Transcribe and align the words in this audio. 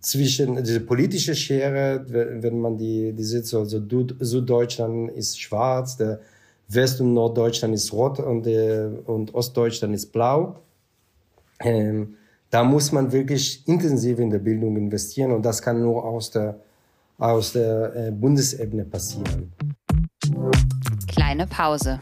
zwischen 0.00 0.62
diese 0.62 0.80
politische 0.80 1.34
Schere, 1.34 2.04
wenn 2.08 2.60
man 2.60 2.76
die, 2.76 3.12
die 3.12 3.22
sieht, 3.22 3.46
so, 3.46 3.60
also 3.60 3.80
Süddeutschland 4.20 5.10
ist 5.10 5.40
schwarz, 5.40 5.96
der 5.96 6.20
West- 6.68 7.00
und 7.00 7.14
Norddeutschland 7.14 7.74
ist 7.74 7.92
rot 7.92 8.18
und, 8.20 8.46
der, 8.46 8.90
und 9.06 9.34
Ostdeutschland 9.34 9.94
ist 9.94 10.12
blau. 10.12 10.56
Ähm, 11.60 12.16
da 12.48 12.64
muss 12.64 12.92
man 12.92 13.12
wirklich 13.12 13.66
intensiv 13.68 14.18
in 14.18 14.30
der 14.30 14.38
Bildung 14.38 14.76
investieren 14.76 15.32
und 15.32 15.44
das 15.44 15.60
kann 15.60 15.80
nur 15.80 16.04
aus 16.04 16.30
der, 16.30 16.58
aus 17.18 17.52
der 17.52 17.94
äh, 17.94 18.10
Bundesebene 18.10 18.84
passieren. 18.84 19.52
Kleine 21.06 21.46
Pause. 21.46 22.00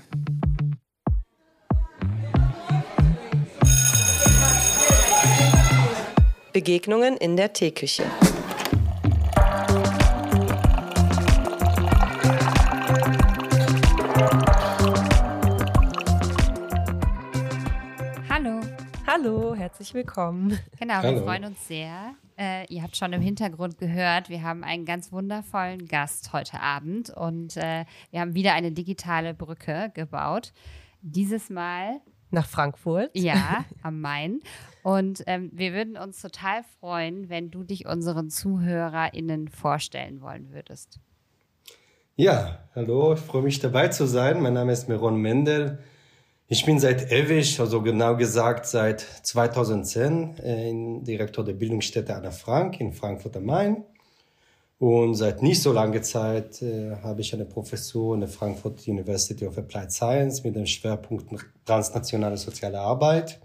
Begegnungen 6.52 7.16
in 7.18 7.36
der 7.36 7.52
Teeküche. 7.52 8.04
Hallo. 18.28 18.60
Hallo, 19.06 19.54
herzlich 19.54 19.92
willkommen. 19.94 20.58
Genau, 20.78 20.94
Hallo. 20.94 21.16
wir 21.16 21.22
freuen 21.22 21.44
uns 21.44 21.68
sehr. 21.68 22.14
Äh, 22.38 22.72
ihr 22.72 22.82
habt 22.82 22.96
schon 22.96 23.12
im 23.12 23.20
Hintergrund 23.20 23.78
gehört, 23.78 24.28
wir 24.30 24.42
haben 24.42 24.62
einen 24.64 24.84
ganz 24.84 25.12
wundervollen 25.12 25.86
Gast 25.86 26.32
heute 26.32 26.60
Abend 26.60 27.10
und 27.10 27.56
äh, 27.56 27.84
wir 28.10 28.20
haben 28.20 28.34
wieder 28.34 28.54
eine 28.54 28.70
digitale 28.72 29.34
Brücke 29.34 29.90
gebaut. 29.92 30.52
Dieses 31.02 31.50
Mal 31.50 32.00
Nach 32.30 32.46
Frankfurt. 32.46 33.10
Ja, 33.14 33.64
am 33.82 34.00
Main. 34.00 34.40
Und 34.88 35.22
ähm, 35.26 35.50
wir 35.52 35.74
würden 35.74 35.98
uns 35.98 36.22
total 36.22 36.62
freuen, 36.80 37.28
wenn 37.28 37.50
du 37.50 37.62
dich 37.62 37.86
unseren 37.86 38.30
ZuhörerInnen 38.30 39.48
vorstellen 39.48 40.22
wollen 40.22 40.50
würdest. 40.50 40.98
Ja, 42.16 42.60
hallo, 42.74 43.12
ich 43.12 43.20
freue 43.20 43.42
mich 43.42 43.58
dabei 43.58 43.88
zu 43.88 44.06
sein. 44.06 44.40
Mein 44.40 44.54
Name 44.54 44.72
ist 44.72 44.88
Meron 44.88 45.20
Mendel. 45.20 45.78
Ich 46.46 46.64
bin 46.64 46.78
seit 46.80 47.12
ewig, 47.12 47.60
also 47.60 47.82
genau 47.82 48.16
gesagt 48.16 48.64
seit 48.64 49.00
2010, 49.02 50.38
äh, 50.38 51.04
Direktor 51.04 51.44
der 51.44 51.52
Bildungsstätte 51.52 52.16
Anna 52.16 52.30
Frank 52.30 52.80
in 52.80 52.94
Frankfurt 52.94 53.36
am 53.36 53.44
Main. 53.44 53.84
Und 54.78 55.16
seit 55.16 55.42
nicht 55.42 55.60
so 55.60 55.70
langer 55.70 56.00
Zeit 56.00 56.62
äh, 56.62 56.96
habe 57.02 57.20
ich 57.20 57.34
eine 57.34 57.44
Professur 57.44 58.14
in 58.14 58.20
der 58.20 58.30
Frankfurt 58.30 58.88
University 58.88 59.46
of 59.46 59.58
Applied 59.58 59.92
Science 59.92 60.44
mit 60.44 60.56
dem 60.56 60.64
Schwerpunkt 60.64 61.26
transnationale 61.66 62.38
soziale 62.38 62.80
Arbeit. 62.80 63.38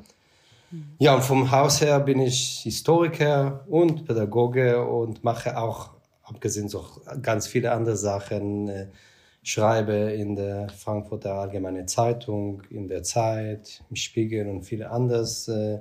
Ja, 0.99 1.15
und 1.15 1.23
vom 1.23 1.51
Haus 1.51 1.81
her 1.81 1.99
bin 1.99 2.19
ich 2.19 2.61
Historiker 2.63 3.63
und 3.67 4.05
Pädagoge 4.05 4.85
und 4.85 5.23
mache 5.23 5.57
auch, 5.57 5.91
abgesehen 6.23 6.69
so 6.69 6.85
ganz 7.21 7.47
viele 7.47 7.71
andere 7.71 7.97
Sachen, 7.97 8.69
äh, 8.69 8.87
schreibe 9.43 9.93
in 9.93 10.35
der 10.35 10.69
Frankfurter 10.69 11.35
Allgemeine 11.35 11.85
Zeitung, 11.85 12.63
in 12.69 12.87
der 12.87 13.03
Zeit, 13.03 13.83
im 13.89 13.95
Spiegel 13.95 14.47
und 14.47 14.63
viele 14.63 14.89
anderes. 14.89 15.47
Äh, 15.47 15.79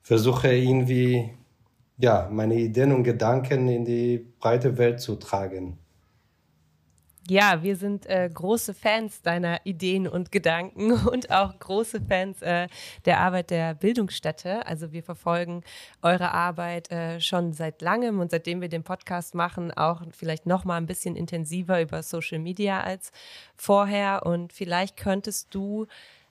versuche 0.00 0.54
irgendwie 0.54 1.30
ja, 1.98 2.28
meine 2.30 2.54
Ideen 2.54 2.92
und 2.92 3.04
Gedanken 3.04 3.68
in 3.68 3.84
die 3.84 4.18
breite 4.38 4.76
Welt 4.78 5.00
zu 5.00 5.16
tragen. 5.16 5.78
Ja, 7.26 7.62
wir 7.62 7.76
sind 7.76 8.04
äh, 8.04 8.28
große 8.32 8.74
Fans 8.74 9.22
deiner 9.22 9.64
Ideen 9.64 10.06
und 10.06 10.30
Gedanken 10.30 10.92
und 11.08 11.30
auch 11.30 11.58
große 11.58 12.02
Fans 12.02 12.42
äh, 12.42 12.68
der 13.06 13.20
Arbeit 13.20 13.48
der 13.48 13.74
Bildungsstätte. 13.74 14.66
Also 14.66 14.92
wir 14.92 15.02
verfolgen 15.02 15.62
eure 16.02 16.32
Arbeit 16.32 16.90
äh, 16.90 17.20
schon 17.22 17.54
seit 17.54 17.80
langem 17.80 18.20
und 18.20 18.30
seitdem 18.30 18.60
wir 18.60 18.68
den 18.68 18.82
Podcast 18.82 19.34
machen, 19.34 19.72
auch 19.72 20.02
vielleicht 20.12 20.44
noch 20.44 20.66
mal 20.66 20.76
ein 20.76 20.86
bisschen 20.86 21.16
intensiver 21.16 21.80
über 21.80 22.02
Social 22.02 22.40
Media 22.40 22.82
als 22.82 23.10
vorher. 23.56 24.26
Und 24.26 24.52
vielleicht 24.52 24.98
könntest 24.98 25.54
du 25.54 25.86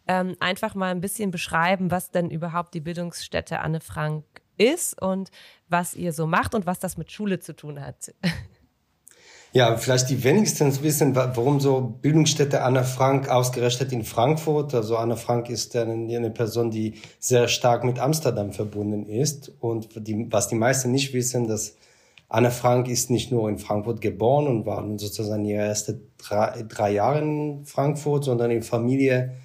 ähm, 0.07 0.35
einfach 0.39 0.75
mal 0.75 0.91
ein 0.91 1.01
bisschen 1.01 1.31
beschreiben, 1.31 1.89
was 1.89 2.11
denn 2.11 2.29
überhaupt 2.29 2.75
die 2.75 2.81
Bildungsstätte 2.81 3.61
Anne 3.61 3.79
Frank 3.79 4.25
ist 4.57 5.01
und 5.01 5.31
was 5.69 5.95
ihr 5.95 6.13
so 6.13 6.27
macht 6.27 6.53
und 6.53 6.67
was 6.67 6.77
das 6.77 6.97
mit 6.97 7.11
Schule 7.11 7.39
zu 7.39 7.55
tun 7.55 7.81
hat. 7.81 8.13
Ja, 9.55 9.77
vielleicht 9.77 10.09
die 10.09 10.23
wenigsten 10.23 10.81
wissen, 10.81 11.15
warum 11.15 11.59
so 11.59 11.79
Bildungsstätte 12.01 12.63
Anna 12.63 12.81
Frank 12.81 13.29
ausgerechnet 13.29 13.91
in 13.91 14.03
Frankfurt. 14.03 14.73
Also 14.73 14.97
Anna 14.97 15.15
Frank 15.15 15.47
ist 15.47 15.75
eine, 15.75 16.31
Person, 16.31 16.71
die 16.71 16.95
sehr 17.19 17.47
stark 17.47 17.83
mit 17.83 17.99
Amsterdam 17.99 18.51
verbunden 18.51 19.05
ist. 19.05 19.51
Und 19.59 20.07
die, 20.07 20.25
was 20.31 20.47
die 20.47 20.55
meisten 20.55 20.89
nicht 20.89 21.13
wissen, 21.13 21.47
dass 21.47 21.75
Anna 22.29 22.49
Frank 22.49 22.87
ist 22.87 23.11
nicht 23.11 23.31
nur 23.31 23.47
in 23.47 23.59
Frankfurt 23.59 24.01
geboren 24.01 24.47
und 24.47 24.65
war 24.65 24.83
sozusagen 24.97 25.45
ihre 25.45 25.61
ersten 25.61 26.01
drei, 26.17 26.65
drei 26.67 26.93
Jahre 26.93 27.21
in 27.21 27.63
Frankfurt, 27.63 28.23
sondern 28.23 28.49
in 28.49 28.63
Familie 28.63 29.35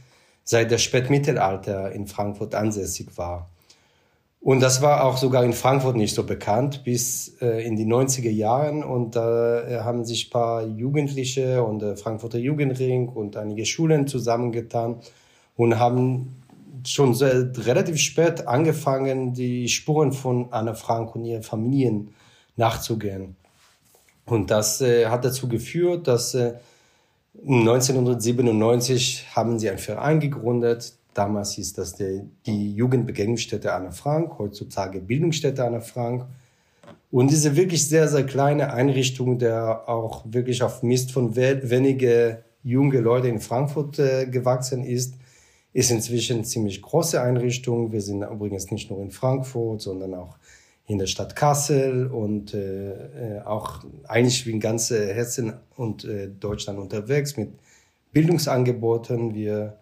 seit 0.43 0.71
der 0.71 0.79
Spätmittelalter 0.79 1.93
in 1.93 2.07
Frankfurt 2.07 2.55
ansässig 2.55 3.19
war. 3.19 3.51
Und 4.41 4.61
das 4.61 4.83
war 4.83 5.05
auch 5.05 5.17
sogar 5.17 5.45
in 5.45 5.53
Frankfurt 5.53 5.97
nicht 5.97 6.15
so 6.15 6.25
bekannt 6.25 6.85
bis 6.85 7.37
äh, 7.41 7.67
in 7.67 7.77
die 7.77 7.87
90er 7.87 8.31
Jahren. 8.31 8.85
Und 8.85 9.17
da 9.17 9.67
äh, 9.67 9.81
haben 9.81 10.05
sich 10.05 10.31
paar 10.31 10.65
Jugendliche 10.65 11.63
und 11.63 11.81
der 11.81 11.97
Frankfurter 11.97 12.39
Jugendring 12.39 13.09
und 13.09 13.37
einige 13.37 13.67
Schulen 13.67 14.07
zusammengetan 14.07 15.01
und 15.57 15.79
haben 15.79 16.37
schon 16.87 17.15
sehr, 17.15 17.51
relativ 17.67 17.99
spät 17.99 18.47
angefangen, 18.47 19.35
die 19.35 19.69
Spuren 19.69 20.13
von 20.13 20.53
Anna 20.53 20.75
Frank 20.75 21.17
und 21.17 21.25
ihren 21.25 21.43
Familien 21.43 22.15
nachzugehen. 22.57 23.37
Und 24.25 24.51
das 24.51 24.81
äh, 24.81 25.07
hat 25.07 25.25
dazu 25.25 25.49
geführt, 25.49 26.07
dass 26.07 26.35
äh, 26.35 26.55
1997 27.47 29.27
haben 29.35 29.59
sie 29.59 29.69
einen 29.69 29.79
Verein 29.79 30.21
gegründet, 30.21 30.98
Damals 31.19 31.55
hieß 31.55 31.73
das 31.73 31.97
die, 31.97 32.23
die 32.47 32.77
Jugendbegegnungsstätte 32.77 33.73
Anne 33.73 33.91
Frank, 33.91 34.39
heutzutage 34.39 35.01
Bildungsstätte 35.01 35.65
Anne 35.65 35.81
Frank. 35.81 36.27
Und 37.11 37.33
diese 37.33 37.57
wirklich 37.57 37.89
sehr, 37.89 38.07
sehr 38.07 38.25
kleine 38.25 38.73
Einrichtung, 38.73 39.37
der 39.37 39.89
auch 39.89 40.25
wirklich 40.29 40.63
auf 40.63 40.85
Mist 40.85 41.11
von 41.11 41.35
wenige 41.35 42.45
junge 42.63 43.01
Leute 43.01 43.27
in 43.27 43.41
Frankfurt 43.41 43.99
äh, 43.99 44.27
gewachsen 44.27 44.85
ist, 44.85 45.17
ist 45.73 45.91
inzwischen 45.91 46.45
ziemlich 46.45 46.81
große 46.83 47.21
Einrichtung. 47.21 47.91
Wir 47.91 48.01
sind 48.01 48.23
übrigens 48.23 48.71
nicht 48.71 48.89
nur 48.89 49.03
in 49.03 49.11
Frankfurt, 49.11 49.81
sondern 49.81 50.15
auch 50.15 50.39
in 50.87 50.99
der 50.99 51.09
Stadt 51.09 51.35
Kassel 51.35 52.07
und 52.07 52.55
äh, 52.55 52.93
äh 52.93 53.41
auch 53.45 53.83
eigentlich 54.07 54.47
wie 54.47 54.53
in 54.53 54.61
ganz 54.61 54.91
Hessen 54.91 55.55
und 55.75 56.05
äh, 56.05 56.29
Deutschland 56.29 56.79
unterwegs 56.79 57.37
mit 57.37 57.51
Bildungsangeboten. 58.13 59.35
Wir 59.35 59.79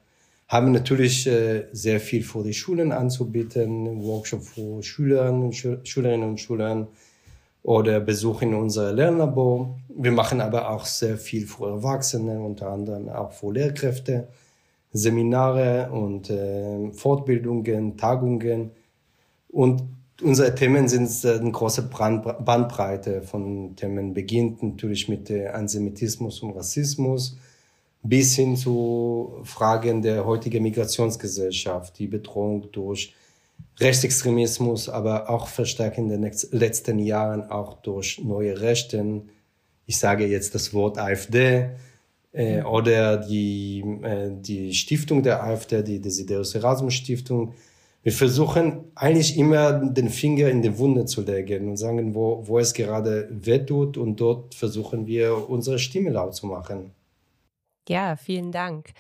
haben 0.49 0.73
natürlich 0.73 1.27
äh, 1.27 1.67
sehr 1.73 2.01
viel 2.01 2.23
vor 2.23 2.45
die 2.45 2.55
Schulen 2.55 2.93
anzubieten, 2.93 4.03
Workshop 4.03 4.43
für 4.43 4.83
Schülerinnen, 4.83 5.53
Schülerinnen 5.53 6.31
und 6.31 6.41
Schüler 6.41 6.87
oder 7.63 7.99
Besuch 7.99 8.43
in 8.43 8.55
unser 8.55 8.93
Lernlabor. 8.93 9.77
Wir 9.89 10.13
machen 10.13 10.41
aber 10.41 10.71
auch 10.71 10.85
sehr 10.85 11.17
viel 11.17 11.47
für 11.47 11.69
Erwachsene, 11.71 12.39
unter 12.41 12.71
anderem 12.71 13.09
auch 13.09 13.33
für 13.33 13.53
Lehrkräfte, 13.53 14.29
Seminare 14.93 15.91
und 15.91 16.31
äh, 16.31 16.93
Fortbildungen, 16.93 17.97
Tagungen. 17.97 18.71
Und 19.49 19.83
unsere 20.23 20.55
Themen 20.55 20.87
sind 20.87 21.11
äh, 21.25 21.41
eine 21.41 21.51
große 21.51 21.91
Bandbreite 21.91 23.23
von 23.23 23.75
Themen, 23.75 24.15
beginnt 24.15 24.63
natürlich 24.63 25.09
mit 25.09 25.29
äh, 25.31 25.49
Antisemitismus 25.49 26.41
und 26.43 26.53
Rassismus, 26.53 27.37
bis 28.09 28.35
hin 28.35 28.57
zu 28.57 29.41
Fragen 29.45 30.03
der 30.03 30.25
heutigen 30.25 30.63
Migrationsgesellschaft, 30.63 31.99
die 31.99 32.07
Bedrohung 32.07 32.71
durch 32.73 33.15
Rechtsextremismus, 33.79 34.89
aber 34.89 35.29
auch 35.29 35.49
verstärkt 35.49 35.99
in 35.99 36.09
den 36.09 36.23
letzten 36.23 36.99
Jahren 36.99 37.51
auch 37.51 37.75
durch 37.83 38.21
neue 38.23 38.61
Rechten. 38.61 39.29
Ich 39.87 39.99
sage 39.99 40.27
jetzt 40.27 40.55
das 40.55 40.73
Wort 40.73 40.99
AfD 40.99 41.69
äh, 42.33 42.63
oder 42.63 43.19
die, 43.19 43.85
äh, 44.03 44.31
die 44.33 44.73
Stiftung 44.73 45.23
der 45.23 45.43
AfD, 45.43 45.83
die 45.83 46.01
Desiderius 46.01 46.55
Erasmus 46.55 46.95
Stiftung. 46.95 47.55
Wir 48.03 48.13
versuchen 48.13 48.85
eigentlich 48.95 49.37
immer 49.37 49.73
den 49.73 50.09
Finger 50.09 50.49
in 50.49 50.63
die 50.63 50.79
Wunde 50.79 51.07
zu 51.07 51.23
legen 51.23 51.69
und 51.69 51.77
sagen, 51.77 52.15
wo, 52.15 52.43
wo 52.47 52.59
es 52.59 52.73
gerade 52.73 53.29
wehtut 53.31 53.97
und 53.97 54.21
dort 54.21 54.55
versuchen 54.55 55.07
wir 55.07 55.51
unsere 55.51 55.79
Stimme 55.79 56.11
laut 56.11 56.35
zu 56.35 56.47
machen. 56.47 56.93
Ja, 57.89 58.17
vielen 58.17 58.53
Dank. 58.53 58.93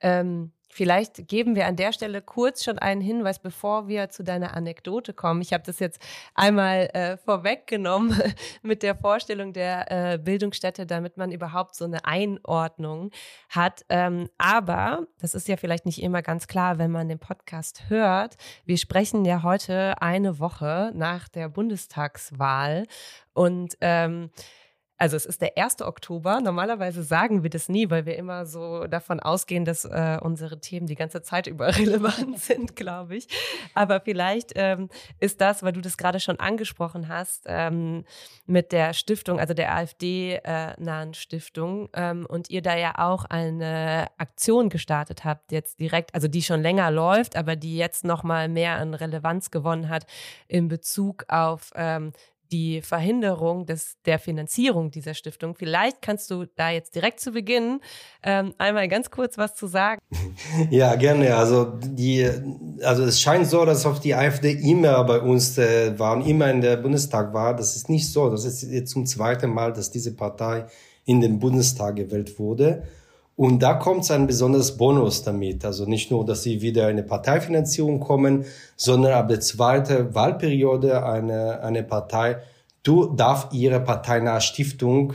Ähm, 0.00 0.52
Vielleicht 0.72 1.26
geben 1.26 1.56
wir 1.56 1.66
an 1.66 1.74
der 1.74 1.92
Stelle 1.92 2.22
kurz 2.22 2.62
schon 2.62 2.78
einen 2.78 3.00
Hinweis, 3.00 3.40
bevor 3.40 3.88
wir 3.88 4.08
zu 4.08 4.22
deiner 4.22 4.54
Anekdote 4.54 5.12
kommen. 5.12 5.42
Ich 5.42 5.52
habe 5.52 5.64
das 5.66 5.80
jetzt 5.80 6.00
einmal 6.36 6.88
äh, 6.92 7.16
vorweggenommen 7.16 8.16
mit 8.62 8.84
der 8.84 8.94
Vorstellung 8.94 9.52
der 9.52 9.90
äh, 9.90 10.18
Bildungsstätte, 10.18 10.86
damit 10.86 11.16
man 11.16 11.32
überhaupt 11.32 11.74
so 11.74 11.84
eine 11.84 12.04
Einordnung 12.04 13.10
hat. 13.48 13.84
Ähm, 13.88 14.30
aber 14.38 15.08
das 15.18 15.34
ist 15.34 15.48
ja 15.48 15.56
vielleicht 15.56 15.86
nicht 15.86 16.00
immer 16.00 16.22
ganz 16.22 16.46
klar, 16.46 16.78
wenn 16.78 16.92
man 16.92 17.08
den 17.08 17.18
Podcast 17.18 17.90
hört. 17.90 18.36
Wir 18.64 18.78
sprechen 18.78 19.24
ja 19.24 19.42
heute 19.42 20.00
eine 20.00 20.38
Woche 20.38 20.92
nach 20.94 21.28
der 21.28 21.48
Bundestagswahl 21.48 22.86
und 23.34 23.76
ähm, 23.80 24.30
also 25.00 25.16
es 25.16 25.24
ist 25.24 25.40
der 25.40 25.56
1. 25.56 25.80
Oktober. 25.80 26.42
Normalerweise 26.42 27.02
sagen 27.02 27.42
wir 27.42 27.48
das 27.48 27.70
nie, 27.70 27.88
weil 27.88 28.04
wir 28.04 28.16
immer 28.16 28.44
so 28.44 28.86
davon 28.86 29.18
ausgehen, 29.18 29.64
dass 29.64 29.86
äh, 29.86 30.18
unsere 30.20 30.60
Themen 30.60 30.86
die 30.86 30.94
ganze 30.94 31.22
Zeit 31.22 31.46
über 31.46 31.68
relevant 31.78 32.38
sind, 32.38 32.76
glaube 32.76 33.16
ich. 33.16 33.26
Aber 33.74 34.00
vielleicht 34.02 34.52
ähm, 34.56 34.90
ist 35.18 35.40
das, 35.40 35.62
weil 35.62 35.72
du 35.72 35.80
das 35.80 35.96
gerade 35.96 36.20
schon 36.20 36.38
angesprochen 36.38 37.08
hast, 37.08 37.44
ähm, 37.46 38.04
mit 38.44 38.72
der 38.72 38.92
Stiftung, 38.92 39.40
also 39.40 39.54
der 39.54 39.74
AfD-nahen 39.74 41.10
äh, 41.10 41.14
Stiftung, 41.14 41.88
ähm, 41.94 42.26
und 42.28 42.50
ihr 42.50 42.60
da 42.60 42.76
ja 42.76 42.98
auch 42.98 43.24
eine 43.24 44.08
Aktion 44.18 44.68
gestartet 44.68 45.24
habt, 45.24 45.50
jetzt 45.50 45.80
direkt, 45.80 46.14
also 46.14 46.28
die 46.28 46.42
schon 46.42 46.60
länger 46.60 46.90
läuft, 46.90 47.36
aber 47.36 47.56
die 47.56 47.78
jetzt 47.78 48.04
nochmal 48.04 48.50
mehr 48.50 48.76
an 48.76 48.92
Relevanz 48.92 49.50
gewonnen 49.50 49.88
hat 49.88 50.04
in 50.46 50.68
Bezug 50.68 51.24
auf 51.28 51.70
ähm, 51.74 52.12
die 52.52 52.82
Verhinderung 52.82 53.66
des, 53.66 53.96
der 54.04 54.18
Finanzierung 54.18 54.90
dieser 54.90 55.14
Stiftung. 55.14 55.54
Vielleicht 55.54 56.02
kannst 56.02 56.30
du 56.30 56.46
da 56.56 56.70
jetzt 56.70 56.94
direkt 56.94 57.20
zu 57.20 57.32
Beginn 57.32 57.80
ähm, 58.22 58.54
einmal 58.58 58.88
ganz 58.88 59.10
kurz 59.10 59.38
was 59.38 59.54
zu 59.54 59.66
sagen. 59.66 60.00
Ja, 60.70 60.94
gerne. 60.96 61.36
Also 61.36 61.64
die, 61.64 62.28
also 62.82 63.04
es 63.04 63.20
scheint 63.20 63.46
so, 63.46 63.64
dass 63.64 63.86
auf 63.86 64.00
die 64.00 64.14
AfD 64.14 64.52
immer 64.52 65.02
bei 65.04 65.20
uns 65.20 65.58
äh, 65.58 65.98
waren, 65.98 66.24
immer 66.24 66.50
in 66.50 66.60
der 66.60 66.76
Bundestag 66.76 67.32
war. 67.32 67.54
Das 67.54 67.76
ist 67.76 67.88
nicht 67.88 68.10
so. 68.10 68.30
Das 68.30 68.44
ist 68.44 68.62
jetzt 68.62 68.90
zum 68.90 69.06
zweiten 69.06 69.50
Mal, 69.50 69.72
dass 69.72 69.90
diese 69.90 70.14
Partei 70.14 70.66
in 71.04 71.20
den 71.20 71.38
Bundestag 71.38 71.96
gewählt 71.96 72.38
wurde. 72.38 72.84
Und 73.40 73.62
da 73.62 73.72
kommt 73.72 74.10
ein 74.10 74.26
besonderes 74.26 74.76
Bonus 74.76 75.22
damit. 75.22 75.64
Also 75.64 75.86
nicht 75.86 76.10
nur, 76.10 76.26
dass 76.26 76.42
sie 76.42 76.60
wieder 76.60 76.88
eine 76.88 77.02
Parteifinanzierung 77.02 77.98
kommen, 77.98 78.44
sondern 78.76 79.14
ab 79.14 79.28
der 79.28 79.40
zweiten 79.40 80.14
Wahlperiode 80.14 81.02
eine, 81.06 81.62
eine 81.62 81.82
Partei 81.82 82.36
du 82.82 83.06
darf 83.06 83.48
ihre 83.52 83.80
parteinahe 83.80 84.42
Stiftung 84.42 85.14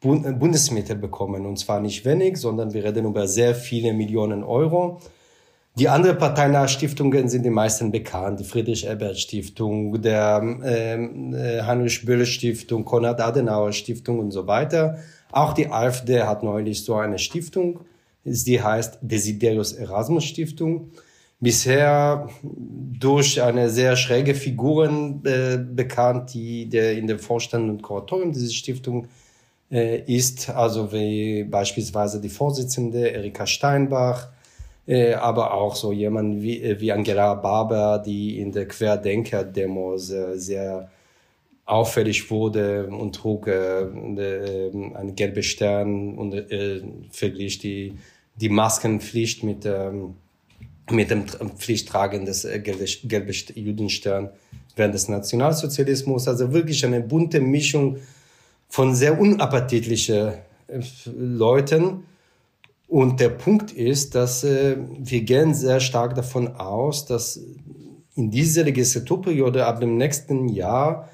Bundesmittel 0.00 0.96
bekommen. 0.96 1.44
Und 1.44 1.58
zwar 1.58 1.80
nicht 1.80 2.06
wenig, 2.06 2.38
sondern 2.38 2.72
wir 2.72 2.84
reden 2.84 3.04
über 3.04 3.28
sehr 3.28 3.54
viele 3.54 3.92
Millionen 3.92 4.44
Euro. 4.44 5.02
Die 5.78 5.90
anderen 5.90 6.16
parteinahe 6.16 6.68
Stiftungen 6.68 7.28
sind 7.28 7.44
die 7.44 7.50
meisten 7.50 7.92
bekannt. 7.92 8.40
Die 8.40 8.44
Friedrich-Ebert-Stiftung, 8.44 10.00
der 10.00 10.40
ähm, 10.64 11.34
äh, 11.34 11.60
Heinrich-Böll-Stiftung, 11.60 12.86
Konrad-Adenauer-Stiftung 12.86 14.20
und 14.20 14.30
so 14.30 14.46
weiter. 14.46 14.98
Auch 15.32 15.52
die 15.52 15.68
AfD 15.68 16.22
hat 16.22 16.42
neulich 16.42 16.84
so 16.84 16.94
eine 16.94 17.18
Stiftung, 17.18 17.80
die 18.24 18.62
heißt 18.62 18.98
Desiderius 19.02 19.72
Erasmus 19.72 20.24
Stiftung. 20.24 20.90
Bisher 21.40 22.28
durch 22.42 23.40
eine 23.40 23.70
sehr 23.70 23.96
schräge 23.96 24.34
Figuren 24.34 25.22
äh, 25.24 25.56
bekannt, 25.56 26.34
die 26.34 26.68
der 26.68 26.98
in 26.98 27.06
dem 27.06 27.20
Vorstand 27.20 27.70
und 27.70 27.82
Kuratorium 27.82 28.32
dieser 28.32 28.52
Stiftung 28.52 29.06
äh, 29.70 30.00
ist, 30.12 30.50
also 30.50 30.92
wie 30.92 31.44
beispielsweise 31.44 32.20
die 32.20 32.28
Vorsitzende 32.28 33.08
Erika 33.08 33.46
Steinbach, 33.46 34.28
äh, 34.86 35.14
aber 35.14 35.54
auch 35.54 35.76
so 35.76 35.92
jemand 35.92 36.42
wie, 36.42 36.60
äh, 36.60 36.80
wie 36.80 36.90
Angela 36.90 37.34
Barber, 37.34 38.02
die 38.04 38.40
in 38.40 38.50
der 38.50 38.66
Querdenker-Demos 38.66 40.10
äh, 40.10 40.38
sehr 40.38 40.90
auffällig 41.68 42.30
wurde 42.30 42.86
und 42.86 43.14
trug 43.14 43.46
äh, 43.46 43.82
äh, 43.82 44.94
einen 44.94 45.14
gelben 45.14 45.42
Stern 45.42 46.16
und 46.16 46.32
äh, 46.32 46.80
verglich 47.10 47.58
die, 47.58 47.92
die 48.36 48.48
Maskenpflicht 48.48 49.44
mit, 49.44 49.66
ähm, 49.66 50.14
mit 50.90 51.10
dem 51.10 51.26
Pflichttragen 51.26 52.24
des 52.24 52.46
äh, 52.46 52.58
gelben 52.60 53.34
Judenstern 53.54 54.30
während 54.76 54.94
des 54.94 55.08
Nationalsozialismus. 55.08 56.26
Also 56.26 56.54
wirklich 56.54 56.86
eine 56.86 57.02
bunte 57.02 57.38
Mischung 57.40 57.98
von 58.70 58.94
sehr 58.94 59.20
unappetitlichen 59.20 60.32
äh, 60.68 60.80
Leuten. 61.14 62.04
Und 62.86 63.20
der 63.20 63.28
Punkt 63.28 63.72
ist, 63.72 64.14
dass 64.14 64.42
äh, 64.42 64.78
wir 64.98 65.20
gehen 65.20 65.52
sehr 65.52 65.80
stark 65.80 66.14
davon 66.14 66.48
aus, 66.56 67.04
dass 67.04 67.38
in 68.14 68.30
dieser 68.30 68.64
Legislaturperiode 68.64 69.66
ab 69.66 69.80
dem 69.80 69.98
nächsten 69.98 70.48
Jahr 70.48 71.10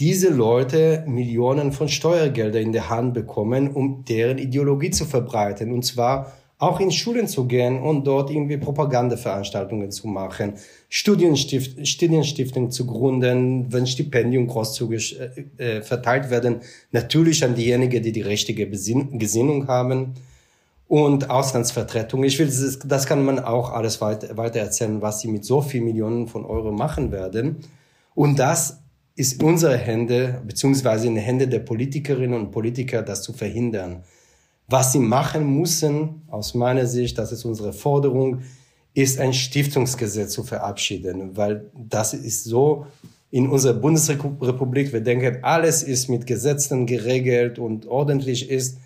diese 0.00 0.28
Leute 0.28 1.04
Millionen 1.06 1.72
von 1.72 1.88
Steuergeldern 1.88 2.62
in 2.62 2.72
der 2.72 2.88
Hand 2.88 3.14
bekommen, 3.14 3.72
um 3.72 4.04
deren 4.04 4.38
Ideologie 4.38 4.90
zu 4.90 5.04
verbreiten. 5.04 5.72
Und 5.72 5.84
zwar 5.84 6.32
auch 6.58 6.80
in 6.80 6.90
Schulen 6.90 7.28
zu 7.28 7.46
gehen 7.46 7.80
und 7.80 8.04
dort 8.04 8.30
irgendwie 8.30 8.56
Propagandaveranstaltungen 8.56 9.92
zu 9.92 10.08
machen, 10.08 10.54
Studienstift, 10.88 11.86
Studienstiftungen 11.86 12.70
zu 12.70 12.84
gründen, 12.86 13.72
wenn 13.72 13.86
Stipendien 13.86 14.48
großzügig 14.48 15.20
äh, 15.20 15.76
äh, 15.78 15.82
verteilt 15.82 16.30
werden, 16.30 16.60
natürlich 16.90 17.44
an 17.44 17.54
diejenigen, 17.54 18.02
die 18.02 18.12
die 18.12 18.22
richtige 18.22 18.66
Besinn 18.66 19.18
Gesinnung 19.20 19.68
haben 19.68 20.14
und 20.88 21.30
Auslandsvertretung. 21.30 22.24
Ich 22.24 22.38
will, 22.40 22.50
das, 22.84 23.06
kann 23.06 23.24
man 23.24 23.38
auch 23.38 23.70
alles 23.70 24.00
weiter, 24.00 24.36
weiter 24.36 24.58
erzählen, 24.58 25.00
was 25.00 25.20
sie 25.20 25.28
mit 25.28 25.44
so 25.44 25.60
viel 25.60 25.82
Millionen 25.82 26.26
von 26.26 26.44
Euro 26.44 26.72
machen 26.72 27.12
werden. 27.12 27.58
Und 28.16 28.40
das 28.40 28.80
ist 29.18 29.42
unsere 29.42 29.76
Hände, 29.76 30.40
beziehungsweise 30.46 31.08
in 31.08 31.16
den 31.16 31.24
Händen 31.24 31.50
der 31.50 31.58
Politikerinnen 31.58 32.38
und 32.38 32.52
Politiker, 32.52 33.02
das 33.02 33.22
zu 33.22 33.32
verhindern. 33.32 34.04
Was 34.68 34.92
sie 34.92 35.00
machen 35.00 35.58
müssen, 35.58 36.22
aus 36.28 36.54
meiner 36.54 36.86
Sicht, 36.86 37.18
das 37.18 37.32
ist 37.32 37.44
unsere 37.44 37.72
Forderung, 37.72 38.42
ist 38.94 39.18
ein 39.18 39.32
Stiftungsgesetz 39.32 40.32
zu 40.32 40.44
verabschieden, 40.44 41.36
weil 41.36 41.68
das 41.74 42.14
ist 42.14 42.44
so 42.44 42.86
in 43.30 43.48
unserer 43.48 43.74
Bundesrepublik, 43.74 44.92
wir 44.92 45.00
denken, 45.00 45.38
alles 45.42 45.82
ist 45.82 46.08
mit 46.08 46.26
Gesetzen 46.26 46.86
geregelt 46.86 47.58
und 47.58 47.86
ordentlich 47.86 48.48
ist, 48.48 48.78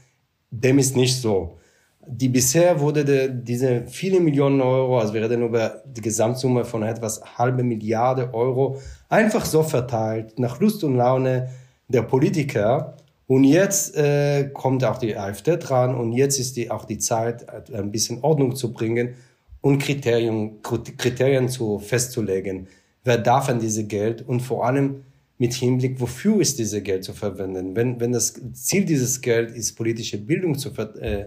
dem 0.50 0.78
ist 0.78 0.96
nicht 0.96 1.20
so. 1.20 1.58
Die 2.06 2.28
bisher 2.28 2.80
wurde 2.80 3.04
de, 3.04 3.30
diese 3.32 3.86
viele 3.86 4.18
Millionen 4.20 4.60
Euro, 4.60 4.98
also 4.98 5.14
wir 5.14 5.22
reden 5.22 5.42
über 5.42 5.82
die 5.84 6.00
Gesamtsumme 6.00 6.64
von 6.64 6.82
etwas 6.82 7.22
halbe 7.38 7.62
Milliarde 7.62 8.34
Euro, 8.34 8.80
einfach 9.08 9.44
so 9.44 9.62
verteilt, 9.62 10.38
nach 10.38 10.58
Lust 10.60 10.82
und 10.82 10.96
Laune 10.96 11.50
der 11.88 12.02
Politiker. 12.02 12.96
Und 13.28 13.44
jetzt 13.44 13.96
äh, 13.96 14.50
kommt 14.52 14.84
auch 14.84 14.98
die 14.98 15.16
AfD 15.16 15.56
dran 15.56 15.94
und 15.94 16.12
jetzt 16.12 16.38
ist 16.38 16.56
die, 16.56 16.70
auch 16.70 16.84
die 16.84 16.98
Zeit, 16.98 17.46
ein 17.72 17.92
bisschen 17.92 18.22
Ordnung 18.22 18.56
zu 18.56 18.72
bringen 18.72 19.14
und 19.60 19.78
Kriterien, 19.78 20.60
Kriterien 20.60 21.48
zu 21.48 21.78
festzulegen. 21.78 22.66
Wer 23.04 23.18
darf 23.18 23.48
an 23.48 23.60
diese 23.60 23.84
Geld 23.84 24.26
und 24.26 24.40
vor 24.40 24.66
allem 24.66 25.04
mit 25.38 25.54
Hinblick, 25.54 26.00
wofür 26.00 26.40
ist 26.40 26.58
diese 26.58 26.82
Geld 26.82 27.04
zu 27.04 27.12
verwenden? 27.12 27.74
Wenn, 27.74 27.98
wenn 28.00 28.12
das 28.12 28.34
Ziel 28.52 28.84
dieses 28.84 29.20
Geld 29.20 29.50
ist, 29.50 29.76
politische 29.76 30.18
Bildung 30.18 30.58
zu, 30.58 30.70
äh, 31.00 31.26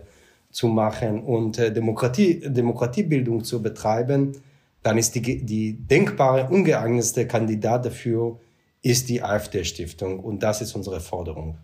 zu 0.56 0.68
machen 0.70 1.22
und 1.22 1.60
äh, 1.60 1.74
Demokratie, 1.74 2.40
Demokratiebildung 2.40 3.44
zu 3.44 3.62
betreiben, 3.62 4.42
dann 4.84 4.98
ist 4.98 5.14
die, 5.16 5.46
die 5.46 5.74
denkbare, 5.74 6.48
ungeeignetste 6.48 7.28
Kandidat 7.28 7.86
dafür 7.86 8.40
ist 8.82 9.10
die 9.10 9.22
AfD-Stiftung. 9.22 10.22
Und 10.22 10.44
das 10.44 10.62
ist 10.62 10.74
unsere 10.74 11.02
Forderung. 11.02 11.58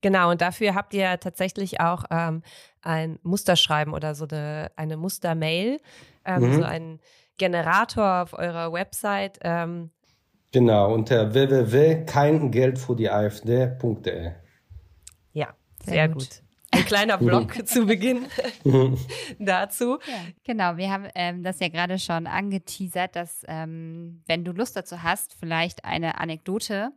Genau, 0.00 0.30
und 0.30 0.40
dafür 0.40 0.74
habt 0.74 0.94
ihr 0.94 1.20
tatsächlich 1.20 1.78
auch 1.78 2.04
ähm, 2.10 2.42
ein 2.80 3.18
Musterschreiben 3.22 3.92
oder 3.92 4.14
so 4.14 4.26
eine, 4.26 4.70
eine 4.76 4.96
Mustermail, 4.96 5.78
ähm, 6.24 6.42
mhm. 6.42 6.54
so 6.54 6.62
einen 6.62 7.00
Generator 7.36 8.22
auf 8.22 8.32
eurer 8.32 8.72
Website. 8.72 9.38
Ähm. 9.42 9.90
Genau, 10.52 10.94
unter 10.94 11.34
www.keingeldfürdiefd.de. 11.34 14.30
Ja, 15.34 15.54
sehr, 15.84 15.94
sehr 15.94 16.08
gut. 16.08 16.18
gut 16.18 16.45
ein 16.70 16.84
kleiner 16.84 17.18
Blog 17.18 17.66
zu 17.66 17.86
Beginn 17.86 18.26
dazu. 19.38 19.98
Ja, 20.06 20.20
genau, 20.44 20.76
wir 20.76 20.90
haben 20.90 21.08
ähm, 21.14 21.42
das 21.42 21.60
ja 21.60 21.68
gerade 21.68 21.98
schon 21.98 22.26
angeteasert, 22.26 23.16
dass 23.16 23.42
ähm, 23.48 24.22
wenn 24.26 24.44
du 24.44 24.52
Lust 24.52 24.76
dazu 24.76 25.02
hast, 25.02 25.34
vielleicht 25.34 25.84
eine 25.84 26.18
Anekdote 26.18 26.92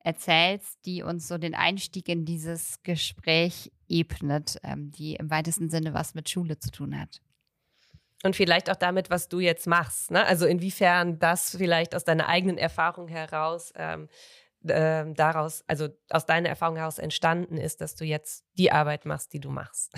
erzählst, 0.00 0.84
die 0.84 1.02
uns 1.02 1.28
so 1.28 1.38
den 1.38 1.54
Einstieg 1.54 2.08
in 2.08 2.24
dieses 2.24 2.82
Gespräch 2.82 3.72
ebnet, 3.88 4.58
ähm, 4.62 4.92
die 4.92 5.14
im 5.14 5.30
weitesten 5.30 5.70
Sinne 5.70 5.94
was 5.94 6.14
mit 6.14 6.28
Schule 6.28 6.58
zu 6.58 6.70
tun 6.70 6.98
hat. 6.98 7.20
Und 8.22 8.36
vielleicht 8.36 8.70
auch 8.70 8.76
damit, 8.76 9.10
was 9.10 9.28
du 9.28 9.40
jetzt 9.40 9.66
machst. 9.66 10.10
Ne? 10.10 10.24
Also 10.24 10.46
inwiefern 10.46 11.18
das 11.18 11.56
vielleicht 11.56 11.94
aus 11.94 12.04
deiner 12.04 12.26
eigenen 12.26 12.56
Erfahrung 12.56 13.08
heraus 13.08 13.72
ähm, 13.76 14.08
äh, 14.66 15.04
daraus, 15.14 15.64
also 15.66 15.88
aus 16.10 16.26
deiner 16.26 16.48
Erfahrung 16.48 16.76
heraus 16.76 16.98
entstanden 16.98 17.56
ist, 17.56 17.80
dass 17.80 17.94
du 17.94 18.04
jetzt 18.04 18.44
die 18.58 18.72
Arbeit 18.72 19.06
machst, 19.06 19.32
die 19.32 19.40
du 19.40 19.50
machst? 19.50 19.92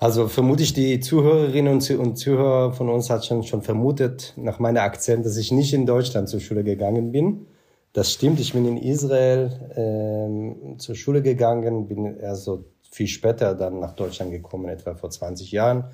Also 0.00 0.28
vermutlich 0.28 0.74
die 0.74 1.00
Zuhörerinnen 1.00 1.80
und 1.98 2.16
Zuhörer 2.16 2.72
von 2.72 2.88
uns 2.88 3.10
hat 3.10 3.26
schon, 3.26 3.42
schon 3.42 3.62
vermutet 3.62 4.32
nach 4.36 4.60
meiner 4.60 4.82
Akzent, 4.82 5.26
dass 5.26 5.36
ich 5.36 5.50
nicht 5.50 5.74
in 5.74 5.86
Deutschland 5.86 6.28
zur 6.28 6.38
Schule 6.38 6.62
gegangen 6.62 7.10
bin. 7.10 7.48
Das 7.92 8.12
stimmt, 8.12 8.38
ich 8.38 8.52
bin 8.52 8.64
in 8.64 8.76
Israel 8.76 9.72
ähm, 9.74 10.78
zur 10.78 10.94
Schule 10.94 11.20
gegangen, 11.20 11.88
bin 11.88 12.16
erst 12.16 12.44
so 12.44 12.64
viel 12.90 13.08
später 13.08 13.56
dann 13.56 13.80
nach 13.80 13.92
Deutschland 13.96 14.30
gekommen, 14.30 14.68
etwa 14.68 14.94
vor 14.94 15.10
20 15.10 15.50
Jahren. 15.50 15.84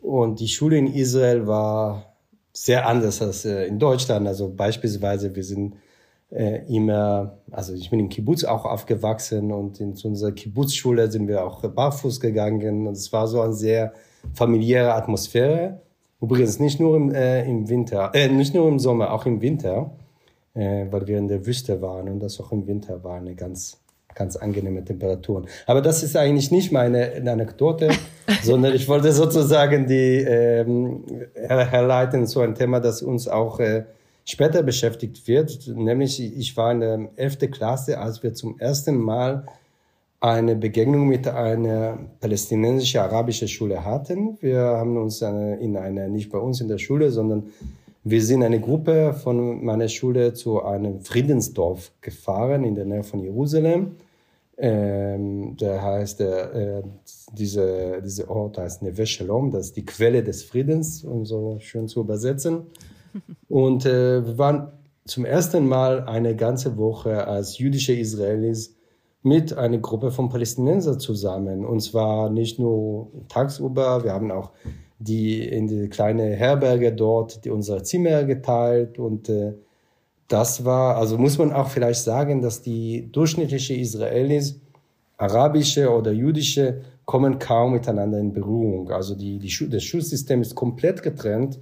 Und 0.00 0.38
die 0.38 0.48
Schule 0.48 0.78
in 0.78 0.86
Israel 0.86 1.48
war 1.48 2.14
sehr 2.52 2.86
anders 2.86 3.20
als 3.20 3.44
äh, 3.44 3.66
in 3.66 3.80
Deutschland. 3.80 4.28
Also 4.28 4.48
beispielsweise, 4.54 5.34
wir 5.34 5.44
sind 5.44 5.74
äh, 6.34 6.64
immer, 6.66 7.38
also 7.52 7.74
ich 7.74 7.90
bin 7.90 8.00
im 8.00 8.08
Kibbutz 8.08 8.44
auch 8.44 8.64
aufgewachsen 8.64 9.52
und 9.52 9.80
in 9.80 9.94
unserer 10.02 10.32
Kibbutzschule 10.32 11.10
sind 11.10 11.28
wir 11.28 11.44
auch 11.44 11.62
barfuß 11.62 12.20
gegangen 12.20 12.88
und 12.88 12.92
es 12.94 13.12
war 13.12 13.28
so 13.28 13.40
eine 13.40 13.52
sehr 13.52 13.92
familiäre 14.32 14.94
Atmosphäre. 14.94 15.80
Übrigens 16.20 16.58
nicht 16.58 16.80
nur 16.80 16.96
im, 16.96 17.14
äh, 17.14 17.44
im 17.44 17.68
Winter, 17.68 18.10
äh, 18.14 18.28
nicht 18.28 18.54
nur 18.54 18.68
im 18.68 18.78
Sommer, 18.78 19.12
auch 19.12 19.26
im 19.26 19.40
Winter, 19.40 19.92
äh, 20.54 20.86
weil 20.90 21.06
wir 21.06 21.18
in 21.18 21.28
der 21.28 21.46
Wüste 21.46 21.80
waren 21.80 22.08
und 22.08 22.20
das 22.20 22.40
auch 22.40 22.50
im 22.50 22.66
Winter 22.66 23.04
war 23.04 23.16
eine 23.16 23.34
ganz 23.34 23.80
ganz 24.16 24.36
angenehme 24.36 24.84
Temperaturen. 24.84 25.46
Aber 25.66 25.82
das 25.82 26.04
ist 26.04 26.16
eigentlich 26.16 26.52
nicht 26.52 26.70
meine 26.70 27.12
Anekdote, 27.26 27.90
sondern 28.44 28.72
ich 28.72 28.88
wollte 28.88 29.12
sozusagen 29.12 29.88
die 29.88 30.18
ähm, 30.18 31.02
herleiten 31.34 32.28
zu 32.28 32.40
einem 32.40 32.54
Thema, 32.54 32.78
das 32.78 33.02
uns 33.02 33.26
auch 33.26 33.58
äh, 33.58 33.84
später 34.24 34.62
beschäftigt 34.62 35.26
wird. 35.28 35.68
Nämlich, 35.68 36.20
ich 36.20 36.56
war 36.56 36.72
in 36.72 36.80
der 36.80 37.08
11. 37.16 37.50
Klasse, 37.50 37.98
als 37.98 38.22
wir 38.22 38.34
zum 38.34 38.58
ersten 38.58 38.96
Mal 38.96 39.46
eine 40.20 40.56
Begegnung 40.56 41.06
mit 41.06 41.28
einer 41.28 41.98
palästinensischen 42.20 43.00
arabischen 43.00 43.46
Schule 43.46 43.84
hatten. 43.84 44.38
Wir 44.40 44.60
haben 44.60 44.96
uns 44.96 45.20
in 45.20 45.76
einer, 45.76 46.08
nicht 46.08 46.30
bei 46.30 46.38
uns 46.38 46.62
in 46.62 46.68
der 46.68 46.78
Schule, 46.78 47.10
sondern 47.10 47.52
wir 48.04 48.22
sind 48.22 48.42
eine 48.42 48.60
Gruppe 48.60 49.12
von 49.12 49.64
meiner 49.64 49.88
Schule 49.88 50.32
zu 50.32 50.62
einem 50.62 51.00
Friedensdorf 51.00 51.92
gefahren 52.00 52.64
in 52.64 52.74
der 52.74 52.86
Nähe 52.86 53.02
von 53.02 53.20
Jerusalem. 53.20 53.96
Ähm, 54.56 55.56
der 55.56 55.82
heißt, 55.82 56.20
äh, 56.20 56.82
diese, 57.32 58.00
diese 58.04 58.30
Ort 58.30 58.56
heißt 58.56 58.82
Neve 58.82 59.04
Shalom, 59.04 59.50
das 59.50 59.66
ist 59.66 59.76
die 59.76 59.84
Quelle 59.84 60.22
des 60.22 60.44
Friedens, 60.44 61.02
um 61.02 61.26
so 61.26 61.58
schön 61.58 61.88
zu 61.88 62.00
übersetzen. 62.00 62.66
Und 63.48 63.86
äh, 63.86 64.26
wir 64.26 64.38
waren 64.38 64.72
zum 65.04 65.24
ersten 65.24 65.68
Mal 65.68 66.04
eine 66.04 66.34
ganze 66.34 66.76
Woche 66.76 67.26
als 67.26 67.58
jüdische 67.58 67.92
Israelis 67.92 68.74
mit 69.22 69.56
einer 69.56 69.78
Gruppe 69.78 70.10
von 70.10 70.28
Palästinensern 70.28 71.00
zusammen. 71.00 71.64
Und 71.64 71.80
zwar 71.80 72.30
nicht 72.30 72.58
nur 72.58 73.10
tagsüber, 73.28 74.04
wir 74.04 74.12
haben 74.12 74.30
auch 74.30 74.50
die 74.98 75.42
in 75.42 75.66
die 75.66 75.88
kleine 75.88 76.34
Herberge 76.34 76.92
dort 76.92 77.44
die 77.44 77.50
unsere 77.50 77.82
Zimmer 77.82 78.24
geteilt 78.24 78.98
und 78.98 79.28
äh, 79.28 79.54
das 80.28 80.64
war, 80.64 80.96
also 80.96 81.18
muss 81.18 81.36
man 81.36 81.52
auch 81.52 81.68
vielleicht 81.68 82.02
sagen, 82.02 82.40
dass 82.40 82.62
die 82.62 83.10
durchschnittliche 83.12 83.74
Israelis, 83.74 84.58
arabische 85.18 85.90
oder 85.90 86.12
jüdische, 86.12 86.80
kommen 87.04 87.38
kaum 87.38 87.72
miteinander 87.72 88.18
in 88.18 88.32
Berührung. 88.32 88.90
Also 88.90 89.14
die, 89.14 89.38
die, 89.38 89.68
das 89.68 89.84
Schulsystem 89.84 90.40
ist 90.40 90.54
komplett 90.54 91.02
getrennt 91.02 91.58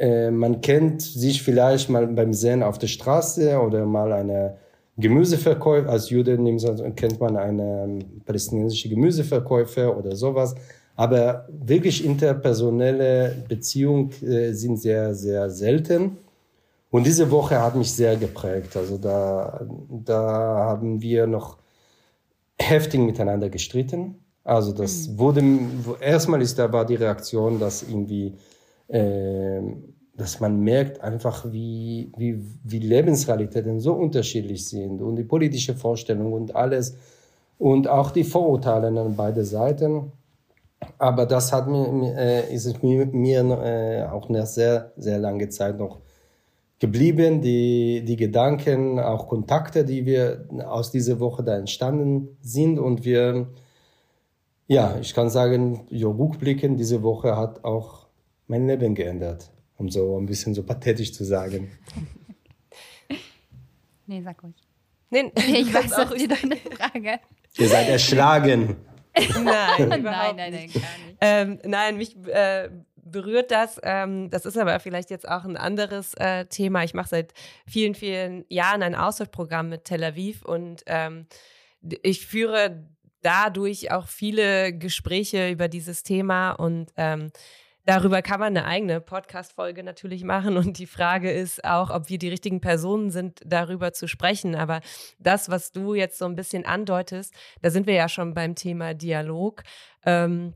äh, 0.00 0.30
man 0.30 0.62
kennt 0.62 1.02
sich 1.02 1.42
vielleicht 1.42 1.90
mal 1.90 2.06
beim 2.06 2.32
Sehen 2.32 2.62
auf 2.62 2.78
der 2.78 2.86
Straße 2.86 3.60
oder 3.60 3.84
mal 3.84 4.12
eine 4.14 4.56
Gemüseverkäufer, 4.96 5.90
als 5.90 6.08
Jude 6.08 6.38
kennt 6.96 7.20
man 7.20 7.36
eine 7.36 7.98
palästinensische 8.24 8.88
Gemüseverkäufer 8.88 9.96
oder 9.96 10.16
sowas. 10.16 10.54
Aber 10.96 11.46
wirklich 11.48 12.04
interpersonelle 12.04 13.44
Beziehungen 13.46 14.10
äh, 14.22 14.52
sind 14.52 14.78
sehr, 14.78 15.14
sehr 15.14 15.50
selten. 15.50 16.18
Und 16.90 17.06
diese 17.06 17.30
Woche 17.30 17.60
hat 17.60 17.76
mich 17.76 17.92
sehr 17.92 18.16
geprägt. 18.16 18.76
Also 18.76 18.96
da, 18.96 19.60
da 19.88 20.22
haben 20.22 21.00
wir 21.00 21.26
noch 21.26 21.58
heftig 22.58 23.00
miteinander 23.00 23.50
gestritten. 23.50 24.16
Also 24.44 24.72
das 24.72 25.08
mhm. 25.08 25.18
wurde, 25.18 25.42
erstmal 26.00 26.40
ist 26.40 26.58
da 26.58 26.72
war 26.72 26.86
die 26.86 26.96
Reaktion, 26.96 27.60
dass 27.60 27.82
irgendwie 27.82 28.34
ähm, 28.90 29.89
dass 30.20 30.38
man 30.38 30.60
merkt 30.60 31.00
einfach, 31.00 31.50
wie, 31.50 32.12
wie, 32.16 32.44
wie 32.62 32.78
Lebensrealitäten 32.78 33.80
so 33.80 33.94
unterschiedlich 33.94 34.68
sind 34.68 35.00
und 35.00 35.16
die 35.16 35.24
politische 35.24 35.74
Vorstellung 35.74 36.34
und 36.34 36.54
alles 36.54 36.94
und 37.58 37.88
auch 37.88 38.10
die 38.10 38.24
Vorurteile 38.24 38.88
an 38.88 39.16
beide 39.16 39.44
Seiten. 39.44 40.12
Aber 40.98 41.24
das 41.24 41.52
hat 41.52 41.68
mir, 41.68 42.14
äh, 42.16 42.54
ist 42.54 42.82
mir, 42.82 43.06
mir 43.06 43.40
äh, 43.64 44.02
auch 44.04 44.28
eine 44.28 44.44
sehr, 44.44 44.92
sehr 44.96 45.18
lange 45.18 45.48
Zeit 45.48 45.78
noch 45.78 46.00
geblieben. 46.78 47.40
Die, 47.40 48.02
die 48.04 48.16
Gedanken, 48.16 48.98
auch 48.98 49.26
Kontakte, 49.26 49.84
die 49.86 50.04
wir 50.04 50.46
aus 50.66 50.90
dieser 50.90 51.18
Woche 51.18 51.42
da 51.42 51.56
entstanden 51.56 52.36
sind. 52.42 52.78
Und 52.78 53.04
wir, 53.06 53.48
ja, 54.68 54.98
ich 55.00 55.14
kann 55.14 55.30
sagen, 55.30 55.86
rückblickend, 55.90 56.78
diese 56.78 57.02
Woche 57.02 57.36
hat 57.36 57.64
auch 57.64 58.06
mein 58.48 58.66
Leben 58.66 58.94
geändert, 58.94 59.50
um 59.80 59.88
so 59.88 60.20
ein 60.20 60.26
bisschen 60.26 60.54
so 60.54 60.62
pathetisch 60.62 61.12
zu 61.12 61.24
sagen. 61.24 61.70
nee, 64.06 64.20
sag 64.20 64.42
ruhig. 64.42 64.54
Nee, 65.08 65.32
ich 65.36 65.72
weiß 65.72 65.94
auch 65.94 66.14
wieder 66.14 66.36
eine 66.42 66.56
Frage. 66.56 67.18
Ihr 67.56 67.68
seid 67.68 67.88
erschlagen. 67.88 68.76
nein, 69.16 69.88
nein, 69.88 70.02
nein, 70.02 70.36
nein, 70.36 70.52
gar 70.52 70.58
nicht. 70.60 70.78
Ähm, 71.22 71.58
nein, 71.64 71.96
mich 71.96 72.14
äh, 72.26 72.68
berührt 72.94 73.50
das. 73.50 73.80
Ähm, 73.82 74.28
das 74.30 74.44
ist 74.44 74.58
aber 74.58 74.78
vielleicht 74.80 75.08
jetzt 75.10 75.26
auch 75.26 75.44
ein 75.44 75.56
anderes 75.56 76.12
äh, 76.14 76.44
Thema. 76.44 76.84
Ich 76.84 76.92
mache 76.92 77.08
seit 77.08 77.32
vielen, 77.66 77.94
vielen 77.94 78.44
Jahren 78.50 78.82
ein 78.82 78.94
Austauschprogramm 78.94 79.70
mit 79.70 79.84
Tel 79.86 80.04
Aviv 80.04 80.44
und 80.44 80.82
ähm, 80.86 81.26
ich 82.02 82.26
führe 82.26 82.86
dadurch 83.22 83.90
auch 83.90 84.08
viele 84.08 84.76
Gespräche 84.76 85.50
über 85.50 85.68
dieses 85.68 86.02
Thema 86.02 86.52
und 86.52 86.92
ähm, 86.96 87.32
Darüber 87.86 88.22
kann 88.22 88.40
man 88.40 88.56
eine 88.56 88.66
eigene 88.66 89.00
Podcast-Folge 89.00 89.82
natürlich 89.82 90.24
machen. 90.24 90.56
Und 90.56 90.78
die 90.78 90.86
Frage 90.86 91.30
ist 91.30 91.64
auch, 91.64 91.90
ob 91.90 92.08
wir 92.08 92.18
die 92.18 92.28
richtigen 92.28 92.60
Personen 92.60 93.10
sind, 93.10 93.40
darüber 93.44 93.92
zu 93.92 94.06
sprechen. 94.06 94.54
Aber 94.54 94.80
das, 95.18 95.48
was 95.48 95.72
du 95.72 95.94
jetzt 95.94 96.18
so 96.18 96.26
ein 96.26 96.36
bisschen 96.36 96.66
andeutest, 96.66 97.34
da 97.62 97.70
sind 97.70 97.86
wir 97.86 97.94
ja 97.94 98.08
schon 98.08 98.34
beim 98.34 98.54
Thema 98.54 98.94
Dialog. 98.94 99.62
Ähm, 100.04 100.54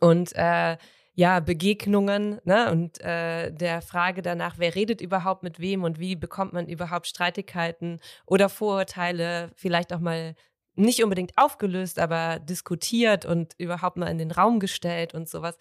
und 0.00 0.34
äh, 0.34 0.76
ja, 1.14 1.40
Begegnungen 1.40 2.40
ne? 2.44 2.72
und 2.72 3.00
äh, 3.00 3.52
der 3.52 3.82
Frage 3.82 4.20
danach, 4.20 4.56
wer 4.58 4.74
redet 4.74 5.00
überhaupt 5.00 5.44
mit 5.44 5.60
wem 5.60 5.84
und 5.84 6.00
wie 6.00 6.16
bekommt 6.16 6.52
man 6.52 6.66
überhaupt 6.66 7.06
Streitigkeiten 7.06 8.00
oder 8.26 8.48
Vorurteile 8.48 9.52
vielleicht 9.54 9.92
auch 9.92 10.00
mal 10.00 10.34
nicht 10.76 11.02
unbedingt 11.02 11.32
aufgelöst, 11.36 11.98
aber 11.98 12.38
diskutiert 12.38 13.24
und 13.24 13.54
überhaupt 13.58 13.96
mal 13.96 14.08
in 14.08 14.18
den 14.18 14.30
Raum 14.30 14.60
gestellt 14.60 15.14
und 15.14 15.28
sowas. 15.28 15.56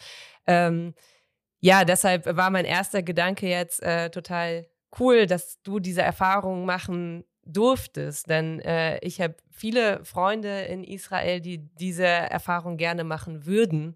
Ähm, 0.47 0.93
ja, 1.59 1.85
deshalb 1.85 2.25
war 2.35 2.49
mein 2.49 2.65
erster 2.65 3.03
Gedanke 3.03 3.47
jetzt 3.47 3.81
äh, 3.83 4.09
total 4.09 4.67
cool, 4.99 5.27
dass 5.27 5.61
du 5.63 5.79
diese 5.79 6.01
Erfahrung 6.01 6.65
machen 6.65 7.25
durftest, 7.45 8.29
denn 8.29 8.59
äh, 8.61 8.99
ich 8.99 9.19
habe 9.21 9.35
viele 9.49 10.03
Freunde 10.05 10.61
in 10.61 10.83
Israel, 10.83 11.41
die 11.41 11.59
diese 11.75 12.05
Erfahrung 12.05 12.77
gerne 12.77 13.03
machen 13.03 13.45
würden 13.45 13.95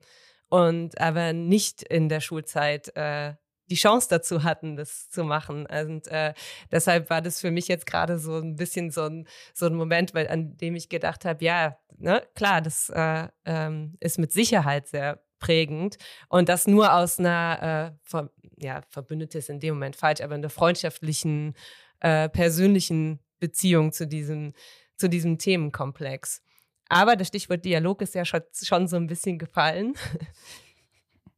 und 0.49 0.99
aber 0.99 1.33
nicht 1.33 1.83
in 1.83 2.09
der 2.09 2.19
Schulzeit 2.19 2.95
äh, 2.95 3.33
die 3.69 3.75
Chance 3.75 4.07
dazu 4.09 4.43
hatten, 4.43 4.75
das 4.75 5.09
zu 5.09 5.23
machen. 5.23 5.65
Und 5.65 6.07
äh, 6.07 6.33
deshalb 6.71 7.09
war 7.09 7.21
das 7.21 7.41
für 7.41 7.51
mich 7.51 7.67
jetzt 7.67 7.85
gerade 7.85 8.19
so 8.19 8.37
ein 8.37 8.55
bisschen 8.55 8.91
so 8.91 9.03
ein, 9.03 9.27
so 9.53 9.65
ein 9.65 9.75
Moment, 9.75 10.13
weil, 10.13 10.27
an 10.27 10.57
dem 10.57 10.75
ich 10.75 10.89
gedacht 10.89 11.25
habe, 11.25 11.43
ja, 11.43 11.77
ne, 11.97 12.23
klar, 12.35 12.61
das 12.61 12.89
äh, 12.89 13.27
ähm, 13.45 13.95
ist 13.99 14.19
mit 14.19 14.31
Sicherheit 14.31 14.87
sehr 14.87 15.21
prägend 15.39 15.97
und 16.29 16.49
das 16.49 16.67
nur 16.67 16.93
aus 16.93 17.19
einer, 17.19 17.93
äh, 17.93 17.99
ver 18.03 18.31
ja, 18.59 18.81
Verbündete 18.89 19.37
ist 19.37 19.49
in 19.49 19.59
dem 19.59 19.75
Moment 19.75 19.95
falsch, 19.95 20.21
aber 20.21 20.33
einer 20.33 20.49
freundschaftlichen, 20.49 21.53
äh, 21.99 22.27
persönlichen 22.27 23.19
Beziehung 23.39 23.91
zu 23.91 24.07
diesem, 24.07 24.53
zu 24.95 25.09
diesem 25.09 25.37
Themenkomplex. 25.37 26.41
Aber 26.89 27.15
das 27.15 27.27
Stichwort 27.27 27.65
Dialog 27.65 28.01
ist 28.01 28.15
ja 28.15 28.25
schon, 28.25 28.41
schon 28.63 28.87
so 28.87 28.95
ein 28.95 29.07
bisschen 29.07 29.37
gefallen. 29.37 29.93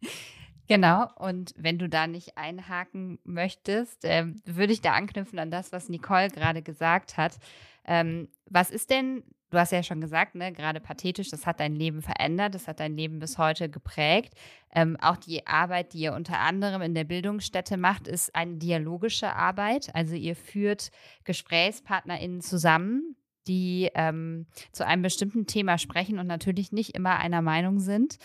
Genau, 0.69 1.07
und 1.15 1.55
wenn 1.57 1.79
du 1.79 1.89
da 1.89 2.05
nicht 2.05 2.37
einhaken 2.37 3.17
möchtest, 3.23 4.01
ähm, 4.03 4.35
würde 4.45 4.71
ich 4.71 4.81
da 4.81 4.93
anknüpfen 4.93 5.39
an 5.39 5.49
das, 5.49 5.71
was 5.71 5.89
Nicole 5.89 6.29
gerade 6.29 6.61
gesagt 6.61 7.17
hat. 7.17 7.39
Ähm, 7.87 8.27
was 8.45 8.69
ist 8.69 8.91
denn, 8.91 9.23
du 9.49 9.57
hast 9.57 9.71
ja 9.71 9.81
schon 9.81 9.99
gesagt, 9.99 10.35
ne, 10.35 10.53
gerade 10.53 10.79
pathetisch, 10.79 11.29
das 11.29 11.47
hat 11.47 11.59
dein 11.59 11.73
Leben 11.73 12.03
verändert, 12.03 12.53
das 12.53 12.67
hat 12.67 12.79
dein 12.81 12.95
Leben 12.95 13.17
bis 13.17 13.39
heute 13.39 13.67
geprägt. 13.67 14.35
Ähm, 14.71 14.95
auch 15.01 15.17
die 15.17 15.47
Arbeit, 15.47 15.93
die 15.93 16.01
ihr 16.01 16.13
unter 16.13 16.37
anderem 16.37 16.83
in 16.83 16.93
der 16.93 17.03
Bildungsstätte 17.03 17.75
macht, 17.75 18.07
ist 18.07 18.35
eine 18.35 18.57
dialogische 18.57 19.33
Arbeit. 19.33 19.89
Also 19.95 20.13
ihr 20.13 20.35
führt 20.35 20.91
GesprächspartnerInnen 21.23 22.41
zusammen, 22.41 23.15
die 23.47 23.89
ähm, 23.95 24.45
zu 24.71 24.85
einem 24.85 25.01
bestimmten 25.01 25.47
Thema 25.47 25.79
sprechen 25.79 26.19
und 26.19 26.27
natürlich 26.27 26.71
nicht 26.71 26.93
immer 26.93 27.17
einer 27.17 27.41
Meinung 27.41 27.79
sind. 27.79 28.19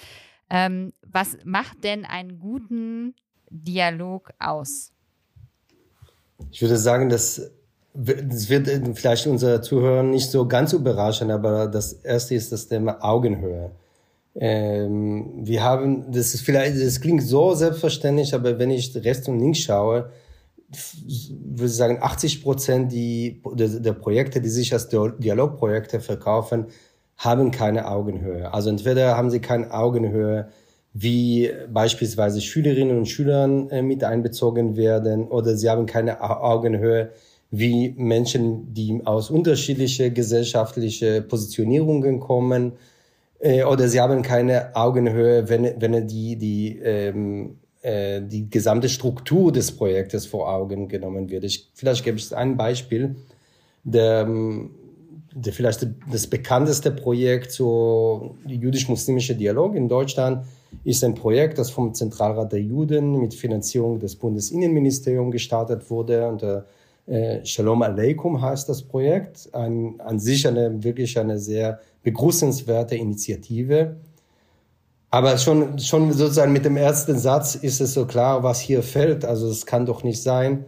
Ähm, 0.54 0.92
was 1.02 1.37
macht 1.44 1.82
denn 1.82 2.04
einen 2.04 2.38
guten 2.38 3.16
Dialog 3.50 4.30
aus? 4.38 4.92
Ich 6.52 6.62
würde 6.62 6.76
sagen, 6.76 7.08
dass 7.08 7.50
das 7.92 8.49
wird 8.49 8.68
vielleicht 8.96 9.26
unsere 9.26 9.61
Zuhörer 9.61 10.02
nicht 10.02 10.30
so 10.30 10.46
ganz 10.46 10.73
überraschen, 10.73 11.30
aber 11.30 11.66
das 11.66 11.92
erste 11.92 12.34
ist 12.34 12.50
das 12.52 12.68
Thema 12.68 12.99
Augenhöhe. 13.00 13.70
Ähm, 14.37 15.46
wir 15.46 15.62
haben, 15.62 16.11
das 16.11 16.34
ist 16.34 16.42
vielleicht, 16.42 16.80
das 16.80 17.00
klingt 17.00 17.23
so 17.23 17.54
selbstverständlich, 17.54 18.34
aber 18.34 18.58
wenn 18.58 18.70
ich 18.70 18.94
rechts 18.96 19.28
und 19.28 19.38
links 19.38 19.61
schaue, 19.61 20.11
würde 20.99 21.66
ich 21.66 21.76
sagen, 21.76 21.99
80 22.00 22.42
Prozent 22.42 22.92
die, 22.92 23.40
der, 23.52 23.68
der 23.68 23.92
Projekte, 23.92 24.40
die 24.40 24.49
sich 24.49 24.73
als 24.73 24.88
Dialogprojekte 24.88 26.00
verkaufen, 26.00 26.66
haben 27.16 27.50
keine 27.50 27.88
Augenhöhe. 27.88 28.52
Also 28.52 28.71
entweder 28.71 29.16
haben 29.16 29.30
sie 29.30 29.40
keine 29.40 29.73
Augenhöhe, 29.73 30.49
wie 30.92 31.50
beispielsweise 31.73 32.40
Schülerinnen 32.40 32.97
und 32.97 33.06
Schüler 33.06 33.49
äh, 33.71 33.83
mit 33.83 34.04
einbezogen 34.04 34.76
werden, 34.76 35.26
oder 35.28 35.56
sie 35.56 35.68
haben 35.68 35.87
keine 35.87 36.21
Augenhöhe, 36.21 37.11
wie 37.50 37.94
Menschen, 37.97 38.73
die 38.73 39.02
aus 39.04 39.30
unterschiedlichen 39.30 40.14
gesellschaftlichen 40.14 41.26
Positionierungen 41.26 42.21
kommen, 42.21 42.73
äh, 43.40 43.64
oder 43.64 43.88
sie 43.88 44.00
haben 44.00 44.23
keine 44.23 44.75
Augenhöhe, 44.76 45.49
wenn, 45.49 45.80
wenn 45.80 46.06
die, 46.06 46.37
die, 46.37 46.78
ähm, 46.78 47.59
äh, 47.83 48.21
die 48.23 48.49
gesamte 48.49 48.88
Struktur 48.88 49.52
des 49.52 49.73
Projektes 49.73 50.26
vor 50.26 50.49
Augen 50.49 50.88
genommen 50.88 51.28
wird. 51.28 51.44
Ich, 51.44 51.71
vielleicht 51.75 52.04
gebe 52.04 52.18
ich 52.18 52.35
ein 52.35 52.56
Beispiel. 52.56 53.16
Der, 53.83 54.23
ähm, 54.23 54.71
der 55.34 55.52
vielleicht 55.52 55.86
das 56.10 56.26
bekannteste 56.28 56.92
Projekt 56.92 57.50
so 57.50 58.36
jüdisch-muslimische 58.46 59.34
Dialog 59.34 59.74
in 59.74 59.88
Deutschland 59.88 60.46
ist 60.84 61.02
ein 61.02 61.14
Projekt, 61.14 61.58
das 61.58 61.70
vom 61.70 61.92
Zentralrat 61.92 62.52
der 62.52 62.60
Juden 62.60 63.18
mit 63.20 63.34
Finanzierung 63.34 63.98
des 63.98 64.16
Bundesinnenministeriums 64.16 65.32
gestartet 65.32 65.90
wurde. 65.90 66.28
Und 66.28 66.42
äh, 67.12 67.44
Shalom 67.44 67.82
Aleikum 67.82 68.40
heißt 68.40 68.68
das 68.68 68.82
Projekt. 68.82 69.48
Ein, 69.52 70.00
an 70.00 70.18
sich 70.18 70.46
eine 70.46 70.82
wirklich 70.82 71.18
eine 71.18 71.38
sehr 71.38 71.80
begrüßenswerte 72.02 72.94
Initiative. 72.96 73.96
Aber 75.10 75.38
schon, 75.38 75.78
schon 75.78 76.12
sozusagen 76.12 76.52
mit 76.52 76.64
dem 76.64 76.76
ersten 76.76 77.18
Satz 77.18 77.54
ist 77.54 77.80
es 77.80 77.94
so 77.94 78.06
klar, 78.06 78.42
was 78.42 78.60
hier 78.60 78.82
fällt. 78.82 79.24
Also 79.24 79.48
es 79.48 79.66
kann 79.66 79.86
doch 79.86 80.02
nicht 80.02 80.22
sein, 80.22 80.64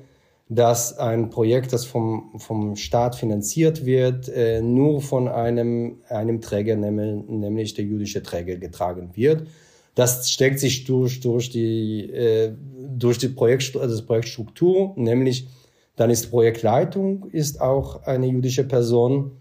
dass 0.48 0.96
ein 0.98 1.30
Projekt, 1.30 1.72
das 1.72 1.84
vom, 1.84 2.38
vom 2.38 2.76
Staat 2.76 3.16
finanziert 3.16 3.84
wird, 3.84 4.28
äh, 4.28 4.62
nur 4.62 5.00
von 5.00 5.26
einem, 5.28 5.98
einem 6.08 6.40
Träger, 6.40 6.76
nämlich 6.76 7.74
der 7.74 7.84
jüdische 7.84 8.22
Träger, 8.22 8.56
getragen 8.56 9.10
wird. 9.14 9.48
Das 9.96 10.30
steckt 10.30 10.60
sich 10.60 10.84
durch, 10.84 11.20
durch 11.20 11.50
die, 11.50 12.10
äh, 12.10 12.52
durch 12.96 13.18
die 13.18 13.28
Projekt, 13.28 13.76
also 13.76 13.96
das 13.96 14.06
Projektstruktur, 14.06 14.92
nämlich 14.96 15.48
dann 15.96 16.10
ist 16.10 16.30
Projektleitung 16.30 17.30
ist 17.30 17.60
auch 17.60 18.02
eine 18.04 18.26
jüdische 18.26 18.64
Person. 18.64 19.32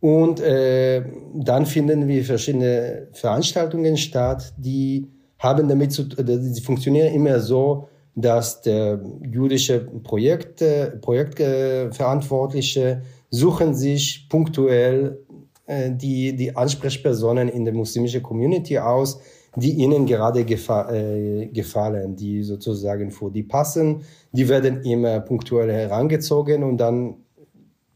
Und 0.00 0.40
äh, 0.40 1.02
dann 1.34 1.66
finden 1.66 2.06
wir 2.08 2.24
verschiedene 2.24 3.08
Veranstaltungen 3.12 3.96
statt, 3.96 4.54
die 4.56 5.08
haben 5.38 5.68
damit 5.68 5.92
zu, 5.92 6.04
die 6.04 6.60
funktionieren 6.60 7.12
immer 7.12 7.40
so, 7.40 7.88
dass 8.14 8.62
der 8.62 9.00
jüdische 9.22 9.80
Projekt, 9.80 10.62
Projektverantwortliche 11.00 13.02
suchen 13.30 13.74
sich 13.74 14.28
punktuell 14.28 15.18
äh, 15.66 15.90
die, 15.90 16.36
die 16.36 16.54
Ansprechpersonen 16.54 17.48
in 17.48 17.64
der 17.64 17.74
muslimischen 17.74 18.22
Community 18.22 18.78
aus, 18.78 19.20
die 19.56 19.72
ihnen 19.72 20.06
gerade 20.06 20.44
gefa 20.44 20.92
äh, 20.92 21.46
gefallen, 21.46 22.16
die 22.16 22.42
sozusagen 22.42 23.10
vor 23.10 23.30
die 23.30 23.42
passen. 23.42 24.02
Die 24.32 24.48
werden 24.48 24.82
immer 24.82 25.20
punktuell 25.20 25.72
herangezogen 25.72 26.62
und 26.62 26.78
dann 26.78 27.16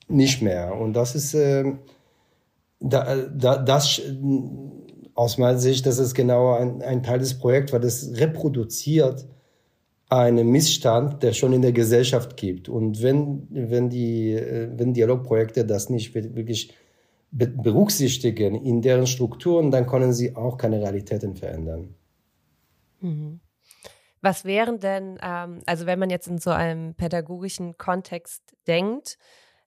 nicht 0.08 0.42
mehr. 0.42 0.75
Und 0.75 0.94
das 0.94 1.14
ist 1.14 1.34
äh, 1.34 1.64
da, 2.80 3.16
da, 3.16 3.56
das 3.56 4.00
aus 5.14 5.37
meiner 5.37 5.58
Sicht, 5.58 5.84
das 5.84 5.98
ist 5.98 6.14
genau 6.14 6.54
ein, 6.54 6.80
ein 6.80 7.02
Teil 7.02 7.18
des 7.18 7.38
Projekts, 7.38 7.72
weil 7.72 7.80
das 7.80 8.12
reproduziert 8.14 9.26
einen 10.08 10.48
Missstand, 10.48 11.22
der 11.22 11.32
schon 11.32 11.52
in 11.52 11.62
der 11.62 11.72
Gesellschaft 11.72 12.36
gibt. 12.36 12.68
Und 12.68 13.02
wenn, 13.02 13.46
wenn 13.50 13.90
die, 13.90 14.32
äh, 14.32 14.70
wenn 14.74 14.94
Dialogprojekte 14.94 15.66
das 15.66 15.90
nicht 15.90 16.14
wirklich 16.14 16.74
berücksichtigen 17.30 18.54
in 18.54 18.80
deren 18.80 19.06
Strukturen, 19.06 19.70
dann 19.70 19.87
können 19.87 20.14
sie 20.14 20.35
auch 20.35 20.56
keine 20.56 20.80
Realitäten 20.80 21.37
verändern. 21.37 21.94
Mhm. 23.00 23.40
Was 24.22 24.44
wären 24.44 24.80
denn, 24.80 25.18
ähm, 25.22 25.61
also 25.66 25.87
wenn 25.87 25.98
man 25.98 26.11
jetzt 26.11 26.26
in 26.26 26.38
so 26.38 26.50
einem 26.50 26.94
pädagogischen 26.94 27.76
Kontext 27.76 28.56
denkt, 28.66 29.18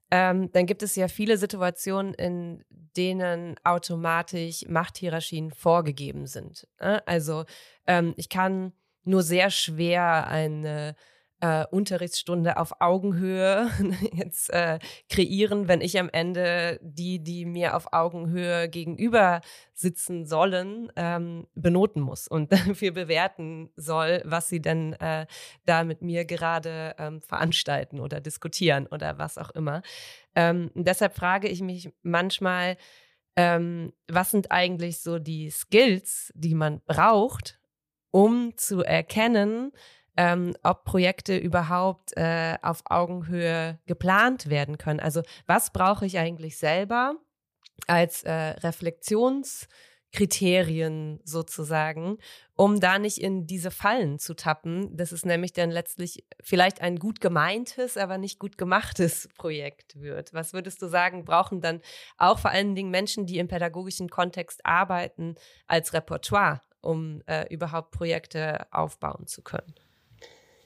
ähm, 0.09 0.51
dann 0.51 0.65
gibt 0.65 0.83
es 0.83 0.95
ja 0.95 1.07
viele 1.07 1.37
Situationen, 1.37 2.13
in 2.15 2.65
denen 2.97 3.55
automatisch 3.63 4.65
Machthierarchien 4.67 5.51
vorgegeben 5.51 6.25
sind. 6.25 6.67
Ne? 6.81 7.01
Also 7.07 7.45
ähm, 7.87 8.13
ich 8.17 8.27
kann 8.27 8.73
nur 9.03 9.23
sehr 9.23 9.49
schwer 9.49 10.27
eine 10.27 10.95
äh, 11.41 11.65
Unterrichtsstunde 11.71 12.57
auf 12.57 12.71
Augenhöhe 12.79 13.69
jetzt 14.13 14.51
äh, 14.51 14.79
kreieren, 15.09 15.67
wenn 15.67 15.81
ich 15.81 15.99
am 15.99 16.09
Ende 16.09 16.79
die, 16.83 17.19
die 17.19 17.45
mir 17.45 17.75
auf 17.75 17.91
Augenhöhe 17.93 18.69
gegenüber 18.69 19.41
sitzen 19.73 20.25
sollen, 20.25 20.91
ähm, 20.95 21.47
benoten 21.55 22.01
muss 22.01 22.27
und 22.27 22.51
dafür 22.53 22.91
bewerten 22.91 23.71
soll, 23.75 24.21
was 24.23 24.49
sie 24.49 24.61
denn 24.61 24.93
äh, 24.93 25.25
da 25.65 25.83
mit 25.83 26.01
mir 26.01 26.25
gerade 26.25 26.95
ähm, 26.99 27.21
veranstalten 27.21 27.99
oder 27.99 28.21
diskutieren 28.21 28.85
oder 28.87 29.17
was 29.17 29.37
auch 29.37 29.49
immer. 29.49 29.81
Ähm, 30.35 30.69
deshalb 30.75 31.15
frage 31.15 31.47
ich 31.47 31.61
mich 31.61 31.91
manchmal, 32.03 32.77
ähm, 33.35 33.93
was 34.07 34.29
sind 34.29 34.51
eigentlich 34.51 34.99
so 34.99 35.17
die 35.17 35.49
Skills, 35.49 36.31
die 36.35 36.53
man 36.53 36.81
braucht, 36.85 37.60
um 38.11 38.55
zu 38.57 38.83
erkennen, 38.83 39.71
ähm, 40.17 40.53
ob 40.61 40.83
Projekte 40.83 41.37
überhaupt 41.37 42.11
äh, 42.17 42.57
auf 42.61 42.81
Augenhöhe 42.85 43.79
geplant 43.85 44.49
werden 44.49 44.77
können. 44.77 44.99
Also 44.99 45.21
was 45.47 45.71
brauche 45.71 46.05
ich 46.05 46.19
eigentlich 46.19 46.57
selber 46.57 47.15
als 47.87 48.23
äh, 48.23 48.31
Reflexionskriterien 48.31 51.19
sozusagen, 51.23 52.17
um 52.55 52.79
da 52.79 52.99
nicht 52.99 53.17
in 53.17 53.47
diese 53.47 53.71
Fallen 53.71 54.19
zu 54.19 54.35
tappen. 54.35 54.95
Das 54.95 55.11
ist 55.11 55.25
nämlich 55.25 55.53
dann 55.53 55.71
letztlich 55.71 56.23
vielleicht 56.41 56.81
ein 56.81 56.97
gut 56.97 57.19
gemeintes, 57.21 57.97
aber 57.97 58.19
nicht 58.19 58.37
gut 58.37 58.55
gemachtes 58.57 59.29
Projekt 59.37 59.99
wird. 59.99 60.33
Was 60.33 60.53
würdest 60.53 60.79
du 60.81 60.87
sagen, 60.87 61.25
brauchen 61.25 61.61
dann 61.61 61.81
auch 62.17 62.37
vor 62.37 62.51
allen 62.51 62.75
Dingen 62.75 62.91
Menschen, 62.91 63.25
die 63.25 63.39
im 63.39 63.47
pädagogischen 63.47 64.09
Kontext 64.09 64.63
arbeiten, 64.65 65.35
als 65.65 65.93
Repertoire, 65.93 66.61
um 66.81 67.21
äh, 67.27 67.51
überhaupt 67.53 67.91
Projekte 67.91 68.65
aufbauen 68.71 69.27
zu 69.27 69.41
können? 69.41 69.73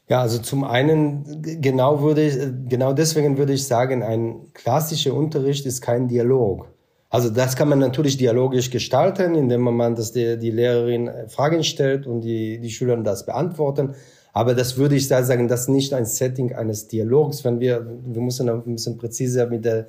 Ja, 0.08 0.22
also 0.22 0.38
zum 0.38 0.64
einen, 0.64 1.42
genau 1.62 2.02
würde 2.02 2.28
ich, 2.28 2.38
genau 2.70 2.94
deswegen 2.94 3.38
würde 3.38 3.54
ich 3.54 3.66
sagen, 3.66 4.04
ein 4.04 4.54
klassischer 4.54 5.14
Unterricht 5.14 5.66
ist 5.66 5.82
kein 5.82 6.08
Dialog. 6.08 6.68
Also 7.10 7.30
das 7.30 7.56
kann 7.56 7.70
man 7.70 7.80
natürlich 7.80 8.18
dialogisch 8.18 8.70
gestalten, 8.70 9.36
indem 9.36 9.62
man 9.62 9.96
dass 9.96 10.12
die, 10.12 10.38
die 10.38 10.52
Lehrerin 10.52 11.10
Fragen 11.28 11.64
stellt 11.64 12.06
und 12.06 12.22
die, 12.22 12.60
die 12.60 12.70
Schüler 12.70 12.98
das 12.98 13.26
beantworten. 13.26 13.96
Aber 14.34 14.54
das 14.54 14.78
würde 14.78 14.96
ich 14.96 15.08
sagen, 15.08 15.48
das 15.48 15.62
ist 15.62 15.70
nicht 15.70 15.94
ein 15.94 16.06
Setting 16.06 16.54
eines 16.54 16.88
Dialogs. 16.88 17.46
Wenn 17.46 17.60
wir, 17.60 17.88
wir 18.06 18.22
müssen 18.22 18.50
ein 18.50 18.64
bisschen 18.64 18.98
präziser 18.98 19.48
mit 19.48 19.64
der 19.64 19.88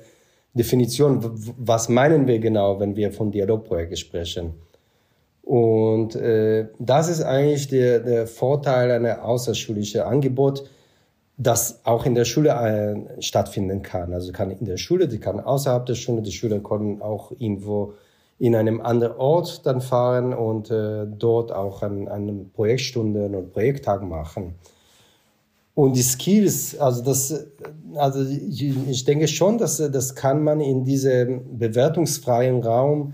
Definition, 0.53 1.19
was 1.57 1.89
meinen 1.89 2.25
wir 2.27 2.39
genau, 2.39 2.79
wenn 2.79 2.95
wir 2.95 3.11
von 3.11 3.29
Dialogprojekten 3.29 3.97
sprechen. 3.97 4.53
Und 5.47 6.17
äh, 6.17 6.67
das 6.77 7.07
ist 7.07 7.21
eigentlich 7.21 7.69
der, 7.69 8.01
der 8.01 8.27
Vorteil 8.27 8.91
einer 8.91 9.23
außerschulischen 9.23 10.01
Angebot, 10.01 10.69
das 11.37 11.79
auch 11.85 12.05
in 12.05 12.15
der 12.15 12.25
Schule 12.25 12.49
äh, 12.49 13.21
stattfinden 13.21 13.81
kann. 13.81 14.13
Also 14.13 14.33
kann 14.33 14.51
in 14.51 14.65
der 14.65 14.75
Schule, 14.75 15.07
die 15.07 15.19
kann 15.19 15.39
außerhalb 15.39 15.85
der 15.85 15.95
Schule, 15.95 16.21
die 16.21 16.33
Schüler 16.33 16.59
können 16.59 17.01
auch 17.01 17.31
irgendwo 17.39 17.93
in 18.39 18.57
einem 18.57 18.81
anderen 18.81 19.15
Ort 19.15 19.65
dann 19.65 19.79
fahren 19.79 20.33
und 20.33 20.69
äh, 20.69 21.07
dort 21.07 21.53
auch 21.53 21.81
an, 21.81 22.09
an 22.09 22.51
Projektstunden 22.53 23.33
und 23.33 23.53
Projekttag 23.53 24.03
machen. 24.03 24.55
Und 25.75 25.95
die 25.95 26.01
Skills, 26.01 26.77
also 26.77 27.05
das, 27.05 27.47
also 27.95 28.21
ich, 28.21 29.05
denke 29.05 29.29
schon, 29.29 29.57
dass 29.59 29.77
das 29.77 30.13
kann 30.13 30.43
man 30.43 30.59
in 30.59 30.83
diesem 30.83 31.57
bewertungsfreien 31.57 32.61
Raum 32.63 33.13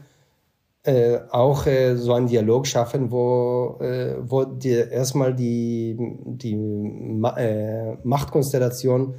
äh, 0.83 1.19
auch 1.29 1.65
äh, 1.65 1.95
so 1.95 2.13
einen 2.13 2.27
Dialog 2.27 2.67
schaffen, 2.67 3.09
wo, 3.09 3.77
äh, 3.79 4.15
wo 4.19 4.43
dir 4.43 4.91
erstmal 4.91 5.33
die, 5.33 5.95
die 6.25 6.55
Ma 6.55 7.37
äh, 7.37 7.97
Machtkonstellation 8.03 9.15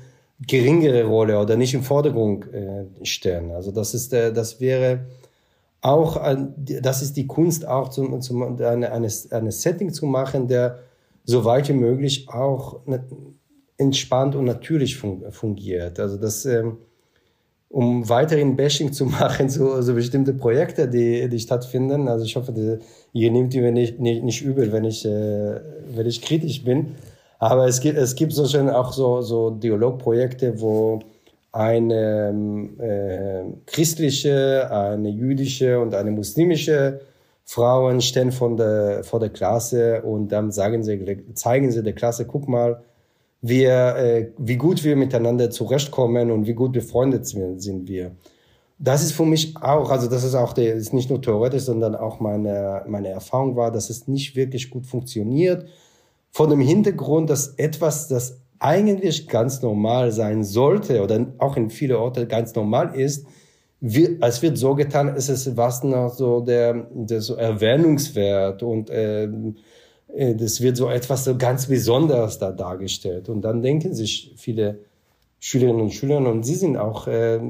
geringere 0.47 1.05
Rolle 1.05 1.39
oder 1.39 1.57
nicht 1.57 1.73
im 1.75 1.83
Vordergrund 1.83 2.53
äh, 2.53 2.85
stellen. 3.03 3.51
Also 3.53 3.71
das 3.71 3.95
ist, 3.95 4.13
äh, 4.13 4.33
das 4.33 4.61
wäre 4.61 5.07
auch, 5.81 6.19
das 6.57 7.03
ist 7.03 7.17
die 7.17 7.27
Kunst, 7.27 7.67
auch 7.67 7.91
zum, 7.91 8.21
zum 8.23 8.43
eine, 8.43 8.91
eine, 8.91 9.09
eine 9.31 9.53
Setting 9.53 9.93
zu 9.93 10.07
machen, 10.07 10.49
der 10.49 10.79
so 11.25 11.45
weit 11.45 11.69
wie 11.69 11.75
möglich 11.75 12.27
auch 12.31 12.81
entspannt 13.77 14.35
und 14.35 14.47
natürlich 14.47 14.97
fungiert. 14.97 16.01
Also 16.01 16.17
das, 16.17 16.47
ähm, 16.47 16.79
um 17.75 18.09
weiterhin 18.09 18.55
Bashing 18.55 18.93
zu 18.93 19.05
machen, 19.19 19.49
so, 19.49 19.83
so 19.83 19.95
bestimmte 19.95 20.33
Projekte, 20.33 20.89
die, 20.89 21.29
die 21.29 21.41
stattfinden. 21.41 22.09
Also 22.09 22.25
ich 22.25 22.37
hoffe, 22.37 22.53
die, 22.53 22.79
ihr 23.13 23.31
nehmt 23.33 23.53
die 23.53 23.61
mir 23.61 23.73
nicht, 23.73 23.99
nicht, 23.99 24.23
nicht 24.23 24.43
übel, 24.43 24.73
wenn 24.73 24.85
ich, 24.85 25.05
äh, 25.05 25.61
wenn 25.95 26.07
ich 26.07 26.23
kritisch 26.23 26.65
bin. 26.65 26.95
Aber 27.41 27.67
es 27.67 27.81
gibt, 27.81 27.99
es 27.99 28.15
gibt 28.15 28.33
so 28.33 28.47
schon 28.47 28.71
auch 28.71 28.93
so, 28.93 29.23
so 29.23 29.51
Dialogprojekte, 29.51 30.61
wo 30.61 31.01
eine 31.51 32.33
äh, 32.79 33.43
christliche, 33.67 34.71
eine 34.71 35.09
jüdische 35.09 35.81
und 35.81 35.95
eine 35.95 36.13
muslimische 36.13 37.01
Frauen 37.45 38.01
stehen 38.01 38.31
von 38.31 38.57
der, 38.57 39.03
vor 39.03 39.19
der 39.19 39.31
Klasse 39.31 40.03
und 40.03 40.29
dann 40.29 40.53
sagen 40.53 40.85
sie, 40.85 41.25
zeigen 41.35 41.73
sie 41.73 41.83
der 41.83 41.93
Klasse, 41.93 42.25
guck 42.25 42.49
mal, 42.49 42.83
wir, 43.47 43.97
äh, 43.97 44.31
wie 44.39 44.57
gut 44.57 44.83
wir 44.85 44.97
miteinander 44.97 45.51
zurechtkommen 45.51 46.31
und 46.31 46.47
wie 46.47 46.55
gut 46.55 46.73
befreundet 46.73 47.27
sind 47.27 47.87
wir. 47.87 48.13
Das 48.79 49.03
ist 49.03 49.13
für 49.13 49.27
mich 49.27 49.55
auch, 49.61 49.91
also 49.91 50.09
das 50.09 50.25
ist 50.25 50.35
auch 50.35 50.55
der, 50.55 50.75
ist 50.75 50.95
nicht 50.95 51.11
nur 51.11 51.21
theoretisch, 51.21 51.65
sondern 51.65 51.95
auch 51.95 52.21
meine, 52.21 52.83
meine 52.89 53.09
Erfahrung 53.09 53.55
war, 53.55 53.71
dass 53.71 53.91
es 53.91 54.09
nicht 54.09 54.35
wirklich 54.35 54.71
gut 54.71 54.87
funktioniert. 54.87 55.67
Vor 56.31 56.49
dem 56.49 56.61
Hintergrund, 56.61 57.29
dass 57.29 57.49
etwas, 57.59 58.09
das 58.09 58.41
eigentlich 58.61 59.29
ganz 59.29 59.61
normal 59.61 60.11
sein 60.11 60.43
sollte 60.43 61.03
oder 61.03 61.27
auch 61.37 61.59
in 61.59 61.69
viele 61.69 61.99
Orte 61.99 62.27
ganz 62.27 62.55
normal 62.55 62.95
ist, 62.95 63.27
wir, 63.81 64.17
es 64.23 64.41
wird 64.41 64.57
so 64.57 64.75
getan, 64.75 65.13
es 65.15 65.29
ist 65.29 65.55
was 65.55 65.85
noch 65.85 66.15
so 66.15 66.41
der, 66.41 66.87
der 66.95 67.21
so 67.21 67.35
Erwähnungswert 67.35 68.63
und 68.63 68.89
äh, 68.89 69.29
das 70.17 70.61
wird 70.61 70.77
so 70.77 70.89
etwas 70.89 71.25
so 71.25 71.37
ganz 71.37 71.67
Besonderes 71.67 72.39
da 72.39 72.53
dargestellt. 72.53 73.29
Und 73.29 73.43
dann 73.43 73.63
denken 73.63 73.95
sich 73.95 74.33
viele 74.37 74.79
Schülerinnen 75.41 75.83
und 75.83 75.93
Schüler, 75.93 76.19
und 76.19 76.45
sie 76.45 76.55
sind 76.55 76.77
auch 76.77 77.07
äh, 77.07 77.41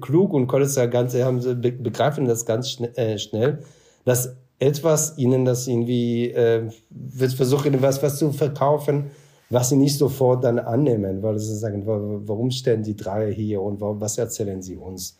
klug 0.00 0.34
und 0.34 0.48
können 0.48 0.68
ja 0.68 0.86
ganz, 0.86 1.14
haben, 1.14 1.40
begreifen 1.60 2.26
das 2.26 2.44
ganz 2.44 2.70
schn 2.70 2.94
äh, 2.96 3.18
schnell, 3.18 3.60
dass 4.04 4.36
etwas 4.58 5.16
ihnen 5.16 5.44
das 5.44 5.66
irgendwie, 5.66 6.30
äh, 6.30 6.68
wird 6.90 7.32
versuchen, 7.32 7.80
was, 7.80 8.02
was 8.02 8.18
zu 8.18 8.32
verkaufen, 8.32 9.10
was 9.48 9.70
sie 9.70 9.76
nicht 9.76 9.98
sofort 9.98 10.44
dann 10.44 10.58
annehmen, 10.58 11.22
weil 11.22 11.38
sie 11.38 11.56
sagen, 11.56 11.84
warum 11.86 12.50
stellen 12.50 12.82
die 12.82 12.96
drei 12.96 13.32
hier 13.32 13.60
und 13.60 13.80
was 13.80 14.18
erzählen 14.18 14.62
sie 14.62 14.76
uns? 14.76 15.18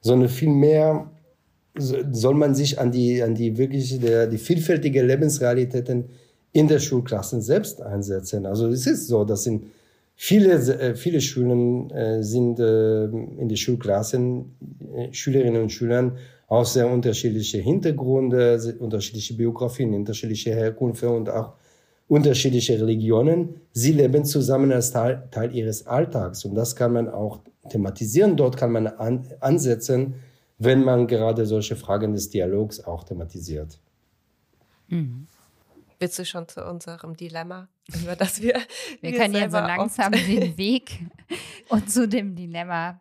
Sondern 0.00 0.28
vielmehr 0.28 1.10
soll 1.74 2.34
man 2.34 2.54
sich 2.54 2.78
an 2.78 2.92
die, 2.92 3.22
an 3.22 3.34
die 3.34 3.56
wirklich, 3.56 3.98
der, 4.00 4.26
die 4.26 4.38
vielfältige 4.38 5.02
Lebensrealitäten 5.02 6.04
in 6.52 6.68
der 6.68 6.78
Schulklassen 6.78 7.40
selbst 7.40 7.80
einsetzen. 7.80 8.46
Also 8.46 8.68
es 8.68 8.86
ist 8.86 9.08
so, 9.08 9.24
dass 9.24 9.46
in 9.46 9.70
viele, 10.14 10.54
äh, 10.54 10.94
viele 10.94 11.20
Schulen 11.20 11.90
äh, 11.90 12.22
sind 12.22 12.58
äh, 12.60 13.04
in 13.04 13.48
die 13.48 13.56
Schulklassen 13.56 14.54
Schülerinnen 15.12 15.62
und 15.62 15.72
Schülern 15.72 16.18
aus 16.48 16.74
sehr 16.74 16.90
unterschiedliche 16.90 17.58
Hintergründe, 17.58 18.76
unterschiedliche 18.78 19.34
Biografien, 19.34 19.94
unterschiedliche 19.94 20.54
Herkünfte 20.54 21.08
und 21.08 21.30
auch 21.30 21.54
unterschiedliche 22.08 22.78
Religionen. 22.78 23.54
Sie 23.72 23.92
leben 23.92 24.26
zusammen 24.26 24.70
als 24.70 24.90
Teil, 24.90 25.22
Teil 25.30 25.54
ihres 25.56 25.86
Alltags. 25.86 26.44
Und 26.44 26.54
das 26.54 26.76
kann 26.76 26.92
man 26.92 27.08
auch 27.08 27.40
thematisieren. 27.70 28.36
Dort 28.36 28.58
kann 28.58 28.70
man 28.70 28.86
an, 28.86 29.26
ansetzen, 29.40 30.16
wenn 30.64 30.84
man 30.84 31.06
gerade 31.06 31.46
solche 31.46 31.76
Fragen 31.76 32.12
des 32.12 32.30
Dialogs 32.30 32.80
auch 32.80 33.04
thematisiert. 33.04 33.80
Mhm. 34.88 35.26
Willst 35.98 36.18
du 36.18 36.24
schon 36.24 36.48
zu 36.48 36.64
unserem 36.64 37.16
Dilemma, 37.16 37.68
über 38.02 38.16
das 38.16 38.42
wir. 38.42 38.54
Wir, 39.00 39.12
wir 39.12 39.18
können 39.18 39.34
ja 39.34 39.48
so 39.48 39.58
langsam 39.58 40.12
den 40.12 40.56
Weg 40.56 41.00
und 41.68 41.90
zu 41.90 42.08
dem 42.08 42.34
Dilemma 42.34 43.00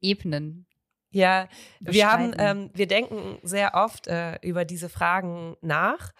ebnen. 0.00 0.66
Ja, 1.12 1.48
wir 1.80 2.10
haben, 2.10 2.32
ähm, 2.38 2.70
wir 2.72 2.86
denken 2.86 3.38
sehr 3.42 3.74
oft 3.74 4.06
äh, 4.06 4.36
über 4.42 4.64
diese 4.64 4.88
Fragen 4.88 5.56
nach 5.60 6.12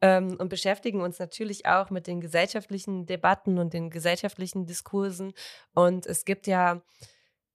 ähm, 0.00 0.36
und 0.38 0.48
beschäftigen 0.48 1.02
uns 1.02 1.18
natürlich 1.18 1.66
auch 1.66 1.90
mit 1.90 2.06
den 2.06 2.20
gesellschaftlichen 2.20 3.04
Debatten 3.04 3.58
und 3.58 3.74
den 3.74 3.90
gesellschaftlichen 3.90 4.64
Diskursen. 4.64 5.32
Und 5.74 6.06
es 6.06 6.24
gibt 6.24 6.46
ja 6.46 6.80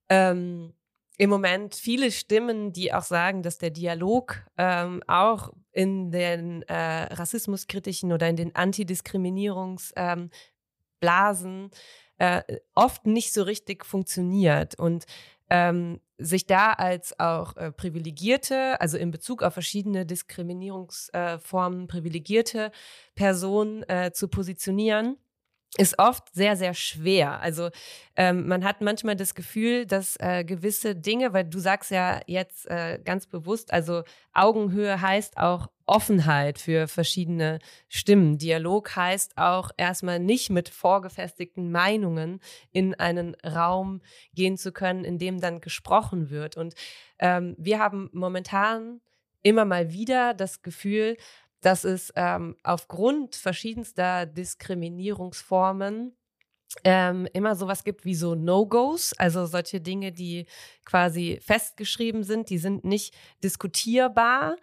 ähm, 0.08 0.74
im 1.16 1.30
Moment 1.30 1.74
viele 1.76 2.10
Stimmen, 2.10 2.72
die 2.72 2.92
auch 2.92 3.02
sagen, 3.02 3.42
dass 3.42 3.58
der 3.58 3.70
Dialog 3.70 4.44
ähm, 4.58 5.02
auch 5.06 5.52
in 5.72 6.10
den 6.10 6.62
äh, 6.62 6.74
rassismuskritischen 7.14 8.12
oder 8.12 8.28
in 8.28 8.36
den 8.36 8.54
Antidiskriminierungsblasen 8.54 10.30
ähm, 11.36 11.70
äh, 12.18 12.42
oft 12.74 13.06
nicht 13.06 13.32
so 13.32 13.42
richtig 13.42 13.84
funktioniert. 13.84 14.78
Und 14.78 15.04
ähm, 15.50 16.00
sich 16.18 16.46
da 16.46 16.72
als 16.72 17.18
auch 17.18 17.56
äh, 17.56 17.70
privilegierte, 17.70 18.80
also 18.80 18.96
in 18.96 19.10
Bezug 19.10 19.42
auf 19.42 19.54
verschiedene 19.54 20.06
Diskriminierungsformen 20.06 21.84
äh, 21.84 21.86
privilegierte 21.86 22.72
Personen 23.14 23.82
äh, 23.88 24.12
zu 24.12 24.28
positionieren 24.28 25.16
ist 25.76 25.98
oft 25.98 26.32
sehr, 26.32 26.56
sehr 26.56 26.72
schwer. 26.74 27.40
Also 27.40 27.70
ähm, 28.16 28.46
man 28.46 28.64
hat 28.64 28.80
manchmal 28.80 29.16
das 29.16 29.34
Gefühl, 29.34 29.86
dass 29.86 30.16
äh, 30.20 30.44
gewisse 30.44 30.94
Dinge, 30.94 31.32
weil 31.32 31.44
du 31.44 31.58
sagst 31.58 31.90
ja 31.90 32.20
jetzt 32.26 32.66
äh, 32.70 33.00
ganz 33.04 33.26
bewusst, 33.26 33.72
also 33.72 34.04
Augenhöhe 34.32 35.00
heißt 35.00 35.36
auch 35.36 35.68
Offenheit 35.86 36.58
für 36.58 36.86
verschiedene 36.86 37.58
Stimmen. 37.88 38.38
Dialog 38.38 38.94
heißt 38.94 39.36
auch 39.36 39.70
erstmal 39.76 40.20
nicht 40.20 40.48
mit 40.48 40.68
vorgefestigten 40.68 41.72
Meinungen 41.72 42.40
in 42.70 42.94
einen 42.94 43.34
Raum 43.44 44.00
gehen 44.32 44.56
zu 44.56 44.72
können, 44.72 45.04
in 45.04 45.18
dem 45.18 45.40
dann 45.40 45.60
gesprochen 45.60 46.30
wird. 46.30 46.56
Und 46.56 46.74
ähm, 47.18 47.56
wir 47.58 47.80
haben 47.80 48.10
momentan 48.12 49.00
immer 49.42 49.64
mal 49.64 49.92
wieder 49.92 50.34
das 50.34 50.62
Gefühl, 50.62 51.16
dass 51.64 51.84
es 51.84 52.12
ähm, 52.14 52.56
aufgrund 52.62 53.36
verschiedenster 53.36 54.26
Diskriminierungsformen 54.26 56.14
ähm, 56.82 57.26
immer 57.32 57.54
sowas 57.56 57.84
gibt 57.84 58.04
wie 58.04 58.14
so 58.14 58.34
No-Gos, 58.34 59.14
also 59.14 59.46
solche 59.46 59.80
Dinge, 59.80 60.12
die 60.12 60.46
quasi 60.84 61.38
festgeschrieben 61.40 62.22
sind, 62.22 62.50
die 62.50 62.58
sind 62.58 62.84
nicht 62.84 63.14
diskutierbar. 63.42 64.56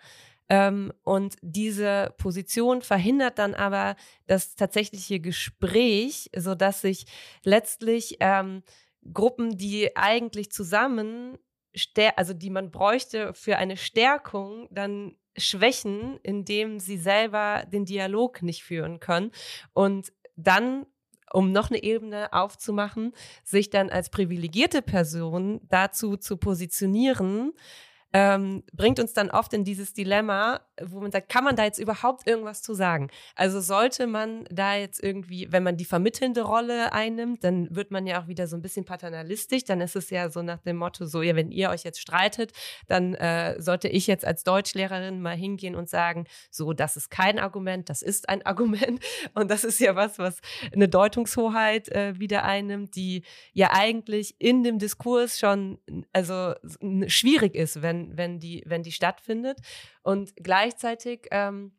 Ähm, 0.49 0.91
und 1.03 1.37
diese 1.41 2.13
Position 2.17 2.81
verhindert 2.81 3.39
dann 3.39 3.55
aber 3.55 3.95
das 4.27 4.55
tatsächliche 4.55 5.19
Gespräch, 5.19 6.29
sodass 6.35 6.81
sich 6.81 7.05
letztlich 7.43 8.17
ähm, 8.19 8.61
Gruppen, 9.13 9.57
die 9.57 9.95
eigentlich 9.95 10.51
zusammen, 10.51 11.37
also 12.15 12.33
die 12.33 12.49
man 12.49 12.71
bräuchte 12.71 13.33
für 13.33 13.57
eine 13.57 13.77
Stärkung, 13.77 14.67
dann 14.71 15.15
schwächen, 15.37 16.19
indem 16.23 16.79
sie 16.79 16.97
selber 16.97 17.63
den 17.71 17.85
Dialog 17.85 18.41
nicht 18.41 18.63
führen 18.63 18.99
können. 18.99 19.31
Und 19.73 20.11
dann 20.35 20.85
um 21.33 21.51
noch 21.51 21.69
eine 21.69 21.81
Ebene 21.81 22.33
aufzumachen, 22.33 23.13
sich 23.43 23.69
dann 23.69 23.89
als 23.89 24.09
privilegierte 24.09 24.81
Person 24.81 25.61
dazu 25.69 26.17
zu 26.17 26.37
positionieren, 26.37 27.53
ähm, 28.13 28.63
bringt 28.73 28.99
uns 28.99 29.13
dann 29.13 29.29
oft 29.29 29.53
in 29.53 29.63
dieses 29.63 29.93
Dilemma, 29.93 30.61
wo 30.81 30.99
man 30.99 31.11
sagt, 31.11 31.29
kann 31.29 31.43
man 31.43 31.55
da 31.55 31.63
jetzt 31.63 31.79
überhaupt 31.79 32.27
irgendwas 32.27 32.61
zu 32.61 32.73
sagen? 32.73 33.09
Also 33.35 33.61
sollte 33.61 34.07
man 34.07 34.45
da 34.49 34.75
jetzt 34.75 35.01
irgendwie, 35.01 35.47
wenn 35.51 35.63
man 35.63 35.77
die 35.77 35.85
vermittelnde 35.85 36.41
Rolle 36.41 36.91
einnimmt, 36.91 37.43
dann 37.43 37.73
wird 37.73 37.91
man 37.91 38.07
ja 38.07 38.21
auch 38.21 38.27
wieder 38.27 38.47
so 38.47 38.57
ein 38.57 38.61
bisschen 38.61 38.83
paternalistisch. 38.83 39.63
Dann 39.63 39.79
ist 39.79 39.95
es 39.95 40.09
ja 40.09 40.29
so 40.29 40.41
nach 40.41 40.59
dem 40.59 40.77
Motto, 40.77 41.05
so, 41.05 41.21
ja, 41.21 41.35
wenn 41.35 41.51
ihr 41.51 41.69
euch 41.69 41.83
jetzt 41.83 42.01
streitet, 42.01 42.51
dann 42.87 43.13
äh, 43.13 43.61
sollte 43.61 43.87
ich 43.87 44.07
jetzt 44.07 44.25
als 44.25 44.43
Deutschlehrerin 44.43 45.21
mal 45.21 45.35
hingehen 45.35 45.75
und 45.75 45.89
sagen, 45.89 46.25
so, 46.49 46.73
das 46.73 46.97
ist 46.97 47.11
kein 47.11 47.39
Argument, 47.39 47.89
das 47.89 48.01
ist 48.01 48.27
ein 48.27 48.41
Argument. 48.45 48.99
Und 49.33 49.49
das 49.49 49.63
ist 49.63 49.79
ja 49.79 49.95
was, 49.95 50.19
was 50.19 50.39
eine 50.73 50.89
Deutungshoheit 50.89 51.89
äh, 51.89 52.19
wieder 52.19 52.43
einnimmt, 52.43 52.95
die 52.95 53.23
ja 53.53 53.71
eigentlich 53.71 54.35
in 54.39 54.63
dem 54.63 54.79
Diskurs 54.79 55.39
schon, 55.39 55.77
also 56.11 56.53
schwierig 57.07 57.55
ist, 57.55 57.81
wenn 57.81 58.00
wenn, 58.17 58.39
die, 58.39 58.63
wenn 58.65 58.83
die 58.83 58.91
stattfindet. 58.91 59.59
Und 60.03 60.35
gleichzeitig, 60.35 61.27
ähm, 61.31 61.77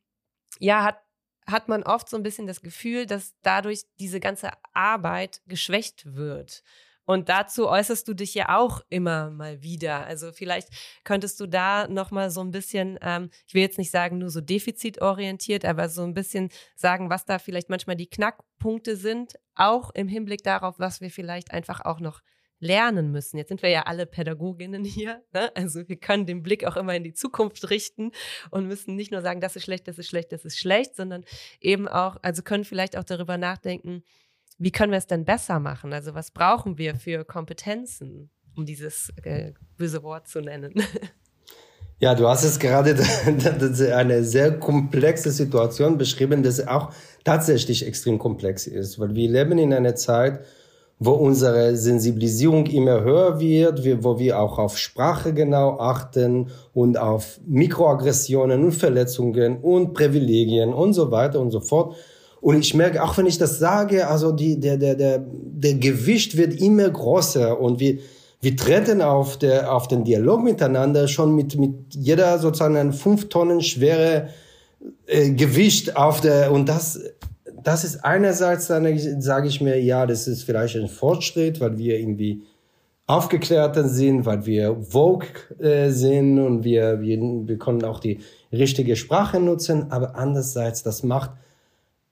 ja, 0.59 0.85
hat, 0.85 0.99
hat 1.47 1.69
man 1.69 1.83
oft 1.83 2.09
so 2.09 2.17
ein 2.17 2.23
bisschen 2.23 2.47
das 2.47 2.63
Gefühl, 2.63 3.07
dass 3.07 3.35
dadurch 3.43 3.83
diese 3.99 4.21
ganze 4.21 4.51
Arbeit 4.73 5.43
geschwächt 5.47 6.15
wird. 6.15 6.63
Und 7.05 7.29
dazu 7.29 7.69
äußerst 7.69 8.07
du 8.07 8.15
dich 8.15 8.35
ja 8.35 8.57
auch 8.57 8.81
immer 8.89 9.31
mal 9.31 9.63
wieder. 9.63 10.07
Also 10.07 10.33
vielleicht 10.33 10.69
könntest 11.05 11.41
du 11.41 11.47
da 11.47 11.89
noch 11.89 12.11
mal 12.11 12.31
so 12.31 12.41
ein 12.41 12.53
bisschen, 12.53 12.99
ähm, 13.03 13.31
ich 13.47 13.55
will 13.55 13.63
jetzt 13.63 13.79
nicht 13.79 13.91
sagen 13.91 14.19
nur 14.19 14.31
so 14.31 14.41
defizitorientiert, 14.41 15.65
aber 15.65 15.89
so 15.89 16.05
ein 16.05 16.15
bisschen 16.15 16.51
sagen, 16.77 17.11
was 17.11 17.25
da 17.25 17.39
vielleicht 17.39 17.71
manchmal 17.71 17.97
die 17.97 18.09
Knackpunkte 18.09 18.97
sind, 18.97 19.35
auch 19.55 19.91
im 19.91 20.07
Hinblick 20.07 20.45
darauf, 20.45 20.79
was 20.79 21.01
wir 21.01 21.11
vielleicht 21.11 21.51
einfach 21.51 21.81
auch 21.81 21.99
noch 21.99 22.21
lernen 22.63 23.11
müssen. 23.11 23.37
Jetzt 23.37 23.49
sind 23.49 23.63
wir 23.63 23.71
ja 23.71 23.83
alle 23.83 24.07
Pädagoginnen 24.07 24.85
hier, 24.85 25.21
ne? 25.33 25.55
also 25.55 25.87
wir 25.89 25.97
können 25.97 26.27
den 26.27 26.43
Blick 26.43 26.65
auch 26.65 26.77
immer 26.77 26.95
in 26.95 27.03
die 27.03 27.13
Zukunft 27.13 27.69
richten 27.71 28.13
und 28.51 28.69
müssen 28.69 28.95
nicht 28.95 29.11
nur 29.11 29.21
sagen, 29.21 29.41
das 29.41 29.57
ist 29.57 29.65
schlecht, 29.65 29.89
das 29.89 29.99
ist 29.99 30.09
schlecht, 30.09 30.33
das 30.33 30.45
ist 30.45 30.59
schlecht, 30.59 30.95
sondern 30.95 31.25
eben 31.61 31.89
auch, 31.89 32.17
also 32.23 32.43
können 32.43 32.65
vielleicht 32.65 32.97
auch 32.97 33.05
darüber 33.05 33.37
nachdenken, 33.37 34.05
wie 34.59 34.71
können 34.71 34.93
wir 34.93 34.99
es 34.99 35.09
denn 35.09 35.25
besser 35.25 35.59
machen? 35.59 35.93
Also 35.93 36.15
was 36.15 36.31
brauchen 36.31 36.79
wir 36.79 36.95
für 36.95 37.25
Kompetenzen, 37.25 38.31
um 38.55 38.65
dieses 38.65 39.13
äh, 39.25 39.53
böse 39.77 40.03
Wort 40.05 40.29
zu 40.29 40.41
nennen? 40.41 40.75
Ja, 41.99 42.17
du 42.17 42.27
hast 42.27 42.43
es 42.43 42.59
gerade 42.59 42.97
eine 43.97 44.25
sehr 44.25 44.59
komplexe 44.59 45.31
Situation 45.31 45.99
beschrieben, 45.99 46.43
das 46.43 46.67
auch 46.67 46.93
tatsächlich 47.23 47.87
extrem 47.87 48.19
komplex 48.19 48.67
ist, 48.67 48.99
weil 48.99 49.15
wir 49.15 49.31
leben 49.31 49.57
in 49.59 49.73
einer 49.73 49.95
Zeit, 49.95 50.45
wo 51.05 51.13
unsere 51.13 51.77
Sensibilisierung 51.77 52.67
immer 52.67 53.03
höher 53.03 53.41
wird, 53.41 54.05
wo 54.05 54.19
wir 54.21 54.39
auch 54.39 54.59
auf 54.59 54.79
Sprache 54.79 55.35
genau 55.35 55.79
achten 55.79 56.49
und 56.75 56.97
auf 56.97 57.41
Mikroaggressionen 57.45 58.63
und 58.63 58.73
Verletzungen 58.73 59.59
und 59.59 59.95
Privilegien 59.95 60.73
und 60.73 60.93
so 60.93 61.11
weiter 61.11 61.41
und 61.41 61.51
so 61.51 61.61
fort. 61.61 61.97
Und 62.41 62.59
ich 62.61 62.75
merke, 62.75 63.03
auch 63.03 63.19
wenn 63.19 63.27
ich 63.27 63.39
das 63.39 63.59
sage, 63.59 64.07
also 64.07 64.31
die, 64.31 64.61
der, 64.61 64.77
der, 64.77 64.95
der, 64.95 65.25
der 65.27 65.75
Gewicht 65.75 66.37
wird 66.37 66.61
immer 66.61 66.89
größer 66.89 67.61
und 67.61 67.81
wir, 67.81 67.99
wir 68.41 68.57
treten 68.57 69.03
auf, 69.03 69.39
der, 69.39 69.75
auf 69.75 69.89
den 69.89 70.05
Dialog 70.05 70.43
miteinander 70.43 71.09
schon 71.09 71.35
mit, 71.35 71.59
mit 71.59 71.75
jeder 71.95 72.39
sozusagen 72.39 72.93
fünf 72.93 73.29
Tonnen 73.29 73.61
schwere 73.61 74.29
äh, 75.07 75.31
Gewicht 75.31 75.97
auf 75.97 76.21
der, 76.21 76.53
und 76.53 76.69
das, 76.69 77.01
das 77.63 77.85
ist 77.85 78.05
einerseits, 78.05 78.67
dann 78.67 78.99
sage 79.21 79.49
ich 79.49 79.61
mir, 79.61 79.81
ja, 79.81 80.07
das 80.07 80.27
ist 80.29 80.45
vielleicht 80.45 80.77
ein 80.77 80.89
Fortschritt, 80.89 81.61
weil 81.61 81.79
wir 81.79 81.99
irgendwie 81.99 82.43
aufgeklärter 83.07 83.89
sind, 83.89 84.27
weil 84.27 84.47
wir 84.47 84.77
Vogue 84.81 85.29
äh, 85.59 85.91
sind 85.91 86.39
und 86.39 86.65
wir, 86.65 87.01
wir, 87.01 87.19
wir 87.21 87.59
können 87.59 87.85
auch 87.85 88.01
die 88.01 88.21
richtige 88.53 88.97
Sprache 88.97 89.41
nutzen, 89.41 89.91
aber 89.91 90.15
andererseits, 90.17 90.83
das 90.83 91.03
macht 91.03 91.33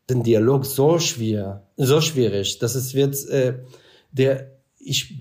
den 0.08 0.22
Dialog 0.22 0.66
so 0.66 0.98
schwer, 0.98 1.62
so 1.76 2.00
schwierig, 2.00 2.58
dass 2.58 2.74
es 2.74 2.94
wird, 2.94 3.24
äh, 3.28 3.54
der, 4.12 4.50
ich, 4.78 5.18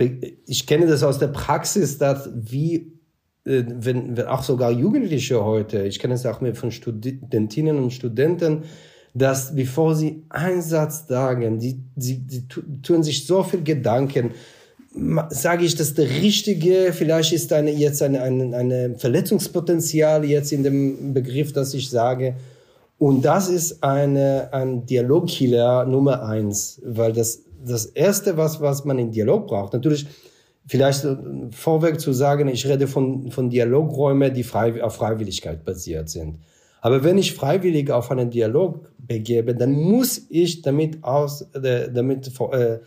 ich 0.47 0.65
kenne 0.65 0.87
das 0.87 1.03
aus 1.03 1.19
der 1.19 1.27
Praxis, 1.27 1.97
dass 1.97 2.29
wie, 2.33 2.93
äh, 3.45 3.63
wenn, 3.67 4.17
wenn 4.17 4.25
auch 4.25 4.43
sogar 4.43 4.71
Jugendliche 4.71 5.43
heute, 5.43 5.83
ich 5.83 5.99
kenne 5.99 6.15
es 6.15 6.25
auch 6.25 6.41
mehr 6.41 6.55
von 6.55 6.71
Studentinnen 6.71 7.77
und 7.77 7.91
Studenten, 7.91 8.63
dass 9.13 9.55
bevor 9.55 9.95
sie 9.95 10.23
einen 10.29 10.61
Satz 10.61 11.07
sagen, 11.07 11.59
die, 11.59 11.79
die, 11.95 12.19
die 12.19 12.47
tun 12.81 13.03
sich 13.03 13.25
so 13.25 13.43
viel 13.43 13.63
Gedanken, 13.63 14.31
sage 15.29 15.65
ich 15.65 15.75
das 15.75 15.93
der 15.93 16.09
richtige, 16.09 16.91
vielleicht 16.93 17.33
ist 17.33 17.53
eine, 17.53 17.71
jetzt 17.71 18.01
eine, 18.01 18.21
eine, 18.21 18.55
eine 18.55 18.95
Verletzungspotenzial 18.97 20.25
jetzt 20.25 20.51
in 20.51 20.63
dem 20.63 21.13
Begriff, 21.13 21.53
dass 21.53 21.73
ich 21.73 21.89
sage, 21.89 22.35
und 22.97 23.23
das 23.23 23.47
ist 23.47 23.81
eine, 23.83 24.49
ein 24.51 24.85
Dialogkiller 24.85 25.85
Nummer 25.85 26.23
eins, 26.23 26.81
weil 26.83 27.13
das, 27.13 27.43
das 27.65 27.85
erste, 27.85 28.35
was, 28.35 28.59
was 28.59 28.83
man 28.83 28.99
in 28.99 29.11
Dialog 29.11 29.47
braucht, 29.47 29.73
natürlich, 29.73 30.05
vielleicht 30.67 31.07
vorweg 31.51 31.99
zu 31.99 32.11
sagen, 32.13 32.47
ich 32.47 32.67
rede 32.67 32.87
von, 32.87 33.31
von 33.31 33.49
Dialogräumen, 33.49 34.33
die 34.33 34.43
frei, 34.43 34.83
auf 34.83 34.95
Freiwilligkeit 34.95 35.63
basiert 35.63 36.09
sind. 36.09 36.39
Aber 36.81 37.03
wenn 37.03 37.17
ich 37.17 37.33
freiwillig 37.33 37.91
auf 37.91 38.11
einen 38.11 38.29
Dialog 38.29 38.89
begebe, 38.97 39.55
dann 39.55 39.71
muss 39.71 40.25
ich 40.29 40.61
damit 40.61 41.03
aus, 41.03 41.41
äh, 41.53 41.91
damit 41.91 42.31
äh, 42.51 42.79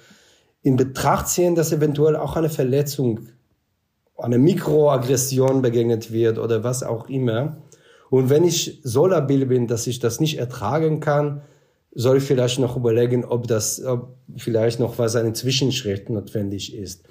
in 0.63 0.77
Betracht 0.77 1.29
ziehen, 1.29 1.55
dass 1.55 1.73
eventuell 1.73 2.17
auch 2.17 2.37
eine 2.37 2.49
Verletzung, 2.49 3.21
eine 4.17 4.39
Mikroaggression 4.39 5.63
begegnet 5.63 6.13
wird 6.13 6.39
oder 6.39 6.63
was 6.65 6.83
auch 6.83 7.09
immer. 7.09 7.59
Und 8.09 8.31
wenn 8.31 8.45
ich 8.45 8.81
so 8.85 9.07
labil 9.07 9.47
bin, 9.47 9.67
dass 9.67 9.87
ich 9.87 9.99
das 9.99 10.21
nicht 10.21 10.39
ertragen 10.39 11.01
kann, 11.01 11.43
soll 11.95 12.19
ich 12.19 12.25
vielleicht 12.25 12.59
noch 12.59 12.77
überlegen, 12.77 13.25
ob 13.25 13.47
das, 13.47 13.85
ob 13.85 14.17
vielleicht 14.37 14.81
noch 14.81 14.99
was 14.99 15.17
ein 15.17 15.35
Zwischenschritt 15.35 16.09
notwendig 16.09 16.75
ist. 16.75 17.05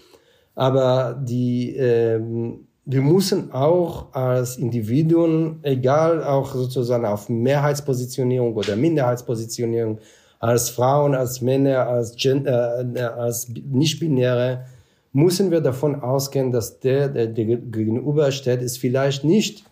Aber 0.55 1.21
die, 1.21 1.75
ähm, 1.75 2.67
wir 2.85 3.01
müssen 3.01 3.51
auch 3.51 4.13
als 4.13 4.57
Individuen, 4.57 5.59
egal 5.61 6.23
auch 6.23 6.53
sozusagen 6.53 7.05
auf 7.05 7.29
Mehrheitspositionierung 7.29 8.55
oder 8.55 8.75
Minderheitspositionierung, 8.75 9.99
als 10.39 10.71
Frauen, 10.71 11.13
als 11.13 11.41
Männer, 11.41 11.87
als, 11.87 12.15
Gender, 12.15 12.83
äh, 12.95 13.01
als 13.01 13.47
Nicht-Binäre, 13.49 14.65
müssen 15.13 15.51
wir 15.51 15.61
davon 15.61 16.01
ausgehen, 16.01 16.51
dass 16.51 16.79
der, 16.79 17.09
der, 17.09 17.27
der 17.27 17.45
gegenübersteht, 17.57 18.61
ist 18.61 18.79
vielleicht 18.79 19.23
nicht 19.23 19.63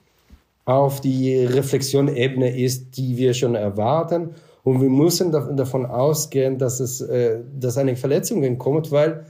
auf 0.65 1.01
die 1.01 1.45
Reflexionebene 1.45 2.55
ist, 2.55 2.97
die 2.97 3.17
wir 3.17 3.33
schon 3.33 3.55
erwarten. 3.55 4.35
Und 4.63 4.81
wir 4.81 4.89
müssen 4.89 5.31
davon 5.31 5.87
ausgehen, 5.87 6.59
dass 6.59 6.79
es, 6.79 7.01
äh, 7.01 7.39
dass 7.59 7.77
eine 7.77 7.95
Verletzung 7.95 8.57
kommt, 8.59 8.91
weil 8.91 9.25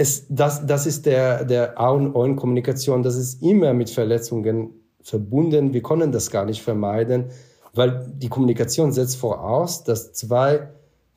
es, 0.00 0.24
das, 0.30 0.66
das 0.66 0.86
ist 0.86 1.04
der, 1.04 1.44
der 1.44 1.78
A 1.78 1.90
und 1.90 2.14
O 2.14 2.24
in 2.24 2.34
Kommunikation. 2.34 3.02
Das 3.02 3.16
ist 3.16 3.42
immer 3.42 3.74
mit 3.74 3.90
Verletzungen 3.90 4.70
verbunden. 5.02 5.74
Wir 5.74 5.82
können 5.82 6.10
das 6.10 6.30
gar 6.30 6.46
nicht 6.46 6.62
vermeiden, 6.62 7.26
weil 7.74 8.10
die 8.16 8.30
Kommunikation 8.30 8.92
setzt 8.92 9.16
voraus, 9.16 9.84
dass 9.84 10.14
zwei 10.14 10.70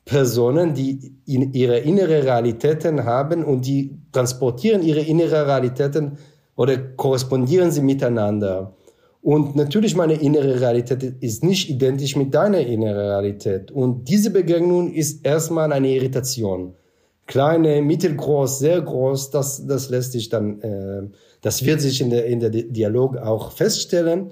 Personen, 0.04 0.74
die 0.74 1.16
in 1.24 1.54
ihre 1.54 1.78
innere 1.78 2.24
Realitäten 2.24 3.06
haben 3.06 3.42
und 3.42 3.64
die 3.64 3.96
transportieren 4.12 4.82
ihre 4.82 5.00
innere 5.00 5.46
Realitäten 5.46 6.18
oder 6.54 6.76
korrespondieren 6.76 7.70
sie 7.70 7.80
miteinander. 7.80 8.76
Und 9.22 9.56
natürlich 9.56 9.96
meine 9.96 10.20
innere 10.20 10.60
Realität 10.60 11.02
ist 11.20 11.42
nicht 11.42 11.70
identisch 11.70 12.16
mit 12.16 12.34
deiner 12.34 12.60
inneren 12.60 12.98
Realität. 12.98 13.70
Und 13.70 14.10
diese 14.10 14.30
Begegnung 14.30 14.92
ist 14.92 15.24
erstmal 15.24 15.72
eine 15.72 15.88
Irritation. 15.88 16.74
Kleine, 17.26 17.80
mittelgroß, 17.80 18.58
sehr 18.58 18.82
groß, 18.82 19.30
das, 19.30 19.66
das 19.66 19.88
lässt 19.88 20.12
sich 20.12 20.28
dann, 20.28 20.60
äh, 20.60 21.02
das 21.40 21.64
wird 21.64 21.80
sich 21.80 22.00
in 22.00 22.10
der, 22.10 22.26
in 22.26 22.40
der 22.40 22.50
Dialog 22.50 23.16
auch 23.16 23.52
feststellen. 23.52 24.30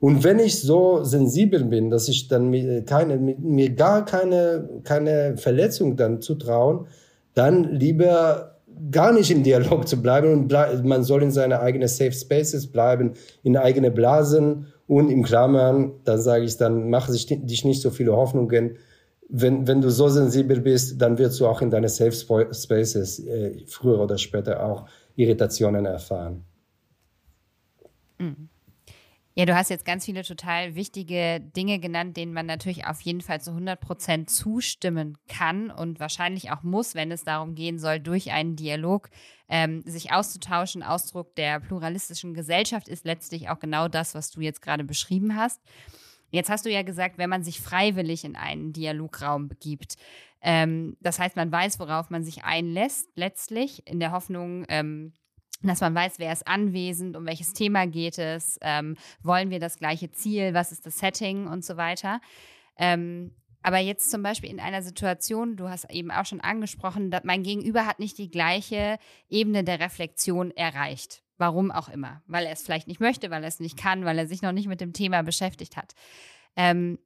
Und 0.00 0.22
wenn 0.24 0.38
ich 0.38 0.60
so 0.60 1.02
sensibel 1.04 1.64
bin, 1.64 1.88
dass 1.88 2.08
ich 2.08 2.28
dann 2.28 2.50
mir, 2.50 2.84
keine, 2.84 3.16
mir 3.16 3.70
gar 3.70 4.04
keine, 4.04 4.68
keine 4.84 5.38
Verletzung 5.38 5.96
dann 5.96 6.20
zutrauen, 6.20 6.86
dann 7.34 7.72
lieber 7.72 8.56
gar 8.90 9.12
nicht 9.12 9.30
im 9.30 9.42
Dialog 9.42 9.88
zu 9.88 10.02
bleiben 10.02 10.32
und 10.32 10.48
ble 10.48 10.82
man 10.84 11.02
soll 11.02 11.22
in 11.22 11.30
seine 11.30 11.60
eigenen 11.60 11.88
Safe 11.88 12.12
Spaces 12.12 12.66
bleiben, 12.66 13.14
in 13.42 13.56
eigene 13.56 13.90
Blasen 13.90 14.66
und 14.86 15.10
im 15.10 15.22
Klammern, 15.22 15.92
dann 16.04 16.20
sage 16.20 16.44
ich, 16.44 16.56
dann 16.56 16.90
mach 16.90 17.08
dich 17.10 17.64
nicht 17.64 17.80
so 17.80 17.90
viele 17.90 18.14
Hoffnungen. 18.14 18.76
Wenn, 19.28 19.66
wenn 19.66 19.80
du 19.80 19.90
so 19.90 20.08
sensibel 20.08 20.60
bist, 20.60 21.00
dann 21.00 21.18
wirst 21.18 21.40
du 21.40 21.46
auch 21.46 21.60
in 21.60 21.70
deine 21.70 21.88
Safe 21.88 22.12
Spaces 22.12 23.18
äh, 23.26 23.64
früher 23.66 24.00
oder 24.00 24.18
später 24.18 24.64
auch 24.64 24.88
Irritationen 25.16 25.84
erfahren. 25.84 26.44
Mhm. 28.18 28.48
Ja, 29.38 29.44
du 29.44 29.54
hast 29.54 29.68
jetzt 29.68 29.84
ganz 29.84 30.06
viele 30.06 30.22
total 30.22 30.76
wichtige 30.76 31.40
Dinge 31.40 31.78
genannt, 31.78 32.16
denen 32.16 32.32
man 32.32 32.46
natürlich 32.46 32.86
auf 32.86 33.02
jeden 33.02 33.20
Fall 33.20 33.38
zu 33.38 33.50
100 33.50 33.78
Prozent 33.78 34.30
zustimmen 34.30 35.18
kann 35.28 35.70
und 35.70 36.00
wahrscheinlich 36.00 36.50
auch 36.52 36.62
muss, 36.62 36.94
wenn 36.94 37.12
es 37.12 37.22
darum 37.22 37.54
gehen 37.54 37.78
soll, 37.78 38.00
durch 38.00 38.32
einen 38.32 38.56
Dialog 38.56 39.10
ähm, 39.50 39.82
sich 39.84 40.10
auszutauschen. 40.10 40.82
Ausdruck 40.82 41.34
der 41.36 41.60
pluralistischen 41.60 42.32
Gesellschaft 42.32 42.88
ist 42.88 43.04
letztlich 43.04 43.50
auch 43.50 43.58
genau 43.58 43.88
das, 43.88 44.14
was 44.14 44.30
du 44.30 44.40
jetzt 44.40 44.62
gerade 44.62 44.84
beschrieben 44.84 45.36
hast. 45.36 45.60
Jetzt 46.36 46.50
hast 46.50 46.66
du 46.66 46.70
ja 46.70 46.82
gesagt, 46.82 47.16
wenn 47.16 47.30
man 47.30 47.42
sich 47.42 47.62
freiwillig 47.62 48.22
in 48.22 48.36
einen 48.36 48.74
Dialograum 48.74 49.48
begibt, 49.48 49.96
ähm, 50.42 50.98
das 51.00 51.18
heißt, 51.18 51.34
man 51.34 51.50
weiß, 51.50 51.80
worauf 51.80 52.10
man 52.10 52.24
sich 52.24 52.44
einlässt, 52.44 53.08
letztlich 53.14 53.86
in 53.86 54.00
der 54.00 54.12
Hoffnung, 54.12 54.66
ähm, 54.68 55.14
dass 55.62 55.80
man 55.80 55.94
weiß, 55.94 56.18
wer 56.18 56.34
ist 56.34 56.46
anwesend, 56.46 57.16
um 57.16 57.24
welches 57.24 57.54
Thema 57.54 57.86
geht 57.86 58.18
es, 58.18 58.58
ähm, 58.60 58.98
wollen 59.22 59.48
wir 59.48 59.60
das 59.60 59.78
gleiche 59.78 60.10
Ziel, 60.10 60.52
was 60.52 60.72
ist 60.72 60.84
das 60.84 60.98
Setting 60.98 61.46
und 61.46 61.64
so 61.64 61.78
weiter. 61.78 62.20
Ähm, 62.76 63.34
aber 63.62 63.78
jetzt 63.78 64.10
zum 64.10 64.22
Beispiel 64.22 64.50
in 64.50 64.60
einer 64.60 64.82
Situation, 64.82 65.56
du 65.56 65.70
hast 65.70 65.90
eben 65.90 66.10
auch 66.10 66.26
schon 66.26 66.42
angesprochen, 66.42 67.10
dass 67.10 67.24
mein 67.24 67.44
Gegenüber 67.44 67.86
hat 67.86 67.98
nicht 67.98 68.18
die 68.18 68.30
gleiche 68.30 68.98
Ebene 69.30 69.64
der 69.64 69.80
Reflexion 69.80 70.50
erreicht. 70.50 71.22
Warum 71.38 71.70
auch 71.70 71.88
immer. 71.88 72.22
Weil 72.26 72.46
er 72.46 72.52
es 72.52 72.62
vielleicht 72.62 72.88
nicht 72.88 73.00
möchte, 73.00 73.30
weil 73.30 73.42
er 73.42 73.48
es 73.48 73.60
nicht 73.60 73.76
kann, 73.76 74.04
weil 74.04 74.18
er 74.18 74.26
sich 74.26 74.42
noch 74.42 74.52
nicht 74.52 74.68
mit 74.68 74.80
dem 74.80 74.92
Thema 74.92 75.22
beschäftigt 75.22 75.76
hat. 75.76 75.94
Ähm, 76.56 76.98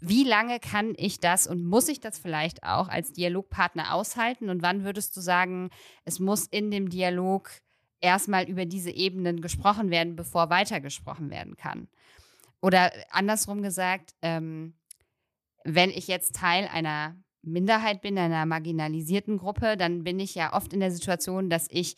wie 0.00 0.24
lange 0.24 0.60
kann 0.60 0.94
ich 0.96 1.20
das 1.20 1.46
und 1.46 1.64
muss 1.64 1.88
ich 1.88 2.00
das 2.00 2.18
vielleicht 2.18 2.62
auch 2.62 2.88
als 2.88 3.12
Dialogpartner 3.12 3.94
aushalten? 3.94 4.50
Und 4.50 4.62
wann 4.62 4.84
würdest 4.84 5.16
du 5.16 5.20
sagen, 5.20 5.70
es 6.04 6.20
muss 6.20 6.46
in 6.46 6.70
dem 6.70 6.90
Dialog 6.90 7.50
erstmal 8.00 8.48
über 8.48 8.66
diese 8.66 8.90
Ebenen 8.90 9.40
gesprochen 9.40 9.90
werden, 9.90 10.14
bevor 10.14 10.50
weitergesprochen 10.50 11.30
werden 11.30 11.56
kann? 11.56 11.88
Oder 12.60 12.92
andersrum 13.10 13.62
gesagt, 13.62 14.14
ähm, 14.22 14.74
wenn 15.64 15.90
ich 15.90 16.06
jetzt 16.06 16.36
Teil 16.36 16.68
einer 16.72 17.16
Minderheit 17.42 18.02
bin, 18.02 18.18
einer 18.18 18.44
marginalisierten 18.44 19.38
Gruppe, 19.38 19.76
dann 19.76 20.04
bin 20.04 20.20
ich 20.20 20.34
ja 20.34 20.52
oft 20.52 20.72
in 20.72 20.80
der 20.80 20.90
Situation, 20.90 21.48
dass 21.48 21.68
ich 21.70 21.96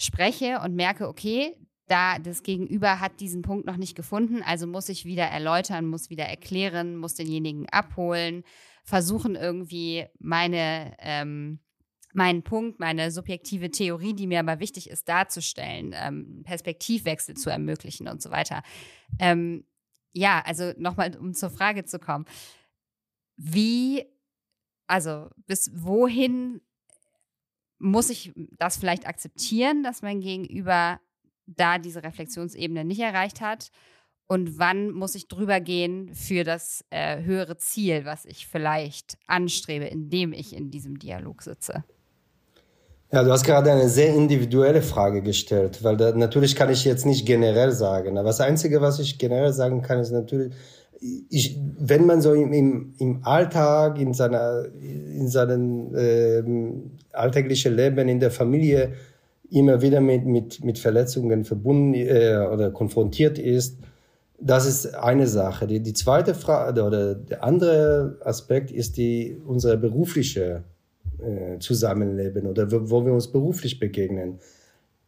spreche 0.00 0.60
und 0.64 0.74
merke, 0.74 1.08
okay, 1.08 1.54
da 1.86 2.18
das 2.18 2.42
Gegenüber 2.42 3.00
hat 3.00 3.20
diesen 3.20 3.42
Punkt 3.42 3.66
noch 3.66 3.76
nicht 3.76 3.94
gefunden, 3.94 4.42
also 4.42 4.66
muss 4.66 4.88
ich 4.88 5.04
wieder 5.04 5.24
erläutern, 5.24 5.86
muss 5.86 6.08
wieder 6.08 6.24
erklären, 6.24 6.96
muss 6.96 7.14
denjenigen 7.14 7.68
abholen, 7.68 8.44
versuchen 8.84 9.34
irgendwie 9.34 10.06
meine 10.18 10.94
ähm, 11.00 11.58
meinen 12.12 12.42
Punkt, 12.42 12.80
meine 12.80 13.10
subjektive 13.10 13.70
Theorie, 13.70 14.14
die 14.14 14.26
mir 14.26 14.40
aber 14.40 14.58
wichtig 14.58 14.90
ist, 14.90 15.08
darzustellen, 15.08 15.94
ähm, 15.94 16.42
Perspektivwechsel 16.44 17.36
zu 17.36 17.50
ermöglichen 17.50 18.08
und 18.08 18.20
so 18.20 18.30
weiter. 18.30 18.62
Ähm, 19.18 19.64
ja, 20.12 20.42
also 20.44 20.72
nochmal, 20.76 21.16
um 21.16 21.34
zur 21.34 21.50
Frage 21.50 21.84
zu 21.84 22.00
kommen. 22.00 22.24
Wie, 23.36 24.04
also 24.88 25.28
bis 25.46 25.70
wohin 25.72 26.60
muss 27.80 28.10
ich 28.10 28.32
das 28.58 28.76
vielleicht 28.76 29.06
akzeptieren, 29.06 29.82
dass 29.82 30.02
mein 30.02 30.20
Gegenüber 30.20 31.00
da 31.46 31.78
diese 31.78 32.04
Reflexionsebene 32.04 32.84
nicht 32.84 33.00
erreicht 33.00 33.40
hat? 33.40 33.70
Und 34.28 34.60
wann 34.60 34.92
muss 34.92 35.16
ich 35.16 35.26
drüber 35.26 35.58
gehen 35.58 36.14
für 36.14 36.44
das 36.44 36.84
äh, 36.90 37.24
höhere 37.24 37.56
Ziel, 37.56 38.04
was 38.04 38.24
ich 38.26 38.46
vielleicht 38.46 39.18
anstrebe, 39.26 39.86
indem 39.86 40.32
ich 40.32 40.54
in 40.54 40.70
diesem 40.70 41.00
Dialog 41.00 41.42
sitze? 41.42 41.82
Ja, 43.12 43.24
du 43.24 43.32
hast 43.32 43.42
gerade 43.42 43.72
eine 43.72 43.88
sehr 43.88 44.14
individuelle 44.14 44.82
Frage 44.82 45.20
gestellt, 45.20 45.82
weil 45.82 45.96
da, 45.96 46.12
natürlich 46.12 46.54
kann 46.54 46.70
ich 46.70 46.84
jetzt 46.84 47.06
nicht 47.06 47.26
generell 47.26 47.72
sagen. 47.72 48.18
Aber 48.18 48.28
das 48.28 48.40
Einzige, 48.40 48.80
was 48.80 49.00
ich 49.00 49.18
generell 49.18 49.52
sagen 49.52 49.82
kann, 49.82 49.98
ist 49.98 50.12
natürlich, 50.12 50.54
ich, 51.00 51.58
wenn 51.78 52.06
man 52.06 52.20
so 52.20 52.34
im, 52.34 52.94
im, 52.98 53.20
Alltag, 53.22 53.98
in 53.98 54.12
seiner, 54.12 54.66
in 54.74 55.28
seinem 55.28 55.94
äh, 55.94 56.42
alltäglichen 57.12 57.74
Leben, 57.74 58.08
in 58.08 58.20
der 58.20 58.30
Familie 58.30 58.92
immer 59.50 59.80
wieder 59.82 60.00
mit, 60.00 60.26
mit, 60.26 60.62
mit 60.62 60.78
Verletzungen 60.78 61.44
verbunden 61.44 61.94
äh, 61.94 62.46
oder 62.52 62.70
konfrontiert 62.70 63.38
ist, 63.38 63.78
das 64.38 64.66
ist 64.66 64.94
eine 64.94 65.26
Sache. 65.26 65.66
Die, 65.66 65.80
die 65.80 65.92
zweite 65.92 66.34
Frage 66.34 66.82
oder 66.82 67.14
der 67.14 67.44
andere 67.44 68.18
Aspekt 68.24 68.70
ist 68.70 68.96
die, 68.96 69.36
unsere 69.46 69.76
berufliche 69.76 70.64
äh, 71.18 71.58
zusammenleben 71.58 72.46
oder 72.46 72.70
wo 72.70 73.04
wir 73.04 73.12
uns 73.12 73.28
beruflich 73.28 73.78
begegnen. 73.78 74.38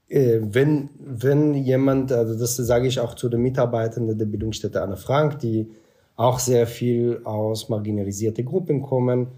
Äh, 0.09 0.41
wenn, 0.43 0.91
wenn 0.99 1.55
jemand, 1.55 2.13
also 2.13 2.39
das 2.39 2.57
sage 2.57 2.89
ich 2.89 3.01
auch 3.01 3.15
zu 3.15 3.29
den 3.29 3.41
Mitarbeitern 3.41 4.19
der 4.19 4.27
Bildungsstätte 4.27 4.83
Anne 4.83 4.97
Frank, 4.97 5.39
die 5.39 5.71
auch 6.17 6.39
sehr 6.39 6.67
viel 6.67 7.21
aus 7.25 7.69
marginalisierten 7.69 8.45
Gruppen 8.45 8.83
kommen. 8.83 9.29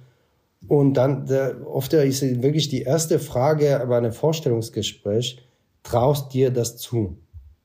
Und 0.67 0.95
dann, 0.95 1.27
der, 1.27 1.67
oft 1.67 1.93
ist 1.93 2.23
wirklich 2.43 2.69
die 2.69 2.83
erste 2.83 3.19
Frage 3.19 3.85
bei 3.89 3.99
einem 3.99 4.13
Vorstellungsgespräch, 4.13 5.43
traust 5.83 6.33
dir 6.33 6.51
das 6.51 6.77
zu? 6.77 7.19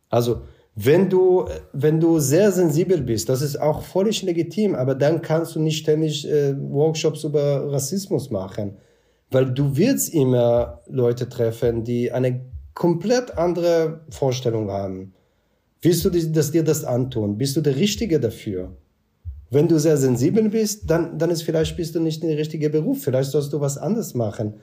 Also, 0.10 0.42
wenn 0.76 1.10
du, 1.10 1.46
wenn 1.74 2.00
du 2.00 2.20
sehr 2.20 2.52
sensibel 2.52 3.02
bist, 3.02 3.28
das 3.30 3.42
ist 3.42 3.60
auch 3.60 3.82
völlig 3.82 4.22
legitim, 4.22 4.76
aber 4.76 4.96
dann 4.96 5.22
kannst 5.22 5.56
du 5.56 5.60
nicht 5.60 5.78
ständig 5.78 6.30
äh, 6.30 6.56
Workshops 6.58 7.24
über 7.24 7.72
Rassismus 7.72 8.30
machen 8.30 8.78
weil 9.32 9.52
du 9.52 9.78
wirst 9.78 10.14
immer 10.14 10.82
Leute 10.88 11.30
treffen, 11.30 11.84
die 11.84 12.12
eine 12.12 12.42
komplett 12.74 13.38
andere 13.38 14.02
Vorstellung 14.10 14.72
haben. 14.72 15.14
Willst 15.82 16.04
du, 16.04 16.10
dass 16.10 16.52
dir 16.52 16.64
das 16.64 16.84
antun? 16.84 17.38
Bist 17.38 17.56
du 17.56 17.62
der 17.62 17.76
Richtige 17.76 18.20
dafür? 18.20 18.76
Wenn 19.52 19.68
du 19.68 19.80
sehr 19.80 19.98
sensibel 19.98 20.50
bist, 20.50 20.90
dann, 20.90 21.18
dann 21.18 21.30
ist 21.32 21.44
vielleicht 21.44 21.76
bist 21.76 21.96
du 21.96 22.00
nicht 22.00 22.22
der 22.22 22.38
richtige 22.38 22.70
Beruf. 22.70 23.04
Vielleicht 23.04 23.32
sollst 23.32 23.52
du 23.52 23.60
was 23.60 23.78
anderes 23.78 24.14
machen. 24.14 24.56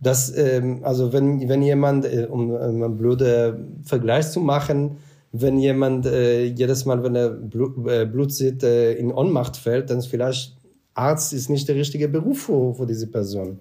Das, 0.00 0.36
ähm, 0.36 0.80
also 0.82 1.12
wenn, 1.12 1.48
wenn 1.48 1.62
jemand, 1.62 2.04
äh, 2.04 2.26
um, 2.30 2.54
einen 2.54 2.96
blöden 2.96 3.82
Vergleich 3.84 4.30
zu 4.30 4.40
machen, 4.40 4.96
wenn 5.32 5.58
jemand 5.58 6.06
äh, 6.06 6.44
jedes 6.44 6.86
Mal, 6.86 7.02
wenn 7.02 7.14
er 7.14 7.30
Blut, 7.30 7.86
äh, 7.86 8.06
Blut 8.06 8.32
sieht, 8.32 8.62
äh, 8.62 8.94
in 8.94 9.12
Ohnmacht 9.12 9.56
fällt, 9.56 9.90
dann 9.90 9.98
ist 9.98 10.06
vielleicht 10.06 10.56
Arzt 10.94 11.32
ist 11.32 11.50
nicht 11.50 11.68
der 11.68 11.76
richtige 11.76 12.08
Beruf 12.08 12.42
für, 12.42 12.74
für 12.74 12.86
diese 12.86 13.06
Person 13.06 13.60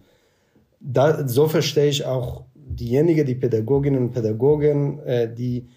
da, 0.80 1.28
so 1.28 1.48
verstehe 1.48 1.90
ich 1.90 2.06
auch 2.06 2.44
diejenigen, 2.56 3.26
die 3.26 3.36
Pädagoginnen 3.36 4.02
und 4.02 4.12
Pädagogen, 4.12 5.00
äh, 5.00 5.34
die 5.34 5.68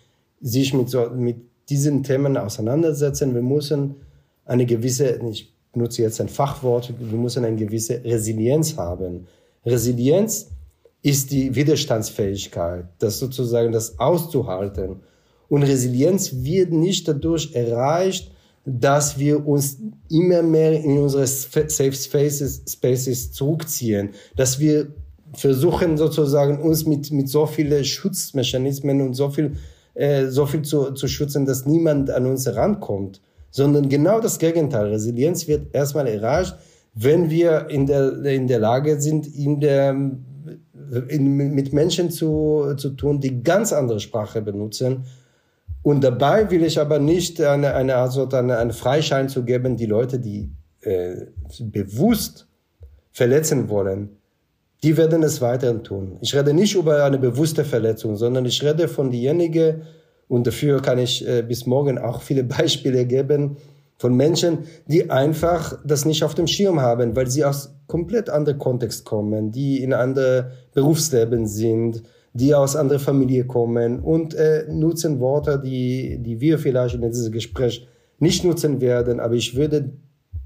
sich 0.40 0.74
mit, 0.74 0.88
so, 0.88 1.11
mit 1.11 1.37
diesen 1.68 2.02
Themen 2.02 2.37
auseinandersetzen. 2.37 3.35
Wir 3.35 3.42
müssen 3.42 3.96
eine 4.44 4.66
gewisse, 4.66 5.20
ich 5.31 5.55
benutze 5.72 6.02
jetzt 6.02 6.20
ein 6.20 6.28
Fachwort, 6.28 6.92
wir 6.98 7.18
müssen 7.18 7.44
eine 7.44 7.57
gewisse 7.57 8.02
Resilienz 8.05 8.76
haben. 8.76 9.26
Resilienz 9.64 10.48
ist 11.02 11.31
die 11.33 11.55
Widerstandsfähigkeit, 11.55 12.87
das 12.98 13.18
sozusagen 13.18 13.72
das 13.72 13.98
auszuhalten. 13.98 15.00
Und 15.48 15.64
Resilienz 15.64 16.33
wird 16.42 16.72
nicht 16.72 17.09
dadurch 17.09 17.55
erreicht, 17.55 18.31
dass 18.64 19.18
wir 19.18 19.46
uns 19.46 19.78
immer 20.09 20.42
mehr 20.42 20.72
in 20.83 20.98
unsere 20.98 21.26
Safe 21.26 21.92
Spaces, 21.92 22.62
Spaces 22.68 23.33
zurückziehen, 23.33 24.11
dass 24.37 24.61
wir 24.61 24.94
versuchen 25.35 25.96
sozusagen 25.96 26.61
uns 26.61 26.87
mit, 26.87 27.11
mit 27.11 27.28
so 27.28 27.46
vielen 27.46 27.85
Schutzmechanismen 27.85 29.00
und 29.00 29.14
so 29.14 29.31
viel, 29.31 29.57
äh, 29.94 30.26
so 30.26 30.46
viel 30.46 30.62
zu, 30.62 30.92
zu 30.92 31.09
schützen, 31.09 31.44
dass 31.46 31.66
niemand 31.66 32.11
an 32.11 32.26
uns 32.26 32.46
herankommt, 32.46 33.20
sondern 33.53 33.88
genau 33.88 34.19
das 34.19 34.41
Gegenteil. 34.41 34.88
Resilienz 34.88 35.47
wird 35.47 35.73
erstmal 35.73 36.09
erreicht, 36.09 36.57
wenn 36.95 37.31
wir 37.31 37.69
in 37.71 37.87
der, 37.87 38.25
in 38.25 38.49
der 38.49 38.59
Lage 38.59 39.01
sind, 39.01 39.29
in 39.29 39.61
der, 39.61 39.91
in, 41.09 41.37
mit 41.37 41.73
Menschen 41.73 42.11
zu, 42.11 42.75
zu 42.77 42.91
tun, 42.91 43.21
die 43.21 43.45
ganz 43.45 43.73
andere 43.73 44.01
Sprache 44.01 44.43
benutzen 44.43 45.05
und 45.83 46.05
dabei 46.05 46.51
will 46.51 46.65
ich 46.65 46.79
aber 46.81 46.99
nicht 46.99 47.41
eine, 47.41 47.75
eine, 47.75 47.97
also 47.97 48.29
eine, 48.29 48.59
eine 48.59 48.73
Freischein 48.73 49.29
zu 49.29 49.45
geben, 49.45 49.77
die 49.77 49.87
Leute, 49.87 50.19
die 50.19 50.51
äh, 50.83 51.27
bewusst 51.61 52.47
verletzen 53.12 53.69
wollen, 53.69 54.17
die 54.83 54.97
werden 54.97 55.23
es 55.23 55.41
weiterhin 55.41 55.83
tun. 55.83 56.19
Ich 56.21 56.35
rede 56.35 56.55
nicht 56.55 56.75
über 56.75 57.05
eine 57.05 57.19
bewusste 57.19 57.65
Verletzung, 57.65 58.17
sondern 58.17 58.47
ich 58.47 58.62
rede 58.62 58.88
von 58.88 59.11
diejenigen, 59.11 59.83
und 60.28 60.46
dafür 60.46 60.80
kann 60.80 60.98
ich 60.98 61.26
äh, 61.26 61.42
bis 61.42 61.66
morgen 61.66 61.98
auch 61.98 62.22
viele 62.22 62.44
Beispiele 62.58 63.06
geben, 63.06 63.56
von 64.02 64.16
Menschen, 64.16 64.64
die 64.88 65.11
einfach 65.11 65.78
das 65.85 66.04
nicht 66.04 66.24
auf 66.24 66.35
dem 66.35 66.48
Schirm 66.48 66.80
haben, 66.80 67.14
weil 67.14 67.30
sie 67.30 67.44
aus 67.44 67.72
komplett 67.87 68.28
anderem 68.30 68.58
Kontext 68.58 69.04
kommen, 69.04 69.52
die 69.52 69.80
in 69.80 69.92
andere 69.92 70.50
Berufsleben 70.74 71.46
sind, 71.46 72.02
die 72.32 72.52
aus 72.52 72.74
anderer 72.74 72.98
Familie 72.98 73.44
kommen 73.44 74.00
und 74.00 74.35
äh, 74.35 74.66
nutzen 74.68 75.20
Worte, 75.20 75.61
die, 75.64 76.18
die 76.20 76.40
wir 76.40 76.58
vielleicht 76.58 76.96
in 76.96 77.02
diesem 77.02 77.30
Gespräch 77.30 77.87
nicht 78.18 78.44
nutzen 78.44 78.80
werden. 78.80 79.20
Aber 79.20 79.35
ich 79.35 79.54
würde 79.54 79.92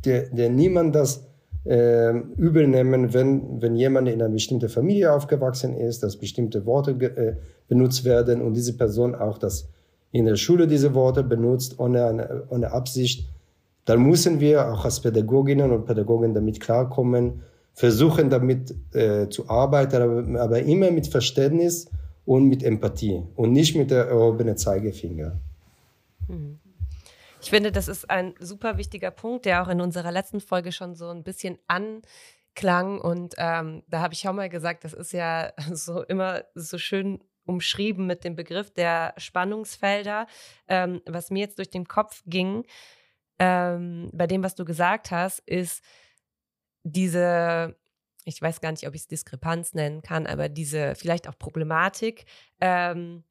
der, 0.04 0.28
der 0.28 0.50
niemand 0.50 0.94
das 0.94 1.25
äh, 1.66 2.11
übel 2.37 2.66
nehmen, 2.68 3.12
wenn, 3.12 3.61
wenn 3.61 3.74
jemand 3.74 4.09
in 4.09 4.22
einer 4.22 4.33
bestimmten 4.33 4.68
Familie 4.68 5.12
aufgewachsen 5.12 5.76
ist, 5.76 6.02
dass 6.02 6.16
bestimmte 6.16 6.64
Worte 6.64 6.92
äh, 6.92 7.37
benutzt 7.68 8.05
werden 8.05 8.40
und 8.40 8.55
diese 8.55 8.76
Person 8.76 9.14
auch 9.14 9.38
das 9.38 9.68
in 10.12 10.24
der 10.24 10.37
Schule 10.37 10.66
diese 10.66 10.94
Worte 10.94 11.22
benutzt, 11.22 11.79
ohne, 11.79 12.07
eine, 12.07 12.44
ohne 12.48 12.72
Absicht, 12.72 13.29
dann 13.85 14.02
müssen 14.02 14.40
wir 14.40 14.72
auch 14.72 14.85
als 14.85 15.00
Pädagoginnen 15.00 15.70
und 15.70 15.87
Pädagogen 15.87 16.35
damit 16.35 16.61
klarkommen, 16.61 17.42
versuchen 17.74 18.31
damit 18.31 18.74
äh, 18.94 19.29
zu 19.29 19.48
arbeiten, 19.48 20.02
aber, 20.02 20.40
aber, 20.40 20.61
immer 20.61 20.90
mit 20.90 21.07
Verständnis 21.09 21.90
und 22.24 22.48
mit 22.48 22.62
Empathie 22.62 23.22
und 23.37 23.52
nicht 23.52 23.76
mit 23.76 23.90
der 23.90 24.07
erhobenen 24.07 24.57
Zeigefinger. 24.57 25.38
Mhm. 26.29 26.59
Ich 27.46 27.50
finde, 27.50 27.70
das 27.70 27.87
ist 27.87 28.11
ein 28.11 28.35
super 28.40 28.76
wichtiger 28.76 29.12
Punkt, 29.12 29.44
der 29.44 29.62
auch 29.62 29.68
in 29.68 29.80
unserer 29.80 30.11
letzten 30.11 30.40
Folge 30.40 30.72
schon 30.72 30.96
so 30.96 31.11
ein 31.11 31.22
bisschen 31.22 31.61
anklang. 31.68 33.00
Und 33.00 33.37
ähm, 33.38 33.85
da 33.87 34.00
habe 34.00 34.14
ich 34.14 34.26
auch 34.26 34.32
mal 34.32 34.48
gesagt, 34.48 34.82
das 34.82 34.92
ist 34.92 35.12
ja 35.12 35.52
so 35.72 36.02
immer 36.02 36.42
so 36.56 36.76
schön 36.76 37.22
umschrieben 37.44 38.04
mit 38.04 38.24
dem 38.24 38.35
Begriff 38.35 38.72
der 38.72 39.14
Spannungsfelder. 39.16 40.26
Ähm, 40.66 41.02
was 41.06 41.30
mir 41.30 41.38
jetzt 41.38 41.59
durch 41.59 41.70
den 41.70 41.87
Kopf 41.87 42.24
ging, 42.26 42.64
ähm, 43.38 44.11
bei 44.12 44.26
dem, 44.26 44.42
was 44.42 44.56
du 44.56 44.64
gesagt 44.64 45.12
hast, 45.12 45.38
ist, 45.46 45.85
diese, 46.82 47.76
ich 48.24 48.42
weiß 48.42 48.61
gar 48.61 48.72
nicht, 48.72 48.88
ob 48.88 48.96
ich 48.96 49.02
es 49.02 49.06
Diskrepanz 49.06 49.72
nennen 49.72 50.02
kann, 50.02 50.26
aber 50.26 50.48
diese 50.48 50.96
vielleicht 50.96 51.28
auch 51.28 51.38
Problematik, 51.38 52.24
ähm, 52.61 53.22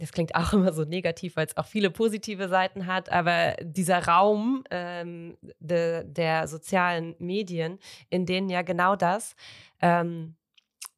das 0.00 0.12
klingt 0.12 0.34
auch 0.34 0.52
immer 0.54 0.72
so 0.72 0.84
negativ, 0.84 1.36
weil 1.36 1.46
es 1.46 1.56
auch 1.56 1.66
viele 1.66 1.90
positive 1.90 2.48
Seiten 2.48 2.86
hat, 2.86 3.12
aber 3.12 3.54
dieser 3.62 4.06
Raum 4.06 4.64
ähm, 4.70 5.36
de, 5.60 6.04
der 6.04 6.48
sozialen 6.48 7.14
Medien, 7.18 7.78
in 8.08 8.26
denen 8.26 8.48
ja 8.48 8.62
genau 8.62 8.96
das 8.96 9.36
ähm, 9.80 10.34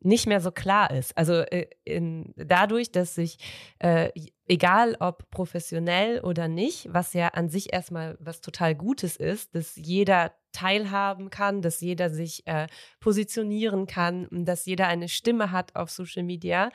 nicht 0.05 0.27
mehr 0.27 0.41
so 0.41 0.51
klar 0.51 0.91
ist. 0.91 1.17
Also 1.17 1.35
äh, 1.35 1.67
in, 1.85 2.33
dadurch, 2.37 2.91
dass 2.91 3.15
sich, 3.15 3.39
äh, 3.79 4.11
egal 4.47 4.97
ob 5.01 5.31
professionell 5.31 6.21
oder 6.21 6.49
nicht, 6.49 6.93
was 6.93 7.13
ja 7.13 7.29
an 7.29 7.49
sich 7.49 7.73
erstmal 7.73 8.17
was 8.21 8.41
total 8.41 8.75
Gutes 8.75 9.17
ist, 9.17 9.55
dass 9.55 9.77
jeder 9.77 10.33
teilhaben 10.53 11.31
kann, 11.31 11.63
dass 11.63 11.81
jeder 11.81 12.11
sich 12.11 12.47
äh, 12.47 12.67
positionieren 13.01 13.87
kann, 13.87 14.27
dass 14.31 14.67
jeder 14.67 14.89
eine 14.89 15.09
Stimme 15.09 15.51
hat 15.51 15.75
auf 15.77 15.91
Social 15.91 16.25
Media. 16.25 16.71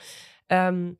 Ähm, 0.50 0.98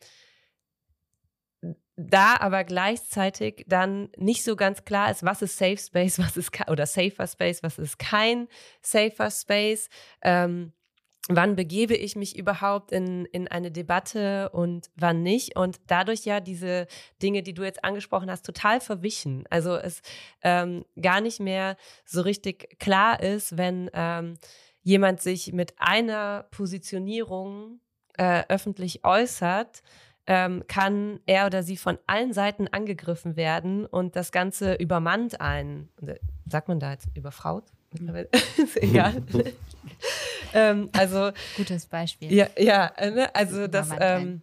da 1.98 2.38
aber 2.40 2.64
gleichzeitig 2.64 3.66
dann 3.68 4.10
nicht 4.18 4.44
so 4.44 4.56
ganz 4.56 4.86
klar 4.86 5.10
ist, 5.10 5.24
was 5.24 5.42
ist 5.42 5.58
Safe 5.58 5.78
Space, 5.78 6.20
was 6.20 6.38
ist 6.38 6.52
oder 6.70 6.86
Safer 6.86 7.28
Space, 7.28 7.64
was 7.64 7.80
ist 7.80 7.98
kein 7.98 8.48
Safer 8.82 9.32
Space. 9.32 9.90
Ähm, 10.22 10.74
wann 11.28 11.56
begebe 11.56 11.96
ich 11.96 12.16
mich 12.16 12.38
überhaupt 12.38 12.92
in, 12.92 13.26
in 13.26 13.48
eine 13.48 13.72
Debatte 13.72 14.50
und 14.50 14.90
wann 14.96 15.24
nicht. 15.24 15.58
Und 15.58 15.80
dadurch 15.88 16.24
ja 16.24 16.40
diese 16.40 16.88
Dinge, 17.22 17.44
die 17.44 17.54
du 17.54 17.64
jetzt 17.64 17.84
angesprochen 17.84 18.30
hast, 18.30 18.46
total 18.46 18.80
verwichen. 18.80 19.46
Also 19.50 19.76
es 19.76 20.02
ähm, 20.44 20.86
gar 21.02 21.20
nicht 21.20 21.40
mehr 21.40 21.76
so 22.06 22.22
richtig 22.22 22.80
klar 22.80 23.22
ist, 23.22 23.58
wenn 23.58 23.90
ähm, 23.94 24.38
jemand 24.84 25.22
sich 25.22 25.52
mit 25.52 25.74
einer 25.78 26.48
Positionierung 26.52 27.82
äh, 28.18 28.44
öffentlich 28.48 29.04
äußert, 29.04 29.82
ähm, 30.28 30.64
kann 30.68 31.22
er 31.26 31.46
oder 31.46 31.64
sie 31.64 31.78
von 31.78 31.98
allen 32.06 32.34
Seiten 32.34 32.68
angegriffen 32.68 33.36
werden 33.38 33.86
und 33.86 34.16
das 34.16 34.32
Ganze 34.32 34.76
übermannt 34.76 35.40
einen. 35.40 35.90
Sagt 36.48 36.68
man 36.68 36.80
da 36.80 36.92
jetzt 36.92 37.08
überfraut? 37.16 37.64
ist 38.58 38.82
egal. 38.84 39.24
ähm, 40.54 40.90
also 40.94 41.32
gutes 41.56 41.86
Beispiel. 41.86 42.32
Ja, 42.32 42.48
ja 42.58 42.92
ne? 43.00 43.34
also 43.34 43.68
dass, 43.68 43.90
ähm, 44.00 44.42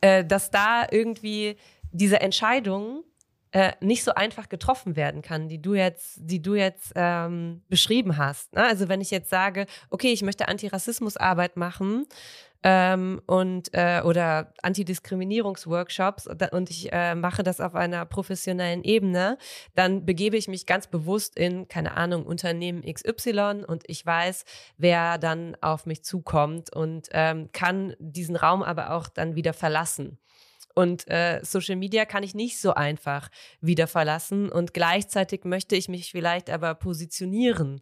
äh, 0.00 0.24
dass 0.24 0.50
da 0.50 0.86
irgendwie 0.90 1.56
diese 1.90 2.20
Entscheidung 2.20 3.02
äh, 3.50 3.72
nicht 3.80 4.04
so 4.04 4.14
einfach 4.14 4.48
getroffen 4.48 4.96
werden 4.96 5.22
kann, 5.22 5.48
die 5.48 5.60
du 5.60 5.74
jetzt, 5.74 6.18
die 6.18 6.42
du 6.42 6.54
jetzt 6.54 6.92
ähm, 6.94 7.62
beschrieben 7.68 8.16
hast. 8.16 8.52
Ne? 8.52 8.62
Also 8.62 8.88
wenn 8.88 9.00
ich 9.00 9.10
jetzt 9.10 9.30
sage, 9.30 9.66
okay, 9.90 10.12
ich 10.12 10.22
möchte 10.22 10.46
Antirassismusarbeit 10.48 11.56
machen 11.56 12.06
ähm, 12.62 13.20
und 13.26 13.68
äh, 13.72 14.02
oder 14.04 14.52
Antidiskriminierungsworkshops 14.62 16.26
und 16.52 16.70
ich 16.70 16.92
äh, 16.92 17.14
mache 17.14 17.42
das 17.42 17.60
auf 17.60 17.74
einer 17.74 18.04
professionellen 18.06 18.82
Ebene, 18.84 19.38
dann 19.74 20.04
begebe 20.04 20.36
ich 20.36 20.48
mich 20.48 20.66
ganz 20.66 20.86
bewusst 20.86 21.38
in, 21.38 21.68
keine 21.68 21.96
Ahnung, 21.96 22.26
Unternehmen 22.26 22.82
XY 22.82 23.64
und 23.66 23.84
ich 23.86 24.04
weiß, 24.04 24.44
wer 24.78 25.18
dann 25.18 25.56
auf 25.60 25.86
mich 25.86 26.02
zukommt 26.04 26.74
und 26.74 27.08
ähm, 27.12 27.50
kann 27.52 27.94
diesen 27.98 28.36
Raum 28.36 28.62
aber 28.62 28.92
auch 28.92 29.08
dann 29.08 29.34
wieder 29.34 29.52
verlassen. 29.52 30.18
Und 30.78 31.08
äh, 31.08 31.40
Social 31.42 31.76
Media 31.76 32.04
kann 32.04 32.22
ich 32.22 32.34
nicht 32.34 32.60
so 32.60 32.74
einfach 32.74 33.30
wieder 33.62 33.86
verlassen. 33.86 34.50
Und 34.50 34.74
gleichzeitig 34.74 35.44
möchte 35.44 35.74
ich 35.74 35.88
mich 35.88 36.10
vielleicht 36.10 36.50
aber 36.50 36.74
positionieren. 36.74 37.80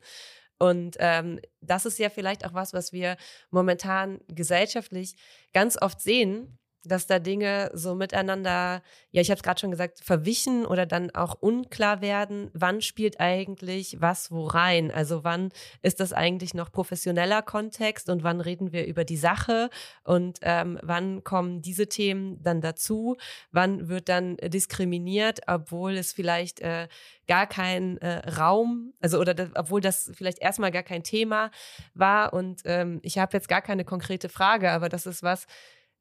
Und 0.58 0.96
ähm, 0.98 1.40
das 1.60 1.86
ist 1.86 1.98
ja 1.98 2.10
vielleicht 2.10 2.44
auch 2.46 2.54
was, 2.54 2.72
was 2.72 2.92
wir 2.92 3.16
momentan 3.50 4.20
gesellschaftlich 4.28 5.16
ganz 5.52 5.80
oft 5.80 6.00
sehen, 6.00 6.58
dass 6.84 7.06
da 7.06 7.18
Dinge 7.18 7.70
so 7.74 7.94
miteinander, 7.94 8.82
ja, 9.10 9.20
ich 9.20 9.30
habe 9.30 9.36
es 9.36 9.42
gerade 9.42 9.60
schon 9.60 9.70
gesagt, 9.70 10.00
verwichen 10.02 10.66
oder 10.66 10.86
dann 10.86 11.10
auch 11.14 11.34
unklar 11.40 12.00
werden, 12.00 12.50
wann 12.52 12.80
spielt 12.80 13.20
eigentlich 13.20 14.00
was 14.00 14.30
wo 14.30 14.46
rein? 14.46 14.90
Also 14.90 15.24
wann 15.24 15.50
ist 15.82 16.00
das 16.00 16.12
eigentlich 16.12 16.54
noch 16.54 16.70
professioneller 16.70 17.42
Kontext 17.42 18.08
und 18.08 18.22
wann 18.22 18.40
reden 18.40 18.72
wir 18.72 18.86
über 18.86 19.04
die 19.04 19.16
Sache 19.16 19.70
und 20.04 20.38
ähm, 20.42 20.78
wann 20.82 21.24
kommen 21.24 21.62
diese 21.62 21.88
Themen 21.88 22.42
dann 22.42 22.60
dazu? 22.60 23.16
Wann 23.50 23.88
wird 23.88 24.08
dann 24.08 24.36
diskriminiert, 24.36 25.40
obwohl 25.46 25.96
es 25.96 26.12
vielleicht 26.12 26.60
äh, 26.60 26.88
gar 27.26 27.46
kein 27.46 27.98
äh, 27.98 28.28
Raum, 28.30 28.92
also 29.00 29.18
oder 29.18 29.34
das, 29.34 29.50
obwohl 29.54 29.80
das 29.80 30.10
vielleicht 30.14 30.40
erstmal 30.40 30.70
gar 30.70 30.82
kein 30.82 31.02
Thema 31.02 31.50
war 31.94 32.32
und 32.32 32.62
ähm, 32.64 33.00
ich 33.02 33.18
habe 33.18 33.36
jetzt 33.36 33.48
gar 33.48 33.62
keine 33.62 33.84
konkrete 33.84 34.28
Frage, 34.28 34.70
aber 34.70 34.88
das 34.88 35.06
ist 35.06 35.22
was, 35.22 35.46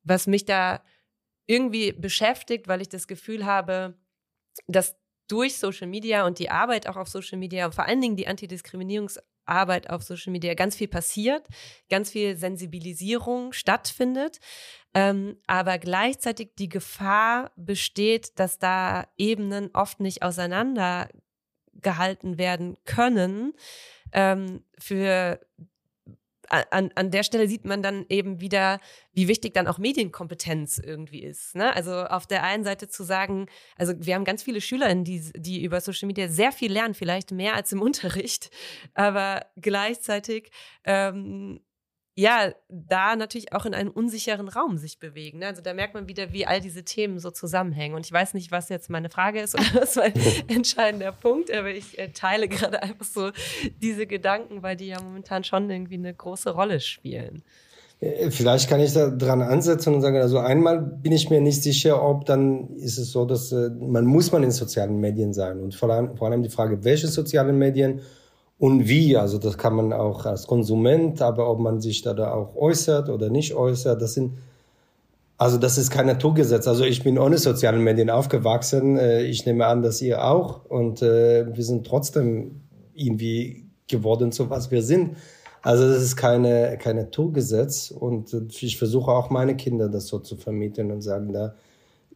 was 0.04 0.28
mich 0.28 0.46
da 0.46 0.84
irgendwie 1.46 1.92
beschäftigt, 1.92 2.68
weil 2.68 2.82
ich 2.82 2.90
das 2.90 3.08
Gefühl 3.08 3.46
habe, 3.46 3.96
dass 4.68 4.96
durch 5.28 5.58
Social 5.58 5.88
Media 5.88 6.26
und 6.26 6.40
die 6.40 6.50
Arbeit 6.50 6.88
auch 6.88 6.98
auf 6.98 7.08
Social 7.08 7.38
Media, 7.38 7.72
vor 7.72 7.86
allen 7.86 8.02
Dingen 8.02 8.16
die 8.16 8.28
Antidiskriminierungsarbeit 8.28 9.90
auf 9.90 10.04
Social 10.04 10.32
Media, 10.32 10.54
ganz 10.54 10.76
viel 10.76 10.88
passiert, 10.88 11.48
ganz 11.90 12.12
viel 12.12 12.38
Sensibilisierung 12.38 13.54
stattfindet, 13.54 14.40
ähm, 14.94 15.38
aber 15.48 15.80
gleichzeitig 15.80 16.52
die 16.60 16.70
Gefahr 16.70 17.52
besteht, 17.56 18.38
dass 18.40 18.60
da 18.60 19.08
Ebenen 19.18 19.70
oft 19.74 20.00
nicht 20.00 20.22
auseinandergehalten 20.22 22.38
werden 22.38 22.78
können 22.86 23.54
ähm, 24.12 24.64
für 24.78 25.40
an, 26.70 26.92
an 26.96 27.12
der 27.12 27.24
Stelle 27.24 27.48
sieht 27.48 27.66
man 27.66 27.82
dann 27.82 28.06
eben 28.10 28.40
wieder, 28.40 28.80
wie 29.14 29.28
wichtig 29.28 29.54
dann 29.54 29.68
auch 29.68 29.78
Medienkompetenz 29.78 30.78
irgendwie 30.78 31.24
ist. 31.24 31.56
Ne? 31.56 31.76
Also 31.76 32.06
auf 32.06 32.28
der 32.28 32.44
einen 32.44 32.64
Seite 32.64 32.88
zu 32.88 33.04
sagen, 33.04 33.48
also 33.78 33.94
wir 33.98 34.16
haben 34.16 34.26
ganz 34.26 34.44
viele 34.44 34.62
SchülerInnen, 34.62 35.04
die, 35.04 35.32
die 35.36 35.64
über 35.64 35.82
Social 35.82 36.08
Media 36.08 36.28
sehr 36.28 36.52
viel 36.52 36.72
lernen, 36.72 36.94
vielleicht 36.94 37.32
mehr 37.32 37.56
als 37.56 37.72
im 37.72 37.82
Unterricht, 37.94 38.52
aber 38.94 39.46
gleichzeitig 39.56 40.52
ähm, 40.86 41.60
ja, 42.16 42.54
da 42.70 43.16
natürlich 43.16 43.54
auch 43.54 43.66
in 43.66 43.74
einem 43.74 43.90
unsicheren 43.90 44.48
Raum 44.48 44.78
sich 44.78 45.00
bewegen. 45.00 45.40
Ne? 45.40 45.48
Also 45.48 45.62
da 45.62 45.74
merkt 45.74 45.96
man 45.96 46.08
wieder, 46.08 46.32
wie 46.32 46.46
all 46.46 46.62
diese 46.62 46.84
Themen 46.84 47.18
so 47.20 47.32
zusammenhängen. 47.32 47.96
Und 47.96 48.06
ich 48.06 48.12
weiß 48.12 48.36
nicht, 48.36 48.52
was 48.52 48.70
jetzt 48.70 48.90
meine 48.90 49.10
Frage 49.10 49.42
ist 49.42 49.56
oder 49.60 49.82
was 49.82 49.96
mein 49.96 50.14
entscheidender 50.48 51.12
Punkt, 51.12 51.52
aber 51.52 51.70
ich 51.70 51.98
äh, 51.98 52.10
teile 52.10 52.48
gerade 52.48 52.84
einfach 52.84 53.06
so 53.06 53.32
diese 53.82 54.06
Gedanken, 54.06 54.62
weil 54.62 54.76
die 54.76 54.88
ja 54.88 55.02
momentan 55.02 55.44
schon 55.44 55.70
irgendwie 55.70 55.96
eine 55.96 56.14
große 56.14 56.52
Rolle 56.52 56.80
spielen. 56.80 57.44
Äh, 58.00 58.30
vielleicht 58.30 58.70
kann 58.70 58.80
ich 58.80 58.94
da 58.94 59.10
dran 59.10 59.42
ansetzen 59.42 59.96
und 59.96 60.02
sagen, 60.02 60.18
also 60.18 60.38
einmal 60.38 60.82
bin 60.82 61.14
ich 61.14 61.32
mir 61.32 61.42
nicht 61.42 61.64
sicher, 61.64 62.04
ob 62.04 62.26
dann 62.26 62.76
ist 62.76 63.00
es 63.00 63.12
so, 63.12 63.26
dass 63.26 63.52
äh, 63.52 63.70
man 63.72 64.06
muss 64.06 64.32
man 64.32 64.44
in 64.44 64.52
sozialen 64.52 65.00
Medien 65.00 65.34
sein 65.34 65.60
und 65.62 65.74
vor 65.74 65.90
allem, 65.90 66.16
vor 66.16 66.30
allem 66.30 66.44
die 66.44 66.50
Frage, 66.50 66.84
welche 66.84 67.08
sozialen 67.08 67.58
Medien 67.58 68.02
und 68.64 68.88
wie. 68.88 69.18
Also 69.18 69.40
das 69.40 69.58
kann 69.58 69.76
man 69.76 69.92
auch 69.92 70.26
als 70.26 70.48
Konsument, 70.48 71.22
aber 71.22 71.52
ob 71.52 71.60
man 71.60 71.82
sich 71.82 72.02
da, 72.02 72.32
auch 72.34 72.56
äußert 72.56 73.10
oder 73.10 73.30
nicht 73.30 73.56
äußert, 73.56 74.02
das 74.02 74.14
sind 74.14 74.38
also 75.38 75.58
das 75.58 75.78
ist 75.78 75.92
kein 75.92 76.06
Naturgesetz. 76.06 76.66
Also 76.66 76.86
ich 76.86 77.04
bin 77.04 77.20
ohne 77.20 77.38
sozialen 77.38 77.82
Medien 77.82 78.10
aufgewachsen. 78.10 78.98
Äh, 78.98 79.24
ich 79.24 79.46
nehme 79.46 79.66
an, 79.66 79.82
dass 79.82 80.02
ihr 80.02 80.24
auch. 80.24 80.64
Und 80.64 81.02
äh, 81.02 81.46
wir 81.54 81.64
sind 81.66 81.86
trotzdem 81.86 82.62
irgendwie 82.94 83.66
geworden 83.90 84.32
zu 84.32 84.50
was 84.50 84.72
wir 84.72 84.82
sind. 84.82 85.18
Also 85.62 85.86
das 85.86 86.02
ist 86.02 86.16
keine 86.16 86.78
kein 86.78 86.96
Naturgesetz. 86.96 87.92
Und 87.92 88.34
ich 88.62 88.78
versuche 88.78 89.12
auch 89.12 89.30
meine 89.30 89.58
Kinder 89.58 89.90
das 89.90 90.08
so 90.08 90.20
zu 90.20 90.38
vermitteln 90.38 90.90
und 90.90 91.02
sagen 91.02 91.34
da 91.34 91.56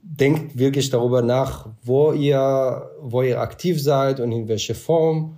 denkt 0.01 0.57
wirklich 0.57 0.89
darüber 0.89 1.21
nach, 1.21 1.67
wo 1.83 2.13
ihr 2.13 2.89
wo 3.01 3.21
ihr 3.21 3.41
aktiv 3.41 3.83
seid 3.83 4.21
und 4.21 4.31
in 4.31 4.47
welche 4.47 4.75
Form 4.75 5.35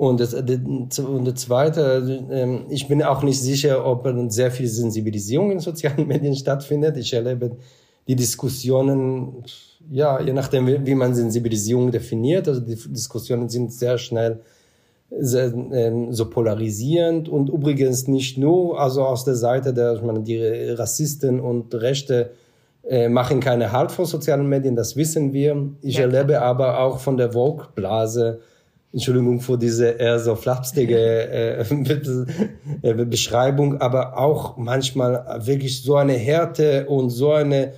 und 0.00 0.18
das, 0.18 0.32
und 0.32 1.26
das 1.26 1.34
Zweite, 1.34 2.24
ähm, 2.30 2.64
ich 2.70 2.88
bin 2.88 3.02
auch 3.02 3.22
nicht 3.22 3.38
sicher, 3.38 3.84
ob 3.84 4.08
sehr 4.28 4.50
viel 4.50 4.66
Sensibilisierung 4.66 5.50
in 5.50 5.60
sozialen 5.60 6.06
Medien 6.12 6.34
stattfindet. 6.34 6.96
Ich 6.96 7.12
erlebe 7.12 7.58
die 8.08 8.16
Diskussionen, 8.16 9.44
ja, 9.90 10.18
je 10.18 10.32
nachdem, 10.32 10.86
wie 10.86 10.94
man 10.94 11.14
Sensibilisierung 11.14 11.90
definiert. 11.90 12.48
Also 12.48 12.62
die 12.62 12.76
Diskussionen 12.76 13.50
sind 13.50 13.74
sehr 13.74 13.98
schnell 13.98 14.40
sehr, 15.10 15.52
ähm, 15.52 16.14
so 16.14 16.30
polarisierend 16.30 17.28
und 17.28 17.50
übrigens 17.50 18.08
nicht 18.08 18.38
nur, 18.38 18.80
also 18.80 19.04
aus 19.04 19.26
der 19.26 19.34
Seite 19.34 19.74
der, 19.74 19.96
ich 19.96 20.02
meine, 20.02 20.20
die 20.20 20.42
Rassisten 20.70 21.40
und 21.40 21.74
Rechte 21.74 22.30
äh, 22.88 23.10
machen 23.10 23.40
keine 23.40 23.70
Halt 23.70 23.92
vor 23.92 24.06
sozialen 24.06 24.48
Medien, 24.48 24.76
das 24.76 24.96
wissen 24.96 25.34
wir. 25.34 25.74
Ich 25.82 25.96
ja, 25.96 26.04
erlebe 26.04 26.40
aber 26.40 26.80
auch 26.80 27.00
von 27.00 27.18
der 27.18 27.32
Vogue-Blase 27.34 28.40
Entschuldigung 28.92 29.40
für 29.40 29.56
diese 29.56 29.86
eher 29.86 30.18
so 30.18 30.34
flapstige 30.34 30.98
äh, 30.98 31.64
äh, 32.82 33.04
Beschreibung, 33.04 33.80
aber 33.80 34.18
auch 34.18 34.56
manchmal 34.56 35.40
wirklich 35.46 35.82
so 35.82 35.94
eine 35.96 36.14
Härte 36.14 36.86
und 36.86 37.10
so 37.10 37.32
eine 37.32 37.72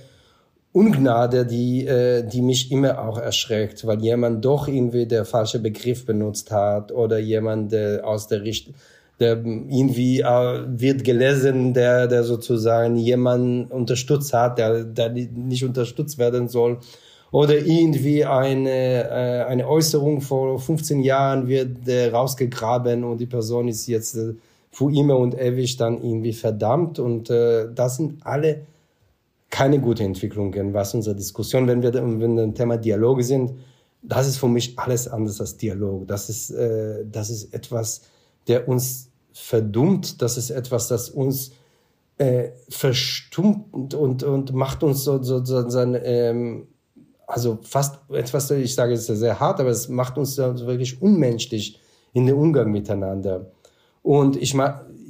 Ungnade, 0.71 1.45
die, 1.45 1.85
äh, 1.85 2.23
die 2.27 2.41
mich 2.41 2.71
immer 2.71 2.99
auch 2.99 3.19
erschreckt, 3.19 3.85
weil 3.85 4.01
jemand 4.01 4.43
doch 4.43 4.67
irgendwie 4.67 5.05
der 5.05 5.23
falsche 5.23 5.59
Begriff 5.59 6.03
benutzt 6.03 6.49
hat 6.49 6.91
oder 6.91 7.19
jemand 7.19 7.71
der 7.71 8.07
aus 8.07 8.27
der 8.27 8.41
Richtung, 8.41 8.73
der 9.19 9.33
irgendwie 9.33 10.21
äh, 10.21 10.63
wird 10.65 11.03
gelesen, 11.03 11.75
der, 11.75 12.07
der 12.07 12.23
sozusagen 12.23 12.95
jemand 12.95 13.71
unterstützt 13.71 14.33
hat, 14.33 14.57
der, 14.57 14.83
der 14.83 15.09
nicht 15.09 15.63
unterstützt 15.63 16.17
werden 16.17 16.47
soll 16.47 16.79
oder 17.33 17.57
irgendwie 17.57 18.23
eine, 18.25 19.09
äh, 19.09 19.43
eine 19.45 19.67
Äußerung 19.67 20.21
vor 20.21 20.59
15 20.59 21.01
Jahren 21.01 21.47
wird 21.47 21.87
äh, 21.87 22.11
rausgegraben 22.11 23.03
und 23.03 23.17
die 23.17 23.25
Person 23.25 23.67
ist 23.67 23.87
jetzt 23.87 24.15
äh, 24.15 24.35
für 24.71 24.91
immer 24.91 25.17
und 25.17 25.33
ewig 25.33 25.75
dann 25.77 25.99
irgendwie 26.03 26.33
verdammt 26.33 26.99
und 26.99 27.29
das 27.29 27.97
sind 27.97 28.25
alle 28.25 28.65
keine 29.51 29.79
gute 29.79 30.03
Entwicklungen, 30.03 30.73
was 30.73 30.95
unsere 30.95 31.15
Diskussion, 31.15 31.67
wenn 31.67 31.83
wir 31.83 31.93
wenn 31.93 32.35
wir 32.35 32.53
Thema 32.55 32.77
Dialoge 32.77 33.23
sind, 33.23 33.51
das 34.01 34.27
ist 34.27 34.37
für 34.37 34.47
mich 34.47 34.77
alles 34.77 35.07
anders 35.07 35.39
als 35.39 35.57
Dialog. 35.57 36.07
Das 36.07 36.29
ist, 36.29 36.51
äh, 36.51 37.05
das 37.05 37.29
ist 37.29 37.53
etwas, 37.53 38.01
der 38.47 38.67
uns 38.67 39.09
verdummt. 39.31 40.21
Das 40.21 40.37
ist 40.37 40.49
etwas, 40.49 40.87
das 40.87 41.09
uns 41.09 41.51
äh, 42.17 42.49
verstummt 42.69 43.93
und, 43.93 44.23
und 44.23 44.53
macht 44.53 44.83
uns 44.83 45.03
so, 45.03 45.21
so, 45.21 45.43
so, 45.43 45.69
so 45.69 45.79
ähm, 45.79 46.67
also 47.27 47.59
fast 47.63 47.99
etwas, 48.09 48.51
ich 48.51 48.75
sage 48.75 48.93
es 48.93 49.07
sehr 49.07 49.39
hart, 49.39 49.59
aber 49.59 49.69
es 49.69 49.89
macht 49.89 50.17
uns 50.17 50.37
wirklich 50.37 51.01
unmenschlich 51.01 51.79
in 52.13 52.25
den 52.25 52.35
Umgang 52.35 52.71
miteinander. 52.71 53.47
Und 54.01 54.35
ich, 54.35 54.55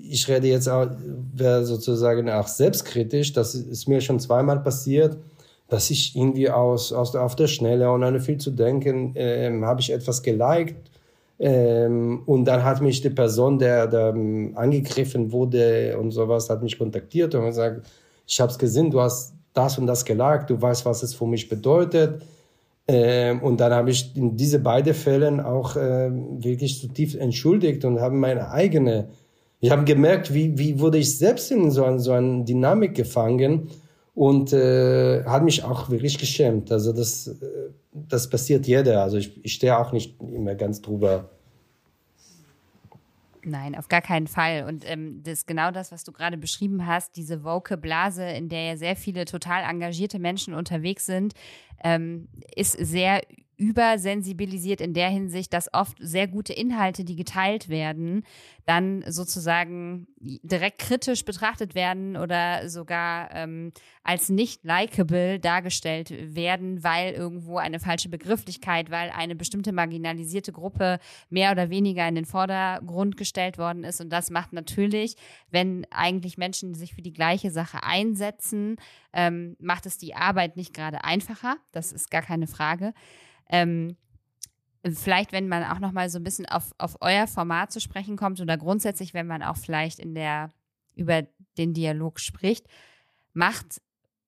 ich 0.09 0.27
rede 0.27 0.47
jetzt 0.47 0.69
auch, 0.69 0.87
wäre 1.33 1.65
sozusagen 1.65 2.29
auch 2.29 2.47
selbstkritisch, 2.47 3.33
das 3.33 3.55
ist 3.55 3.87
mir 3.87 4.01
schon 4.01 4.19
zweimal 4.19 4.61
passiert, 4.61 5.17
dass 5.67 5.89
ich 5.89 6.15
irgendwie 6.15 6.49
aus, 6.49 6.93
aus 6.93 7.15
auf 7.15 7.35
der 7.35 7.47
Schnelle 7.47 7.89
ohne 7.89 8.19
viel 8.19 8.37
zu 8.37 8.51
denken, 8.51 9.13
ähm, 9.15 9.65
habe 9.65 9.81
ich 9.81 9.91
etwas 9.91 10.21
geliked 10.21 10.91
ähm, 11.39 12.21
und 12.25 12.45
dann 12.45 12.63
hat 12.63 12.81
mich 12.81 13.01
die 13.01 13.09
Person, 13.09 13.57
der, 13.57 13.87
der 13.87 14.13
angegriffen 14.55 15.31
wurde 15.31 15.97
und 15.97 16.11
sowas, 16.11 16.49
hat 16.49 16.61
mich 16.61 16.77
kontaktiert 16.77 17.33
und 17.33 17.45
gesagt, 17.45 17.85
ich 18.27 18.39
habe 18.39 18.51
es 18.51 18.59
gesehen, 18.59 18.91
du 18.91 19.01
hast 19.01 19.33
das 19.53 19.77
und 19.77 19.87
das 19.87 20.05
geliked, 20.05 20.49
du 20.49 20.61
weißt, 20.61 20.85
was 20.85 21.03
es 21.03 21.13
für 21.13 21.25
mich 21.25 21.49
bedeutet. 21.49 22.21
Ähm, 22.87 23.41
und 23.41 23.59
dann 23.59 23.71
habe 23.71 23.91
ich 23.91 24.15
in 24.15 24.35
diese 24.35 24.59
beiden 24.59 24.93
Fällen 24.93 25.39
auch 25.39 25.75
äh, 25.75 26.11
wirklich 26.11 26.81
zutiefst 26.81 27.15
entschuldigt 27.15 27.85
und 27.85 28.01
habe 28.01 28.15
meine 28.15 28.51
eigene, 28.51 29.09
ich 29.61 29.71
habe 29.71 29.85
gemerkt, 29.85 30.33
wie, 30.33 30.57
wie 30.57 30.79
wurde 30.79 30.97
ich 30.97 31.17
selbst 31.17 31.49
in 31.51 31.71
so, 31.71 31.85
ein, 31.85 31.99
so 31.99 32.11
eine 32.11 32.43
Dynamik 32.43 32.95
gefangen 32.95 33.69
und 34.13 34.51
äh, 34.51 35.23
hat 35.23 35.43
mich 35.43 35.63
auch 35.63 35.89
wirklich 35.89 36.17
geschämt. 36.17 36.71
Also 36.71 36.91
das, 36.91 37.27
äh, 37.27 37.69
das 37.93 38.29
passiert 38.29 38.67
jeder. 38.67 39.01
Also 39.01 39.17
ich, 39.17 39.43
ich 39.45 39.53
stehe 39.53 39.77
auch 39.77 39.93
nicht 39.93 40.19
immer 40.21 40.55
ganz 40.55 40.81
drüber. 40.81 41.29
Nein, 43.45 43.75
auf 43.75 43.89
gar 43.89 44.01
keinen 44.01 44.27
Fall. 44.27 44.63
Und 44.67 44.89
ähm, 44.89 45.21
das 45.23 45.39
ist 45.39 45.47
genau 45.47 45.71
das, 45.71 45.91
was 45.91 46.03
du 46.03 46.11
gerade 46.11 46.37
beschrieben 46.37 46.87
hast, 46.87 47.17
diese 47.17 47.43
woke 47.43 47.77
Blase, 47.77 48.23
in 48.23 48.49
der 48.49 48.63
ja 48.63 48.77
sehr 48.77 48.95
viele 48.95 49.25
total 49.25 49.63
engagierte 49.63 50.19
Menschen 50.19 50.53
unterwegs 50.53 51.05
sind, 51.05 51.33
ähm, 51.83 52.29
ist 52.55 52.71
sehr 52.73 53.21
übersensibilisiert 53.57 54.81
in 54.81 54.93
der 54.93 55.09
Hinsicht, 55.09 55.53
dass 55.53 55.73
oft 55.73 55.97
sehr 55.99 56.27
gute 56.27 56.53
Inhalte, 56.53 57.03
die 57.03 57.15
geteilt 57.15 57.69
werden, 57.69 58.23
dann 58.65 59.03
sozusagen 59.07 60.07
direkt 60.19 60.79
kritisch 60.79 61.25
betrachtet 61.25 61.75
werden 61.75 62.15
oder 62.15 62.69
sogar 62.69 63.29
ähm, 63.33 63.71
als 64.03 64.29
nicht 64.29 64.63
likable 64.63 65.39
dargestellt 65.39 66.13
werden, 66.35 66.83
weil 66.83 67.13
irgendwo 67.13 67.57
eine 67.57 67.79
falsche 67.79 68.09
Begrifflichkeit, 68.09 68.89
weil 68.89 69.09
eine 69.09 69.35
bestimmte 69.35 69.73
marginalisierte 69.73 70.51
Gruppe 70.51 70.99
mehr 71.29 71.51
oder 71.51 71.69
weniger 71.69 72.07
in 72.07 72.15
den 72.15 72.25
Vordergrund 72.25 73.17
gestellt 73.17 73.57
worden 73.57 73.83
ist. 73.83 73.99
Und 73.99 74.09
das 74.09 74.29
macht 74.29 74.53
natürlich, 74.53 75.15
wenn 75.51 75.85
eigentlich 75.91 76.37
Menschen 76.37 76.73
sich 76.73 76.93
für 76.93 77.01
die 77.01 77.13
gleiche 77.13 77.51
Sache 77.51 77.83
einsetzen, 77.83 78.77
ähm, 79.13 79.55
macht 79.59 79.85
es 79.85 79.97
die 79.97 80.15
Arbeit 80.15 80.57
nicht 80.57 80.73
gerade 80.73 81.03
einfacher. 81.03 81.57
Das 81.71 81.91
ist 81.91 82.09
gar 82.09 82.21
keine 82.21 82.47
Frage. 82.47 82.93
Ähm, 83.49 83.97
vielleicht, 84.85 85.31
wenn 85.31 85.47
man 85.47 85.63
auch 85.63 85.79
noch 85.79 85.91
mal 85.91 86.09
so 86.09 86.19
ein 86.19 86.23
bisschen 86.23 86.45
auf, 86.45 86.73
auf 86.77 86.97
euer 87.01 87.27
Format 87.27 87.71
zu 87.71 87.79
sprechen 87.79 88.17
kommt 88.17 88.41
oder 88.41 88.57
grundsätzlich, 88.57 89.13
wenn 89.13 89.27
man 89.27 89.43
auch 89.43 89.57
vielleicht 89.57 89.99
in 89.99 90.13
der 90.13 90.51
über 90.95 91.23
den 91.57 91.73
Dialog 91.73 92.19
spricht, 92.19 92.67
macht 93.33 93.81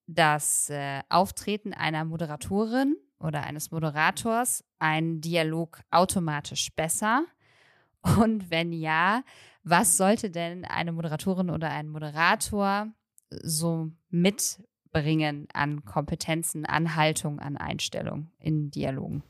das 0.07 0.69
äh, 0.69 1.01
Auftreten 1.09 1.73
einer 1.73 2.05
Moderatorin 2.05 2.95
oder 3.19 3.43
eines 3.43 3.71
Moderators 3.71 4.63
einen 4.79 5.21
Dialog 5.21 5.81
automatisch 5.91 6.71
besser? 6.75 7.25
Und 8.17 8.51
wenn 8.51 8.71
ja, 8.71 9.23
was 9.63 9.97
sollte 9.97 10.29
denn 10.29 10.63
eine 10.63 10.91
Moderatorin 10.91 11.49
oder 11.49 11.71
ein 11.71 11.89
Moderator 11.89 12.87
so 13.29 13.91
mitbringen 14.95 15.47
an 15.53 15.83
Kompetenzen, 15.85 16.65
an 16.65 16.95
Haltung, 16.95 17.39
an 17.39 17.57
Einstellung 17.57 18.27
in 18.39 18.71
Dialogen? 18.71 19.23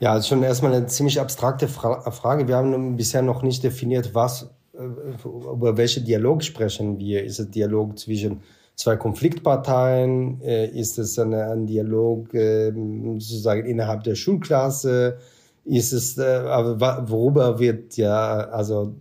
Ja, 0.00 0.16
ist 0.16 0.28
schon 0.28 0.42
erstmal 0.42 0.72
eine 0.74 0.86
ziemlich 0.86 1.20
abstrakte 1.20 1.68
Fra 1.68 2.10
Frage. 2.10 2.48
Wir 2.48 2.56
haben 2.56 2.96
bisher 2.96 3.22
noch 3.22 3.42
nicht 3.42 3.62
definiert, 3.62 4.14
was, 4.14 4.50
äh, 4.72 4.84
über 5.24 5.76
welche 5.76 6.00
Dialog 6.00 6.42
sprechen 6.42 6.98
wir. 6.98 7.22
Ist 7.24 7.38
es 7.38 7.50
Dialog 7.50 7.98
zwischen 7.98 8.40
zwei 8.76 8.96
Konfliktparteien? 8.96 10.40
Äh, 10.40 10.68
ist 10.68 10.98
es 10.98 11.18
eine, 11.18 11.50
ein 11.50 11.66
Dialog 11.66 12.32
äh, 12.32 12.72
sozusagen 13.18 13.66
innerhalb 13.66 14.04
der 14.04 14.14
Schulklasse? 14.14 15.18
Ist 15.66 15.92
es, 15.92 16.16
worüber 16.16 17.58
wird 17.58 17.98
ja, 17.98 18.48
also 18.48 18.94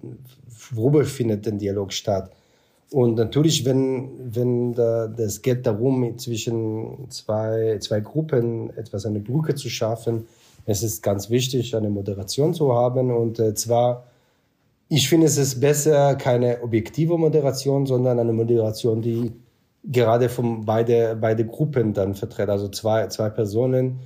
worüber 0.71 1.05
findet 1.05 1.45
der 1.45 1.53
Dialog 1.53 1.93
statt? 1.93 2.29
Und 2.91 3.15
natürlich, 3.15 3.65
wenn, 3.65 4.09
wenn 4.35 4.73
da, 4.73 5.07
das 5.07 5.41
geht 5.41 5.65
darum, 5.67 6.17
zwischen 6.17 7.09
zwei, 7.09 7.77
zwei 7.79 7.99
Gruppen 7.99 8.75
etwas 8.75 9.05
eine 9.05 9.19
Brücke 9.19 9.53
zu 9.53 9.69
schaffen, 9.69 10.25
es 10.65 10.83
ist 10.83 11.03
ganz 11.03 11.29
wichtig, 11.29 11.75
eine 11.75 11.89
Moderation 11.89 12.53
zu 12.53 12.73
haben. 12.73 13.11
Und 13.11 13.39
äh, 13.39 13.53
zwar, 13.53 14.05
ich 14.87 15.07
finde, 15.07 15.27
es 15.27 15.37
ist 15.37 15.59
besser 15.59 16.15
keine 16.15 16.61
objektive 16.63 17.17
Moderation, 17.17 17.85
sondern 17.85 18.19
eine 18.19 18.33
Moderation, 18.33 19.01
die 19.01 19.33
gerade 19.83 20.29
von 20.29 20.65
beide, 20.65 21.15
beide 21.19 21.45
Gruppen 21.45 21.93
dann 21.93 22.15
vertritt. 22.15 22.49
Also 22.49 22.69
zwei, 22.69 23.07
zwei 23.07 23.29
Personen, 23.29 23.99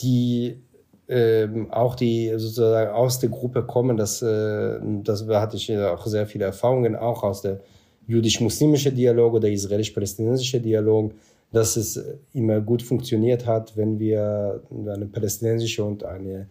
die 0.00 0.60
ähm, 1.08 1.70
auch 1.70 1.94
die 1.94 2.32
sozusagen 2.36 2.90
aus 2.90 3.18
der 3.18 3.30
Gruppe 3.30 3.64
kommen. 3.64 3.96
Das, 3.96 4.22
äh, 4.22 4.78
das 5.02 5.26
hatte 5.26 5.56
ich 5.56 5.76
auch 5.78 6.06
sehr 6.06 6.26
viele 6.26 6.44
Erfahrungen, 6.44 6.96
auch 6.96 7.22
aus 7.22 7.42
der 7.42 7.60
jüdisch-muslimische 8.06 8.92
Dialog 8.92 9.34
oder 9.34 9.48
israelisch-palästinensische 9.48 10.60
Dialog 10.60 11.12
dass 11.52 11.76
es 11.76 12.02
immer 12.32 12.60
gut 12.60 12.82
funktioniert 12.82 13.46
hat, 13.46 13.76
wenn 13.76 13.98
wir 13.98 14.62
eine 14.70 15.06
palästinensische 15.06 15.84
und 15.84 16.04
eine 16.04 16.48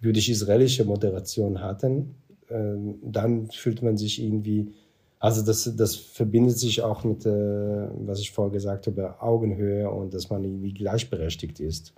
jüdisch-israelische 0.00 0.84
Moderation 0.84 1.60
hatten. 1.60 2.14
Ähm, 2.50 2.96
dann 3.02 3.50
fühlt 3.50 3.82
man 3.82 3.96
sich 3.96 4.22
irgendwie, 4.22 4.72
also 5.18 5.42
das, 5.42 5.74
das 5.76 5.96
verbindet 5.96 6.58
sich 6.58 6.82
auch 6.82 7.04
mit, 7.04 7.24
äh, 7.24 7.30
was 7.30 8.20
ich 8.20 8.30
vorher 8.30 8.52
gesagt 8.52 8.86
habe, 8.86 9.20
Augenhöhe 9.22 9.90
und 9.90 10.12
dass 10.12 10.28
man 10.28 10.44
irgendwie 10.44 10.74
gleichberechtigt 10.74 11.60
ist. 11.60 11.94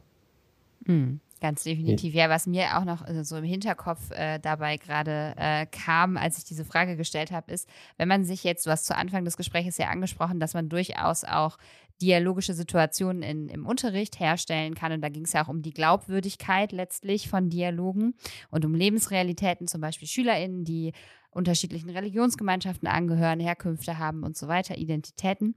Mhm. 0.87 1.21
Ganz 1.41 1.65
definitiv. 1.65 2.15
Ja, 2.15 2.31
was 2.31 2.47
mir 2.47 2.79
auch 2.79 2.85
noch 2.85 3.07
äh, 3.07 3.23
so 3.23 3.37
im 3.37 3.45
Hinterkopf 3.45 4.11
äh, 4.13 4.39
dabei 4.39 4.79
gerade 4.79 5.35
äh, 5.37 5.67
kam, 5.67 6.17
als 6.17 6.39
ich 6.39 6.45
diese 6.45 6.65
Frage 6.65 6.97
gestellt 6.97 7.31
habe, 7.31 7.53
ist, 7.53 7.69
wenn 7.99 8.09
man 8.09 8.25
sich 8.25 8.43
jetzt, 8.43 8.65
du 8.65 8.71
hast 8.71 8.87
zu 8.87 8.97
Anfang 8.97 9.25
des 9.25 9.37
Gesprächs 9.37 9.77
ja 9.77 9.89
angesprochen, 9.89 10.41
dass 10.41 10.55
man 10.55 10.71
durchaus 10.71 11.25
auch 11.25 11.59
dialogische 12.01 12.55
Situationen 12.55 13.23
in, 13.23 13.49
im 13.49 13.67
Unterricht 13.67 14.19
herstellen 14.19 14.75
kann. 14.75 14.93
Und 14.93 15.03
da 15.03 15.09
ging 15.09 15.25
es 15.25 15.33
ja 15.33 15.45
auch 15.45 15.49
um 15.49 15.63
die 15.63 15.73
Glaubwürdigkeit 15.73 16.73
letztlich 16.73 17.29
von 17.29 17.51
Dialogen 17.51 18.15
und 18.51 18.65
um 18.65 18.75
Lebensrealitäten, 18.75 19.67
zum 19.67 19.81
Beispiel 19.81 20.09
SchülerInnen, 20.09 20.65
die 20.65 20.93
unterschiedlichen 21.31 21.91
Religionsgemeinschaften 21.91 22.89
angehören, 22.89 23.41
Herkünfte 23.41 23.99
haben 23.99 24.23
und 24.23 24.37
so 24.37 24.49
weiter, 24.49 24.79
Identitäten. 24.79 25.55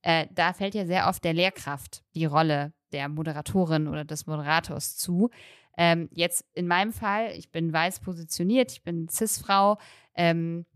Äh, 0.00 0.26
da 0.34 0.52
fällt 0.52 0.74
ja 0.74 0.86
sehr 0.86 1.08
oft 1.08 1.22
der 1.22 1.34
Lehrkraft 1.34 2.02
die 2.14 2.24
Rolle 2.24 2.72
der 2.92 3.08
Moderatorin 3.08 3.88
oder 3.88 4.04
des 4.04 4.26
Moderators 4.26 4.96
zu. 4.96 5.30
Ähm, 5.76 6.08
jetzt 6.12 6.44
in 6.54 6.66
meinem 6.66 6.92
Fall, 6.92 7.32
ich 7.36 7.50
bin 7.50 7.72
weiß 7.72 8.00
positioniert, 8.00 8.72
ich 8.72 8.82
bin 8.82 9.08
Cis-Frau. 9.08 9.78
Ähm, 10.14 10.66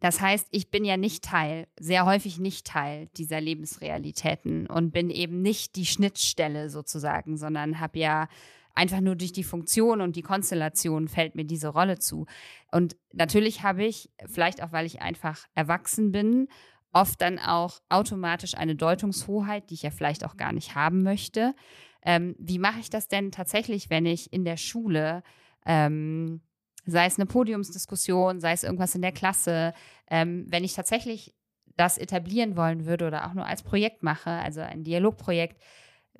das 0.00 0.20
heißt, 0.20 0.48
ich 0.50 0.70
bin 0.70 0.84
ja 0.84 0.98
nicht 0.98 1.24
Teil, 1.24 1.66
sehr 1.80 2.04
häufig 2.04 2.38
nicht 2.38 2.66
Teil 2.66 3.08
dieser 3.16 3.40
Lebensrealitäten 3.40 4.66
und 4.66 4.92
bin 4.92 5.08
eben 5.08 5.40
nicht 5.40 5.76
die 5.76 5.86
Schnittstelle 5.86 6.68
sozusagen, 6.68 7.38
sondern 7.38 7.80
habe 7.80 7.98
ja 7.98 8.28
einfach 8.74 9.00
nur 9.00 9.16
durch 9.16 9.32
die 9.32 9.44
Funktion 9.44 10.00
und 10.00 10.16
die 10.16 10.22
Konstellation 10.22 11.08
fällt 11.08 11.36
mir 11.36 11.44
diese 11.44 11.68
Rolle 11.68 11.98
zu. 11.98 12.26
Und 12.70 12.96
natürlich 13.12 13.62
habe 13.62 13.84
ich, 13.84 14.10
vielleicht 14.26 14.62
auch 14.62 14.72
weil 14.72 14.84
ich 14.84 15.00
einfach 15.00 15.46
erwachsen 15.54 16.12
bin, 16.12 16.48
oft 16.94 17.20
dann 17.20 17.38
auch 17.38 17.80
automatisch 17.88 18.56
eine 18.56 18.76
Deutungshoheit, 18.76 19.68
die 19.68 19.74
ich 19.74 19.82
ja 19.82 19.90
vielleicht 19.90 20.24
auch 20.24 20.36
gar 20.36 20.52
nicht 20.52 20.74
haben 20.74 21.02
möchte. 21.02 21.54
Ähm, 22.02 22.36
wie 22.38 22.58
mache 22.58 22.80
ich 22.80 22.88
das 22.88 23.08
denn 23.08 23.32
tatsächlich, 23.32 23.90
wenn 23.90 24.06
ich 24.06 24.32
in 24.32 24.44
der 24.44 24.56
Schule, 24.56 25.22
ähm, 25.66 26.40
sei 26.86 27.06
es 27.06 27.18
eine 27.18 27.26
Podiumsdiskussion, 27.26 28.40
sei 28.40 28.52
es 28.52 28.62
irgendwas 28.62 28.94
in 28.94 29.02
der 29.02 29.12
Klasse, 29.12 29.74
ähm, 30.10 30.46
wenn 30.48 30.64
ich 30.64 30.74
tatsächlich 30.74 31.34
das 31.76 31.98
etablieren 31.98 32.56
wollen 32.56 32.86
würde 32.86 33.06
oder 33.06 33.26
auch 33.26 33.34
nur 33.34 33.46
als 33.46 33.62
Projekt 33.62 34.02
mache, 34.02 34.30
also 34.30 34.60
ein 34.60 34.84
Dialogprojekt, 34.84 35.60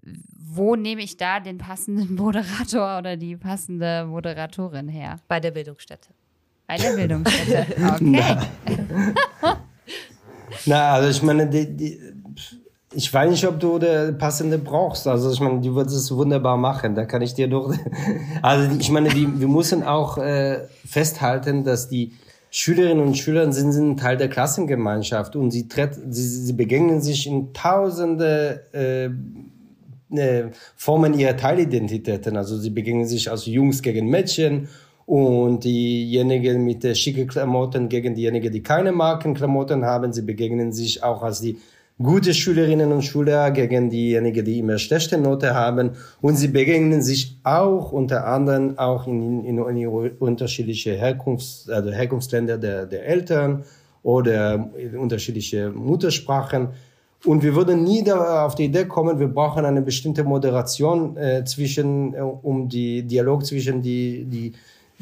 wo 0.02 0.74
nehme 0.74 1.02
ich 1.02 1.16
da 1.16 1.40
den 1.40 1.58
passenden 1.58 2.14
Moderator 2.16 2.98
oder 2.98 3.16
die 3.16 3.36
passende 3.36 4.06
Moderatorin 4.06 4.88
her? 4.88 5.16
Bei 5.28 5.38
der 5.38 5.52
Bildungsstätte. 5.52 6.10
Bei 6.66 6.76
der 6.76 6.92
Bildungsstätte, 6.92 7.66
okay. 7.94 8.38
Na, 10.66 10.92
also 10.92 11.08
ich 11.08 11.22
meine, 11.22 11.48
die, 11.48 11.76
die, 11.76 12.00
ich 12.92 13.12
weiß 13.12 13.30
nicht, 13.30 13.46
ob 13.46 13.60
du 13.60 13.78
der 13.78 14.12
passende 14.12 14.58
brauchst. 14.58 15.06
Also 15.06 15.30
ich 15.30 15.40
meine, 15.40 15.60
du 15.60 15.74
würdest 15.74 15.96
es 15.96 16.14
wunderbar 16.14 16.56
machen. 16.56 16.94
Da 16.94 17.04
kann 17.04 17.22
ich 17.22 17.34
dir 17.34 17.48
doch. 17.48 17.74
Also 18.42 18.76
ich 18.78 18.90
meine, 18.90 19.08
die, 19.08 19.40
wir 19.40 19.48
müssen 19.48 19.82
auch 19.82 20.18
äh, 20.18 20.66
festhalten, 20.86 21.64
dass 21.64 21.88
die 21.88 22.12
Schülerinnen 22.50 23.04
und 23.04 23.18
Schüler 23.18 23.50
sind, 23.52 23.72
sind 23.72 23.98
Teil 23.98 24.16
der 24.16 24.28
Klassengemeinschaft 24.28 25.34
und 25.34 25.50
sie, 25.50 25.66
sie, 26.10 26.22
sie 26.22 26.52
begegnen 26.52 27.00
sich 27.00 27.26
in 27.26 27.52
tausende 27.52 28.62
äh, 28.72 29.10
äh, 30.16 30.50
Formen 30.76 31.18
ihrer 31.18 31.36
Teilidentitäten. 31.36 32.36
Also 32.36 32.56
sie 32.56 32.70
begegnen 32.70 33.06
sich 33.06 33.30
als 33.30 33.46
Jungs 33.46 33.82
gegen 33.82 34.08
Mädchen 34.08 34.68
und 35.06 35.64
diejenigen 35.64 36.64
mit 36.64 36.82
der 36.82 36.94
schicke 36.94 37.26
Klamotten 37.26 37.88
gegen 37.88 38.14
diejenigen, 38.14 38.52
die 38.52 38.62
keine 38.62 38.92
Markenklamotten 38.92 39.84
haben. 39.84 40.12
Sie 40.12 40.22
begegnen 40.22 40.72
sich 40.72 41.02
auch 41.02 41.22
als 41.22 41.40
die 41.40 41.58
gute 42.02 42.34
Schülerinnen 42.34 42.90
und 42.90 43.02
Schüler 43.02 43.50
gegen 43.50 43.90
diejenigen, 43.90 44.44
die 44.44 44.58
immer 44.58 44.78
schlechte 44.78 45.18
Note 45.18 45.54
haben. 45.54 45.90
Und 46.20 46.36
sie 46.36 46.48
begegnen 46.48 47.02
sich 47.02 47.38
auch 47.44 47.92
unter 47.92 48.26
anderem 48.26 48.78
auch 48.78 49.06
in, 49.06 49.44
in, 49.44 49.58
in 49.58 49.88
unterschiedliche 50.18 50.94
Herkunfts-, 50.94 51.70
also 51.70 51.90
Herkunftsländer 51.90 52.58
der, 52.58 52.86
der 52.86 53.06
Eltern 53.06 53.64
oder 54.02 54.70
unterschiedliche 54.98 55.70
Muttersprachen. 55.70 56.68
Und 57.24 57.42
wir 57.42 57.54
würden 57.54 57.84
nie 57.84 58.10
auf 58.12 58.54
die 58.54 58.64
Idee 58.64 58.84
kommen, 58.84 59.18
wir 59.18 59.28
brauchen 59.28 59.64
eine 59.64 59.80
bestimmte 59.80 60.24
Moderation 60.24 61.16
äh, 61.16 61.42
zwischen, 61.44 62.12
äh, 62.12 62.20
um 62.20 62.68
die 62.68 63.02
Dialog 63.02 63.46
zwischen 63.46 63.80
die, 63.80 64.26
die 64.26 64.52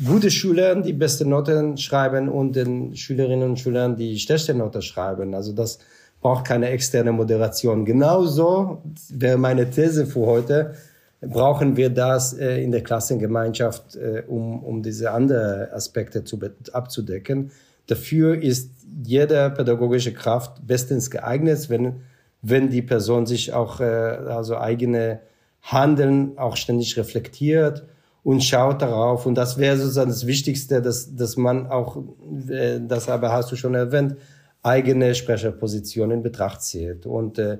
gute 0.05 0.31
Schüler, 0.31 0.75
die 0.81 0.93
beste 0.93 1.27
Noten 1.27 1.77
schreiben 1.77 2.29
und 2.29 2.57
den 2.57 2.97
Schülerinnen 2.97 3.51
und 3.51 3.61
Schülern, 3.61 3.97
die 3.97 4.19
schlechte 4.19 4.55
Noten 4.55 4.83
schreiben. 4.83 5.35
Also 5.35 5.53
das, 5.53 5.79
braucht 6.23 6.47
keine 6.47 6.71
externe 6.71 7.13
Moderation. 7.13 7.85
Genauso 7.85 8.81
wäre 9.11 9.37
meine 9.37 9.69
These 9.69 10.07
für 10.07 10.21
heute, 10.21 10.75
brauchen 11.21 11.77
wir 11.77 11.91
das 11.91 12.33
äh, 12.33 12.63
in 12.63 12.73
der 12.73 12.83
Klassengemeinschaft, 12.83 13.97
äh, 13.97 14.23
um, 14.27 14.63
um 14.63 14.83
diese 14.83 15.11
anderen 15.11 15.71
Aspekte 15.73 16.25
zu, 16.25 16.39
abzudecken. 16.73 17.51
Dafür 17.89 18.41
ist 18.41 18.71
jede 19.05 19.51
pädagogische 19.51 20.15
Kraft 20.15 20.67
bestens 20.67 21.11
geeignet, 21.11 21.69
wenn, 21.69 22.03
wenn 22.41 22.71
die 22.71 22.83
Person 22.83 23.27
sich 23.27 23.53
auch 23.53 23.81
äh, 23.81 23.85
also 23.85 24.57
eigene 24.57 25.21
Handeln 25.63 26.39
auch 26.39 26.57
ständig 26.57 26.97
reflektiert 26.97 27.85
und 28.25 28.43
schaut 28.43 28.83
darauf. 28.83 29.27
Und 29.27 29.35
das 29.35 29.59
wäre 29.59 29.77
sozusagen 29.77 30.11
das 30.11 30.27
Wichtigste, 30.27 30.81
dass, 30.81 31.15
dass 31.15 31.37
man 31.37 31.67
auch, 31.67 32.03
äh, 32.49 32.81
das 32.81 33.09
aber 33.09 33.33
hast 33.33 33.51
du 33.53 33.57
schon 33.57 33.75
erwähnt, 33.75 34.17
eigene 34.63 35.15
Sprecherposition 35.15 36.11
in 36.11 36.23
Betracht 36.23 36.63
zieht. 36.63 37.07
Und 37.07 37.39
äh, 37.39 37.59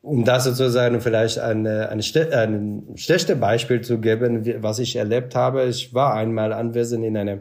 um 0.00 0.24
das 0.24 0.44
sozusagen 0.44 1.00
vielleicht 1.00 1.38
ein, 1.38 1.66
ein, 1.66 2.00
ein 2.00 2.82
schlechtes 2.94 3.40
Beispiel 3.40 3.80
zu 3.80 3.98
geben, 3.98 4.62
was 4.62 4.78
ich 4.78 4.96
erlebt 4.96 5.34
habe, 5.34 5.64
ich 5.64 5.94
war 5.94 6.14
einmal 6.14 6.52
anwesend 6.52 7.04
in 7.04 7.16
einer 7.16 7.38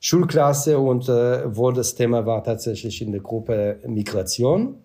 Schulklasse 0.00 0.78
und 0.78 1.08
äh, 1.08 1.56
wo 1.56 1.70
das 1.72 1.94
Thema 1.94 2.26
war 2.26 2.44
tatsächlich 2.44 3.00
in 3.00 3.10
der 3.10 3.22
Gruppe 3.22 3.80
Migration. 3.86 4.83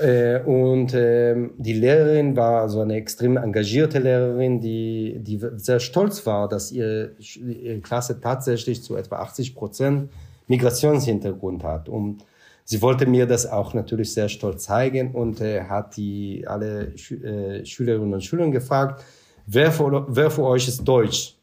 Äh, 0.00 0.40
und 0.44 0.94
äh, 0.94 1.34
die 1.56 1.72
Lehrerin 1.72 2.36
war 2.36 2.68
so 2.68 2.80
eine 2.80 2.94
extrem 2.94 3.36
engagierte 3.36 3.98
Lehrerin, 3.98 4.60
die, 4.60 5.18
die 5.20 5.40
sehr 5.56 5.80
stolz 5.80 6.24
war, 6.26 6.48
dass 6.48 6.70
ihre, 6.72 7.12
ihre 7.18 7.80
Klasse 7.80 8.20
tatsächlich 8.20 8.82
zu 8.82 8.96
etwa 8.96 9.16
80 9.16 9.54
Prozent 9.54 10.10
Migrationshintergrund 10.46 11.64
hat. 11.64 11.88
Und 11.88 12.24
sie 12.64 12.80
wollte 12.82 13.06
mir 13.06 13.26
das 13.26 13.46
auch 13.46 13.74
natürlich 13.74 14.12
sehr 14.12 14.28
stolz 14.28 14.64
zeigen 14.64 15.12
und 15.12 15.40
äh, 15.40 15.64
hat 15.64 15.96
die 15.96 16.44
alle 16.46 16.96
Schü 16.96 17.16
äh, 17.24 17.64
Schülerinnen 17.64 18.14
und 18.14 18.24
Schüler 18.24 18.48
gefragt, 18.48 19.04
wer 19.46 19.72
für, 19.72 20.06
wer 20.08 20.30
für 20.30 20.44
euch 20.44 20.68
ist 20.68 20.84
Deutsch? 20.84 21.34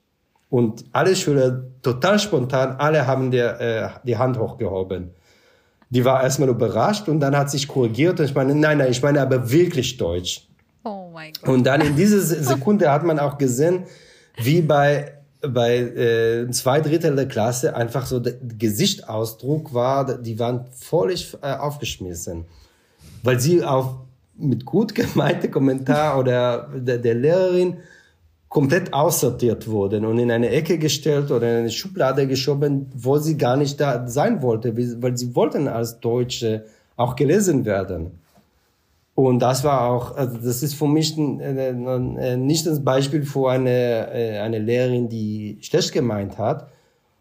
Und 0.50 0.86
alle 0.92 1.16
Schüler, 1.16 1.64
total 1.82 2.20
spontan, 2.20 2.76
alle 2.78 3.06
haben 3.08 3.32
der, 3.32 3.60
äh, 3.60 3.90
die 4.06 4.18
Hand 4.18 4.40
hochgehoben. 4.40 5.12
Die 5.96 6.04
war 6.04 6.22
erstmal 6.22 6.50
überrascht 6.50 7.08
und 7.08 7.22
dann 7.22 7.38
hat 7.38 7.50
sich 7.50 7.70
korrigiert 7.70 8.20
und 8.20 8.26
ich 8.26 8.36
meine, 8.36 8.54
nein, 8.54 8.80
nein, 8.80 8.92
ich 8.92 9.02
meine 9.02 9.22
aber 9.22 9.50
wirklich 9.50 9.96
Deutsch. 9.96 10.46
Oh 10.84 11.10
mein 11.14 11.32
Gott. 11.32 11.50
Und 11.50 11.64
dann 11.64 11.80
in 11.80 11.96
dieser 11.96 12.20
Sekunde 12.20 12.92
hat 12.92 13.06
man 13.06 13.18
auch 13.18 13.38
gesehen, 13.38 13.84
wie 14.36 14.62
bei 14.62 15.14
bei 15.42 15.78
äh, 15.78 16.52
zwei 16.52 16.82
Drittel 16.82 17.16
der 17.16 17.30
Klasse 17.30 17.78
einfach 17.78 18.06
so 18.06 18.20
der 18.20 18.34
Gesichtsausdruck 18.34 19.74
war, 19.74 20.18
die 20.18 20.38
waren 20.38 20.66
völlig 20.72 21.38
äh, 21.42 21.54
aufgeschmissen, 21.54 22.44
weil 23.24 23.40
sie 23.40 23.64
auf 23.64 23.96
mit 24.38 24.66
gut 24.66 24.94
gemeinte 24.96 25.50
Kommentar 25.50 26.20
oder 26.20 26.70
der, 26.76 26.98
der 26.98 27.16
Lehrerin 27.16 27.78
komplett 28.50 28.94
aussortiert 28.94 29.68
wurden 29.68 30.06
und 30.06 30.18
in 30.18 30.32
eine 30.32 30.50
Ecke 30.50 30.78
gestellt 30.78 31.32
oder 31.32 31.52
in 31.52 31.58
eine 31.58 31.72
Schublade 31.72 32.28
geschoben, 32.28 32.88
wo 32.96 33.18
sie 33.18 33.38
gar 33.38 33.58
nicht 33.58 33.80
da 33.82 34.08
sein 34.08 34.42
wollte, 34.42 34.76
weil 35.02 35.18
sie 35.18 35.36
wollten 35.36 35.68
als 35.68 36.00
Deutsche 36.00 36.66
auch 36.96 37.16
gelesen 37.16 37.66
werden. 37.66 38.12
Und 39.16 39.40
das 39.40 39.64
war 39.64 39.90
auch, 39.90 40.16
also 40.18 40.38
das 40.38 40.62
ist 40.62 40.76
für 40.76 40.88
mich 40.88 41.18
äh, 41.18 41.70
äh, 41.70 42.38
nicht 42.38 42.68
das 42.68 42.84
Beispiel 42.84 43.24
für 43.24 43.50
eine, 43.50 44.14
äh, 44.14 44.40
eine 44.40 44.60
Lehrerin, 44.60 45.08
die 45.08 45.58
schlecht 45.62 45.94
gemeint 45.94 46.38
hat 46.38 46.68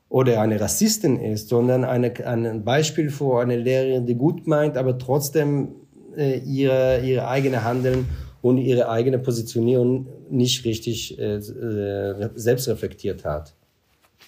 oder 0.08 0.40
eine 0.40 0.60
Rassistin 0.60 1.20
ist, 1.20 1.48
sondern 1.48 1.84
eine, 1.84 2.12
ein 2.26 2.64
Beispiel 2.64 3.10
für 3.10 3.40
eine 3.40 3.56
Lehrerin, 3.56 4.06
die 4.06 4.16
gut 4.16 4.46
meint, 4.46 4.76
aber 4.76 4.98
trotzdem 4.98 5.68
ihre, 6.16 7.00
ihre 7.00 7.26
eigene 7.26 7.64
Handeln 7.64 8.06
und 8.44 8.58
ihre 8.58 8.90
eigene 8.90 9.18
Positionierung 9.18 10.06
nicht 10.28 10.66
richtig 10.66 11.18
äh, 11.18 11.40
selbst 11.40 12.68
reflektiert 12.68 13.24
hat. 13.24 13.54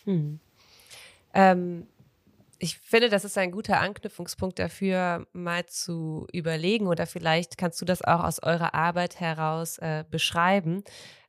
Hm. 0.04 0.40
Ähm 1.34 1.86
ich 2.58 2.78
finde, 2.78 3.10
das 3.10 3.26
ist 3.26 3.36
ein 3.36 3.50
guter 3.50 3.78
Anknüpfungspunkt 3.82 4.58
dafür, 4.58 5.26
mal 5.34 5.66
zu 5.66 6.26
überlegen 6.32 6.86
oder 6.86 7.04
vielleicht 7.04 7.58
kannst 7.58 7.78
du 7.82 7.84
das 7.84 8.00
auch 8.00 8.24
aus 8.24 8.42
eurer 8.42 8.72
Arbeit 8.72 9.20
heraus 9.20 9.76
äh, 9.76 10.04
beschreiben, 10.10 10.82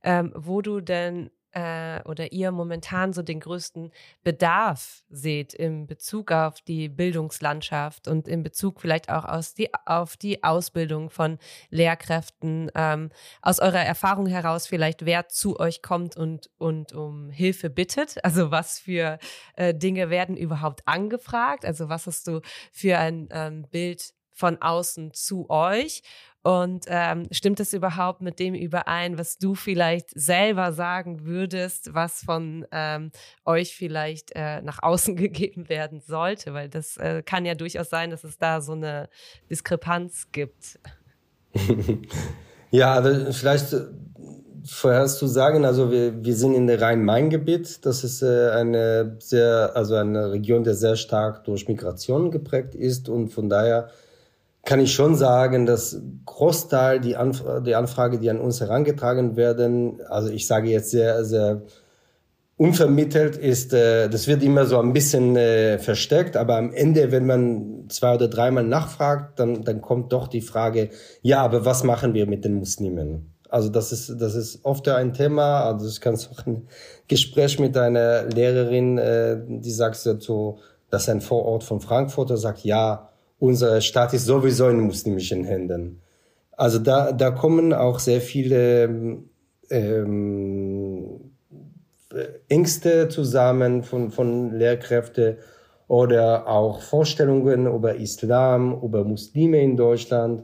ähm, 0.03 0.31
wo 0.33 0.61
du 0.61 0.79
denn 0.79 1.29
äh, 1.51 2.01
oder 2.03 2.31
ihr 2.31 2.51
momentan 2.51 3.13
so 3.13 3.21
den 3.21 3.39
größten 3.39 3.91
Bedarf 4.23 5.03
seht 5.09 5.53
im 5.53 5.87
Bezug 5.87 6.31
auf 6.31 6.61
die 6.61 6.89
Bildungslandschaft 6.89 8.07
und 8.07 8.27
in 8.27 8.43
Bezug 8.43 8.81
vielleicht 8.81 9.09
auch 9.09 9.25
aus 9.25 9.53
die, 9.53 9.69
auf 9.85 10.17
die 10.17 10.43
Ausbildung 10.43 11.09
von 11.09 11.37
Lehrkräften, 11.69 12.71
ähm, 12.75 13.09
aus 13.41 13.59
eurer 13.59 13.83
Erfahrung 13.83 14.27
heraus 14.27 14.67
vielleicht, 14.67 15.05
wer 15.05 15.29
zu 15.29 15.59
euch 15.59 15.81
kommt 15.81 16.17
und, 16.17 16.49
und 16.57 16.93
um 16.93 17.29
Hilfe 17.29 17.69
bittet. 17.69 18.23
Also 18.23 18.51
was 18.51 18.79
für 18.79 19.17
äh, 19.55 19.73
Dinge 19.73 20.09
werden 20.09 20.37
überhaupt 20.37 20.87
angefragt? 20.87 21.65
Also 21.65 21.89
was 21.89 22.07
hast 22.07 22.27
du 22.27 22.41
für 22.71 22.97
ein 22.97 23.29
ähm, 23.31 23.67
Bild 23.69 24.13
von 24.37 24.61
außen 24.61 25.13
zu 25.13 25.49
euch 25.49 26.03
und 26.47 26.85
ähm, 26.87 27.27
stimmt 27.29 27.59
es 27.59 27.73
überhaupt 27.73 28.21
mit 28.21 28.39
dem 28.39 28.55
überein, 28.55 29.17
was 29.17 29.37
du 29.37 29.53
vielleicht 29.53 30.11
selber 30.17 30.71
sagen 30.71 31.25
würdest, 31.25 31.93
was 31.93 32.23
von 32.23 32.65
ähm, 32.71 33.11
euch 33.43 33.75
vielleicht 33.75 34.31
äh, 34.33 34.61
nach 34.61 34.81
außen 34.81 35.15
gegeben 35.17 35.67
werden 35.67 35.99
sollte? 35.99 36.53
Weil 36.53 36.69
das 36.69 36.95
äh, 36.95 37.21
kann 37.21 37.43
ja 37.43 37.53
durchaus 37.53 37.89
sein, 37.89 38.11
dass 38.11 38.23
es 38.23 38.37
da 38.37 38.61
so 38.61 38.71
eine 38.71 39.09
Diskrepanz 39.49 40.27
gibt. 40.31 40.79
ja, 42.71 42.93
also 42.93 43.33
vielleicht 43.33 43.73
äh, 43.73 43.81
vorher 44.63 45.07
zu 45.07 45.27
sagen, 45.27 45.65
also 45.65 45.91
wir, 45.91 46.23
wir 46.23 46.35
sind 46.37 46.53
in 46.53 46.67
der 46.67 46.79
Rhein-Main-Gebiet. 46.79 47.85
Das 47.85 48.05
ist 48.05 48.21
äh, 48.21 48.51
eine 48.51 49.17
sehr, 49.19 49.71
also 49.75 49.95
eine 49.95 50.31
Region, 50.31 50.63
die 50.63 50.73
sehr 50.75 50.95
stark 50.95 51.43
durch 51.43 51.67
Migration 51.67 52.31
geprägt 52.31 52.73
ist 52.73 53.09
und 53.09 53.33
von 53.33 53.49
daher 53.49 53.89
kann 54.67 54.81
ich 54.81 54.93
schon 54.93 55.15
sagen, 55.15 55.65
dass 55.65 56.01
Großteil 56.25 56.99
die, 56.99 57.15
Anf 57.15 57.41
die 57.65 57.73
Anfrage, 57.73 58.19
die 58.19 58.29
an 58.29 58.41
uns 58.41 58.59
herangetragen 58.59 59.37
werden, 59.37 60.01
also 60.09 60.29
ich 60.29 60.45
sage 60.45 60.69
jetzt 60.69 60.91
sehr, 60.91 61.23
sehr 61.23 61.61
unvermittelt 62.57 63.37
ist, 63.37 63.71
äh, 63.71 64.09
das 64.09 64.27
wird 64.27 64.43
immer 64.43 64.65
so 64.65 64.77
ein 64.79 64.91
bisschen 64.91 65.37
äh, 65.37 65.79
versteckt, 65.79 66.35
aber 66.35 66.57
am 66.57 66.73
Ende, 66.73 67.13
wenn 67.13 67.25
man 67.25 67.85
zwei 67.87 68.15
oder 68.15 68.27
dreimal 68.27 68.65
nachfragt, 68.65 69.39
dann, 69.39 69.63
dann 69.63 69.79
kommt 69.79 70.11
doch 70.11 70.27
die 70.27 70.41
Frage, 70.41 70.89
ja, 71.21 71.41
aber 71.41 71.63
was 71.63 71.85
machen 71.85 72.13
wir 72.13 72.27
mit 72.27 72.43
den 72.43 72.55
Muslimen? 72.55 73.33
Also 73.49 73.69
das 73.69 73.93
ist, 73.93 74.19
das 74.19 74.35
ist 74.35 74.65
oft 74.65 74.89
ein 74.89 75.13
Thema, 75.13 75.63
also 75.63 75.87
ich 75.87 76.01
kann 76.01 76.15
auch 76.15 76.45
ein 76.45 76.67
Gespräch 77.07 77.57
mit 77.57 77.77
einer 77.77 78.23
Lehrerin, 78.23 78.97
äh, 78.97 79.37
die 79.47 79.71
sagt 79.71 79.95
so, 79.95 80.57
das 80.89 81.03
ist 81.03 81.09
ein 81.09 81.21
Vorort 81.21 81.63
von 81.63 81.79
Frankfurt, 81.79 82.31
und 82.31 82.37
sagt, 82.37 82.65
ja, 82.65 83.06
unser 83.39 83.81
Staat 83.81 84.13
ist 84.13 84.25
sowieso 84.25 84.69
in 84.69 84.81
muslimischen 84.81 85.43
Händen. 85.43 86.01
Also 86.51 86.79
da, 86.79 87.11
da 87.11 87.31
kommen 87.31 87.73
auch 87.73 87.99
sehr 87.99 88.21
viele 88.21 89.19
ähm, 89.69 91.31
Ängste 92.49 93.09
zusammen 93.09 93.83
von, 93.83 94.11
von 94.11 94.53
Lehrkräften 94.57 95.37
oder 95.87 96.47
auch 96.47 96.81
Vorstellungen 96.81 97.67
über 97.67 97.95
Islam, 97.95 98.79
über 98.81 99.03
Muslime 99.03 99.61
in 99.61 99.77
Deutschland. 99.77 100.43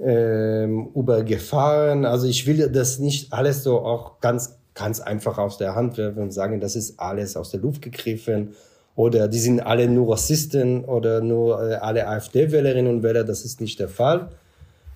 ähm, 0.00 0.90
über 0.94 1.22
Gefahren. 1.22 2.04
Also 2.04 2.26
ich 2.26 2.46
will 2.46 2.68
das 2.70 2.98
nicht 2.98 3.32
alles 3.32 3.62
so 3.62 3.80
auch 3.80 4.20
ganz, 4.20 4.58
ganz 4.74 5.00
einfach 5.00 5.38
aus 5.38 5.58
der 5.58 5.74
Hand 5.74 5.98
werfen 5.98 6.22
und 6.22 6.32
sagen, 6.32 6.60
das 6.60 6.74
ist 6.76 6.98
alles 6.98 7.36
aus 7.36 7.50
der 7.50 7.60
Luft 7.60 7.82
gegriffen 7.82 8.54
oder 9.00 9.28
die 9.28 9.38
sind 9.38 9.60
alle 9.60 9.88
nur 9.88 10.12
Rassisten 10.12 10.84
oder 10.84 11.22
nur 11.22 11.46
äh, 11.62 11.74
alle 11.76 12.06
AfD-Wählerinnen 12.06 12.92
und 12.92 13.02
Wähler. 13.02 13.24
Das 13.24 13.46
ist 13.46 13.58
nicht 13.58 13.80
der 13.80 13.88
Fall, 13.88 14.28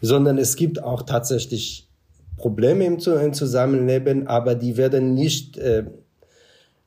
sondern 0.02 0.36
es 0.36 0.56
gibt 0.56 0.82
auch 0.82 1.02
tatsächlich 1.02 1.88
Probleme 2.36 2.84
im, 2.84 2.98
Zusammenleben, 3.00 4.26
aber 4.26 4.56
die 4.56 4.76
werden 4.76 5.14
nicht 5.14 5.56
äh, 5.56 5.84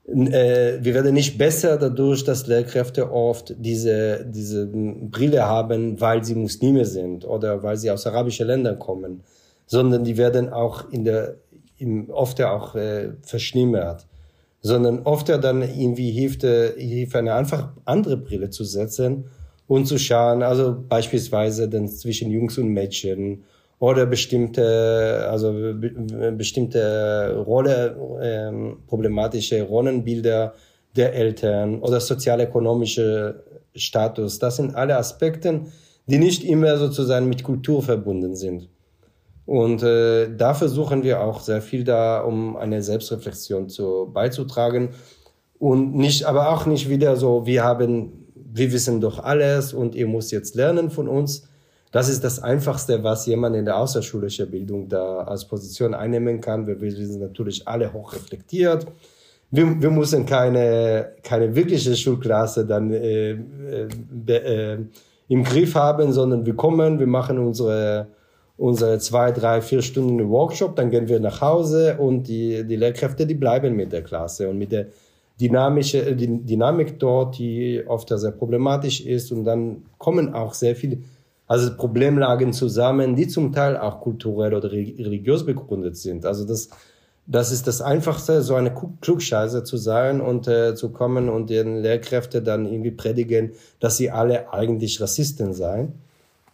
äh, 0.07 0.77
wir 0.79 0.93
werden 0.93 1.15
nicht 1.15 1.39
besser 1.39 1.77
dadurch, 1.77 2.23
dass 2.23 2.45
Lehrkräfte 2.45 3.11
oft 3.11 3.55
diese, 3.57 4.23
diese 4.23 4.67
Brille 4.67 5.43
haben, 5.43 5.99
weil 5.99 6.23
sie 6.23 6.35
Muslime 6.35 6.85
sind 6.85 7.25
oder 7.25 7.63
weil 7.63 7.77
sie 7.77 7.89
aus 7.89 8.05
arabischen 8.05 8.45
Ländern 8.45 8.77
kommen, 8.77 9.23
sondern 9.65 10.03
die 10.03 10.17
werden 10.17 10.49
auch 10.49 10.91
in 10.91 11.03
der, 11.03 11.35
im, 11.79 12.11
oft 12.11 12.39
auch 12.43 12.75
äh, 12.75 13.09
verschlimmert, 13.23 14.05
sondern 14.61 14.99
oft 15.03 15.29
dann 15.29 15.61
irgendwie 15.61 16.11
hilft, 16.11 16.43
äh, 16.43 16.73
hilft 16.77 17.15
eine 17.15 17.33
einfach 17.33 17.69
andere 17.85 18.17
Brille 18.17 18.49
zu 18.49 18.63
setzen 18.63 19.25
und 19.67 19.85
zu 19.85 19.97
schauen, 19.97 20.43
also 20.43 20.75
beispielsweise 20.87 21.69
dann 21.69 21.87
zwischen 21.87 22.31
Jungs 22.31 22.57
und 22.57 22.69
Mädchen 22.69 23.43
oder 23.79 24.05
bestimmte, 24.05 25.27
also 25.29 25.53
bestimmte 26.35 27.43
Rolle, 27.45 27.95
ähm, 28.21 28.77
problematische 28.87 29.61
Rollenbilder 29.63 30.53
der 30.95 31.13
Eltern 31.13 31.79
oder 31.81 31.99
sozial-ökonomische 31.99 33.43
Status. 33.75 34.39
Das 34.39 34.55
sind 34.55 34.75
alle 34.75 34.97
Aspekte, 34.97 35.61
die 36.07 36.17
nicht 36.17 36.43
immer 36.43 36.77
sozusagen 36.77 37.29
mit 37.29 37.43
Kultur 37.43 37.83
verbunden 37.83 38.35
sind. 38.35 38.69
Und 39.47 39.81
äh, 39.81 40.29
da 40.35 40.53
versuchen 40.53 41.03
wir 41.03 41.21
auch 41.21 41.39
sehr 41.39 41.61
viel 41.61 41.83
da, 41.83 42.19
um 42.19 42.55
eine 42.57 42.83
Selbstreflexion 42.83 43.69
zu 43.69 44.11
beizutragen 44.13 44.89
und 45.57 45.95
nicht, 45.95 46.25
aber 46.25 46.49
auch 46.49 46.65
nicht 46.65 46.89
wieder 46.89 47.15
so, 47.15 47.45
wir 47.45 47.63
haben, 47.63 48.27
wir 48.35 48.71
wissen 48.71 49.01
doch 49.01 49.23
alles 49.23 49.73
und 49.73 49.95
ihr 49.95 50.05
müsst 50.05 50.33
jetzt 50.33 50.55
lernen 50.55 50.91
von 50.91 51.07
uns, 51.07 51.47
das 51.91 52.09
ist 52.09 52.23
das 52.23 52.43
Einfachste, 52.43 53.01
was 53.03 53.25
jemand 53.25 53.55
in 53.55 53.63
der 53.63 53.77
außerschulischen 53.77 54.51
Bildung 54.51 54.89
da 54.89 55.19
als 55.19 55.45
Position 55.45 55.93
einnehmen 55.93 56.41
kann. 56.41 56.67
Wir, 56.67 56.79
wir 56.81 56.91
sind 56.91 57.21
natürlich 57.21 57.65
alle 57.65 57.91
hoch 57.93 58.13
reflektiert. 58.13 58.85
Wir, 59.49 59.81
wir 59.81 59.89
müssen 59.89 60.25
keine, 60.25 61.13
keine 61.23 61.55
wirkliche 61.55 61.95
Schulklasse 61.95 62.65
dann 62.65 62.91
äh, 62.91 63.31
äh, 63.31 63.87
äh, 64.27 64.77
im 65.29 65.43
Griff 65.45 65.75
haben, 65.75 66.11
sondern 66.11 66.45
wir 66.45 66.55
kommen, 66.55 66.99
wir 66.99 67.07
machen 67.07 67.39
unsere, 67.39 68.07
unsere 68.57 68.97
zwei, 68.99 69.31
drei, 69.31 69.61
vier 69.61 69.81
Stunden 69.81 70.29
Workshop, 70.29 70.75
dann 70.75 70.89
gehen 70.89 71.07
wir 71.07 71.19
nach 71.19 71.41
Hause 71.41 71.97
und 71.97 72.27
die, 72.27 72.65
die 72.65 72.75
Lehrkräfte, 72.75 73.27
die 73.27 73.35
bleiben 73.35 73.75
mit 73.75 73.91
der 73.91 74.03
Klasse 74.03 74.49
und 74.49 74.57
mit 74.57 74.71
der 74.71 74.87
dynamische, 75.39 76.15
die 76.15 76.43
Dynamik 76.43 76.99
dort, 76.99 77.37
die 77.37 77.83
oft 77.87 78.09
sehr 78.09 78.31
problematisch 78.31 79.01
ist 79.01 79.31
und 79.31 79.45
dann 79.45 79.83
kommen 79.99 80.33
auch 80.33 80.53
sehr 80.53 80.75
viele 80.75 80.97
also 81.47 81.75
Problemlagen 81.77 82.51
zusammen, 82.51 83.15
die 83.15 83.27
zum 83.27 83.53
Teil 83.53 83.77
auch 83.77 84.01
kulturell 84.01 84.53
oder 84.53 84.69
religiös 84.71 85.45
begründet 85.45 85.95
sind. 85.95 86.25
Also 86.25 86.45
das, 86.45 86.69
das 87.25 87.51
ist 87.51 87.67
das 87.67 87.81
Einfachste, 87.81 88.41
so 88.41 88.55
eine 88.55 88.73
Klugscheiße 89.01 89.63
zu 89.63 89.77
sein 89.77 90.19
und 90.19 90.47
äh, 90.47 90.75
zu 90.75 90.89
kommen 90.89 91.29
und 91.29 91.49
den 91.49 91.81
Lehrkräfte 91.81 92.41
dann 92.41 92.65
irgendwie 92.65 92.91
predigen, 92.91 93.51
dass 93.79 93.95
sie 93.95 94.11
alle 94.11 94.51
eigentlich 94.51 94.99
Rassisten 94.99 95.53
seien. 95.53 95.93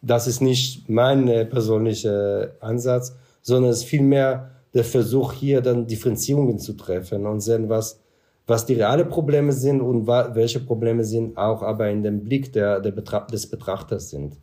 Das 0.05 0.27
ist 0.27 0.41
nicht 0.41 0.89
mein 0.89 1.29
äh, 1.29 1.45
persönlicher 1.45 2.51
Ansatz, 2.59 3.15
sondern 3.41 3.71
es 3.71 3.79
ist 3.79 3.85
vielmehr 3.85 4.51
der 4.73 4.83
Versuch, 4.83 5.31
hier 5.33 5.61
dann 5.61 5.87
Differenzierungen 5.87 6.59
zu 6.59 6.73
treffen 6.73 7.25
und 7.25 7.39
sehen, 7.39 7.69
was, 7.69 8.01
was 8.45 8.65
die 8.65 8.73
reale 8.73 9.05
Probleme 9.05 9.53
sind 9.53 9.81
und 9.81 10.05
welche 10.05 10.59
Probleme 10.59 11.05
sind 11.05 11.37
auch 11.37 11.61
aber 11.61 11.89
in 11.89 12.03
dem 12.03 12.23
Blick 12.23 12.51
der, 12.51 12.81
der 12.81 12.91
Betra 12.91 13.21
des 13.21 13.49
Betrachters 13.49 14.09
sind. 14.09 14.35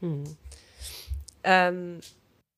Hm. 0.00 0.24
Ähm, 1.42 2.00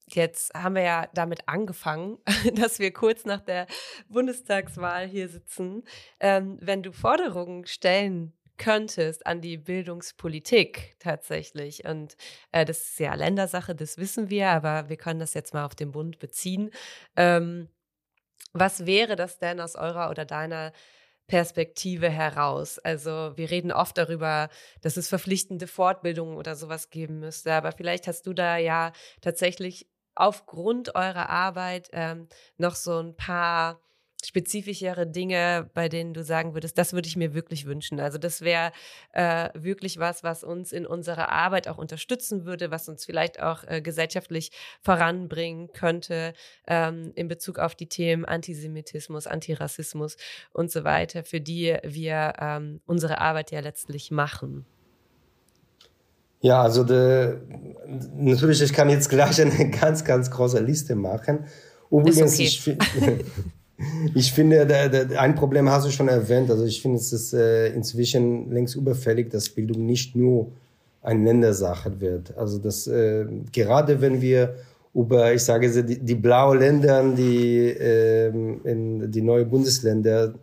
jetzt 0.08 0.52
haben 0.54 0.74
wir 0.74 0.82
ja 0.82 1.08
damit 1.14 1.48
angefangen, 1.48 2.18
dass 2.54 2.78
wir 2.78 2.92
kurz 2.92 3.24
nach 3.24 3.40
der 3.40 3.66
Bundestagswahl 4.08 5.06
hier 5.06 5.28
sitzen. 5.28 5.84
Ähm, 6.20 6.58
wenn 6.60 6.82
du 6.82 6.92
Forderungen 6.92 7.64
stellen 7.64 8.34
könntest 8.58 9.26
an 9.26 9.40
die 9.40 9.56
Bildungspolitik 9.56 10.96
tatsächlich. 10.98 11.84
Und 11.84 12.16
äh, 12.52 12.64
das 12.64 12.80
ist 12.80 13.00
ja 13.00 13.14
Ländersache, 13.14 13.74
das 13.74 13.98
wissen 13.98 14.30
wir, 14.30 14.48
aber 14.50 14.88
wir 14.88 14.96
können 14.96 15.20
das 15.20 15.34
jetzt 15.34 15.54
mal 15.54 15.64
auf 15.64 15.74
den 15.74 15.92
Bund 15.92 16.18
beziehen. 16.18 16.70
Ähm, 17.16 17.68
was 18.52 18.86
wäre 18.86 19.16
das 19.16 19.38
denn 19.38 19.60
aus 19.60 19.76
eurer 19.76 20.10
oder 20.10 20.24
deiner 20.24 20.72
Perspektive 21.28 22.08
heraus. 22.08 22.78
Also 22.78 23.36
wir 23.36 23.50
reden 23.50 23.70
oft 23.70 23.98
darüber, 23.98 24.48
dass 24.80 24.96
es 24.96 25.10
verpflichtende 25.10 25.66
Fortbildungen 25.66 26.38
oder 26.38 26.56
sowas 26.56 26.88
geben 26.88 27.20
müsste, 27.20 27.52
aber 27.52 27.72
vielleicht 27.72 28.06
hast 28.08 28.26
du 28.26 28.32
da 28.32 28.56
ja 28.56 28.92
tatsächlich 29.20 29.86
aufgrund 30.14 30.94
eurer 30.94 31.28
Arbeit 31.28 31.90
ähm, 31.92 32.28
noch 32.56 32.74
so 32.74 32.98
ein 32.98 33.14
paar 33.14 33.78
spezifischere 34.24 35.06
Dinge, 35.06 35.70
bei 35.74 35.88
denen 35.88 36.12
du 36.12 36.24
sagen 36.24 36.54
würdest, 36.54 36.76
das 36.76 36.92
würde 36.92 37.06
ich 37.06 37.16
mir 37.16 37.34
wirklich 37.34 37.66
wünschen. 37.66 38.00
Also 38.00 38.18
das 38.18 38.40
wäre 38.40 38.72
äh, 39.12 39.48
wirklich 39.54 39.98
was, 39.98 40.24
was 40.24 40.42
uns 40.42 40.72
in 40.72 40.86
unserer 40.86 41.30
Arbeit 41.30 41.68
auch 41.68 41.78
unterstützen 41.78 42.44
würde, 42.44 42.70
was 42.72 42.88
uns 42.88 43.04
vielleicht 43.04 43.40
auch 43.40 43.62
äh, 43.64 43.80
gesellschaftlich 43.80 44.50
voranbringen 44.80 45.72
könnte 45.72 46.32
ähm, 46.66 47.12
in 47.14 47.28
Bezug 47.28 47.60
auf 47.60 47.76
die 47.76 47.86
Themen 47.86 48.24
Antisemitismus, 48.24 49.28
Antirassismus 49.28 50.16
und 50.52 50.72
so 50.72 50.82
weiter, 50.82 51.22
für 51.22 51.40
die 51.40 51.76
wir 51.84 52.32
ähm, 52.40 52.80
unsere 52.86 53.20
Arbeit 53.20 53.52
ja 53.52 53.60
letztlich 53.60 54.10
machen. 54.10 54.66
Ja, 56.40 56.62
also 56.62 56.84
de, 56.84 57.38
natürlich, 58.14 58.62
ich 58.62 58.72
kann 58.72 58.90
jetzt 58.90 59.08
gleich 59.08 59.40
eine 59.40 59.70
ganz, 59.70 60.04
ganz 60.04 60.30
große 60.30 60.60
Liste 60.60 60.96
machen. 60.96 61.46
Übrigens, 61.90 62.34
okay. 62.34 62.44
ich, 62.44 62.76
Ich 64.14 64.32
finde, 64.32 64.66
da, 64.66 64.88
da, 64.88 65.20
ein 65.20 65.36
Problem 65.36 65.70
hast 65.70 65.86
du 65.86 65.90
schon 65.90 66.08
erwähnt. 66.08 66.50
Also 66.50 66.64
ich 66.64 66.82
finde, 66.82 66.98
es 66.98 67.12
ist 67.12 67.32
äh, 67.32 67.68
inzwischen 67.68 68.50
längst 68.50 68.74
überfällig, 68.74 69.30
dass 69.30 69.48
Bildung 69.48 69.86
nicht 69.86 70.16
nur 70.16 70.50
eine 71.00 71.24
Ländersache 71.24 72.00
wird. 72.00 72.36
Also 72.36 72.58
das 72.58 72.88
äh, 72.88 73.24
gerade 73.52 74.00
wenn 74.00 74.20
wir 74.20 74.56
über, 74.94 75.32
ich 75.32 75.44
sage 75.44 75.70
die, 75.84 75.98
die 75.98 76.14
blauen 76.16 76.58
Länder, 76.58 77.04
die 77.16 77.68
äh, 77.68 78.28
in 78.28 79.10
die 79.10 79.22
neue 79.22 79.44
Bundesländer 79.44 80.34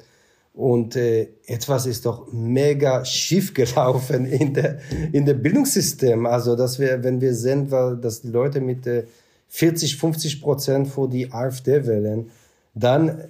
und 0.53 0.95
äh, 0.95 1.27
etwas 1.45 1.85
ist 1.87 2.05
doch 2.05 2.31
mega 2.31 3.03
schief 3.03 3.53
gelaufen 3.53 4.25
in 4.25 4.53
der 4.53 4.79
in 5.11 5.25
der 5.25 5.33
Bildungssystem. 5.33 6.25
Also 6.25 6.55
dass 6.55 6.79
wir, 6.79 7.03
wenn 7.03 7.19
wir 7.19 7.33
sehen, 7.33 7.69
dass 7.69 8.21
die 8.21 8.29
Leute 8.29 8.61
mit 8.61 8.87
äh, 8.87 9.03
40, 9.49 9.97
50 9.97 10.41
Prozent 10.41 10.87
vor 10.87 11.09
die 11.09 11.31
AfD 11.33 11.85
wählen 11.85 12.31
dann, 12.75 13.23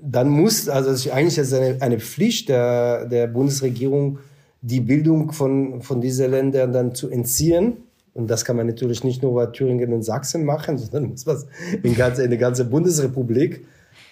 dann 0.00 0.28
muss, 0.28 0.68
also 0.68 0.90
es 0.90 1.04
ist 1.04 1.12
eigentlich 1.12 1.54
eine, 1.54 1.76
eine 1.80 1.98
Pflicht 1.98 2.48
der, 2.48 3.06
der 3.06 3.26
Bundesregierung, 3.26 4.20
die 4.62 4.80
Bildung 4.80 5.32
von, 5.32 5.82
von 5.82 6.00
diesen 6.00 6.30
Ländern 6.30 6.72
dann 6.72 6.94
zu 6.94 7.10
entziehen. 7.10 7.76
Und 8.14 8.28
das 8.30 8.44
kann 8.44 8.56
man 8.56 8.68
natürlich 8.68 9.02
nicht 9.02 9.22
nur 9.22 9.34
bei 9.34 9.46
Thüringen 9.46 9.92
und 9.92 10.04
Sachsen 10.04 10.44
machen, 10.44 10.78
sondern 10.78 11.10
muss 11.10 11.26
man 11.26 11.42
in, 11.82 11.94
ganze, 11.94 12.22
in 12.22 12.30
der 12.30 12.38
ganzen 12.38 12.70
Bundesrepublik. 12.70 13.66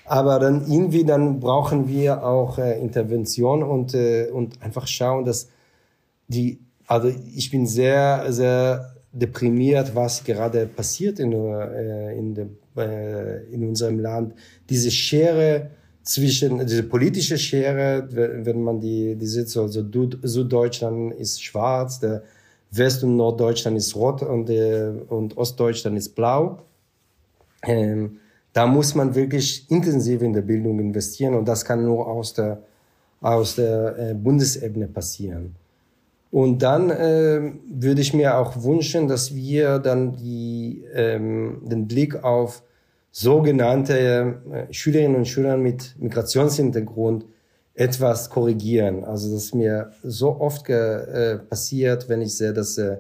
Aber 0.05 0.41
dann 0.41 0.67
irgendwie, 0.71 1.05
dann 1.05 1.39
brauchen 1.39 1.89
wir 1.89 2.25
auch 2.25 2.59
äh, 2.59 2.79
Intervention 2.81 3.63
und, 3.63 3.95
äh, 3.95 4.29
und 4.33 4.61
einfach 4.61 4.89
schauen, 4.89 5.25
dass 5.25 5.49
die, 6.27 6.59
also 6.87 7.09
ich 7.09 7.51
bin 7.51 7.67
sehr, 7.67 8.27
sehr 8.33 8.95
deprimiert, 9.13 9.95
was 9.95 10.25
gerade 10.25 10.67
passiert 10.67 11.19
in, 11.19 11.33
äh, 11.33 12.17
in, 12.17 12.35
de, 12.35 12.47
äh, 12.77 13.45
in 13.53 13.69
unserem 13.69 13.99
Land. 14.01 14.35
Diese 14.69 14.91
Schere 14.91 15.71
zwischen, 16.03 16.59
diese 16.67 16.83
politische 16.83 17.39
Schere, 17.39 18.09
wenn 18.11 18.63
man 18.63 18.81
die, 18.81 19.15
die 19.15 19.27
sieht, 19.27 19.49
so, 19.49 19.69
so 19.69 19.85
Süddeutschland 20.23 21.15
ist 21.15 21.43
schwarz, 21.43 22.01
der 22.01 22.23
West- 22.71 23.05
und 23.05 23.17
Norddeutschland 23.17 23.77
ist 23.77 23.95
rot 23.95 24.23
und, 24.23 24.49
der, 24.49 24.95
und 25.09 25.37
Ostdeutschland 25.37 25.97
ist 25.99 26.15
blau. 26.15 26.63
Ähm, 27.63 28.19
da 28.53 28.67
muss 28.67 28.95
man 28.95 29.15
wirklich 29.15 29.71
intensiv 29.71 30.23
in 30.23 30.33
der 30.33 30.43
Bildung 30.43 30.81
investieren 30.81 31.35
und 31.35 31.47
das 31.47 31.65
kann 31.65 31.85
nur 31.85 32.07
aus 32.07 32.33
der, 32.35 32.63
aus 33.21 33.57
der 33.57 33.99
äh, 33.99 34.15
Bundesebene 34.15 34.89
passieren. 34.89 35.55
Und 36.33 36.63
dann 36.63 36.89
äh, 36.89 37.53
würde 37.69 38.01
ich 38.01 38.15
mir 38.15 38.39
auch 38.39 38.65
wünschen, 38.65 39.07
dass 39.07 39.35
wir 39.35 39.79
dann 39.79 40.17
die, 40.17 40.83
ähm, 40.95 41.61
den 41.63 41.87
Blick 41.87 42.25
auf 42.25 42.63
sogenannte 43.11 44.41
äh, 44.51 44.73
Schülerinnen 44.73 45.17
und 45.17 45.29
Schüler 45.29 45.59
mit 45.59 45.95
Migrationshintergrund 45.99 47.27
etwas 47.75 48.31
korrigieren. 48.31 49.05
Also 49.05 49.31
das 49.31 49.53
mir 49.53 49.93
so 50.03 50.41
oft 50.41 50.71
äh, 50.71 51.37
passiert, 51.37 52.09
wenn 52.09 52.23
ich 52.23 52.35
sehe, 52.35 52.55
dass 52.55 52.79
äh, 52.79 52.97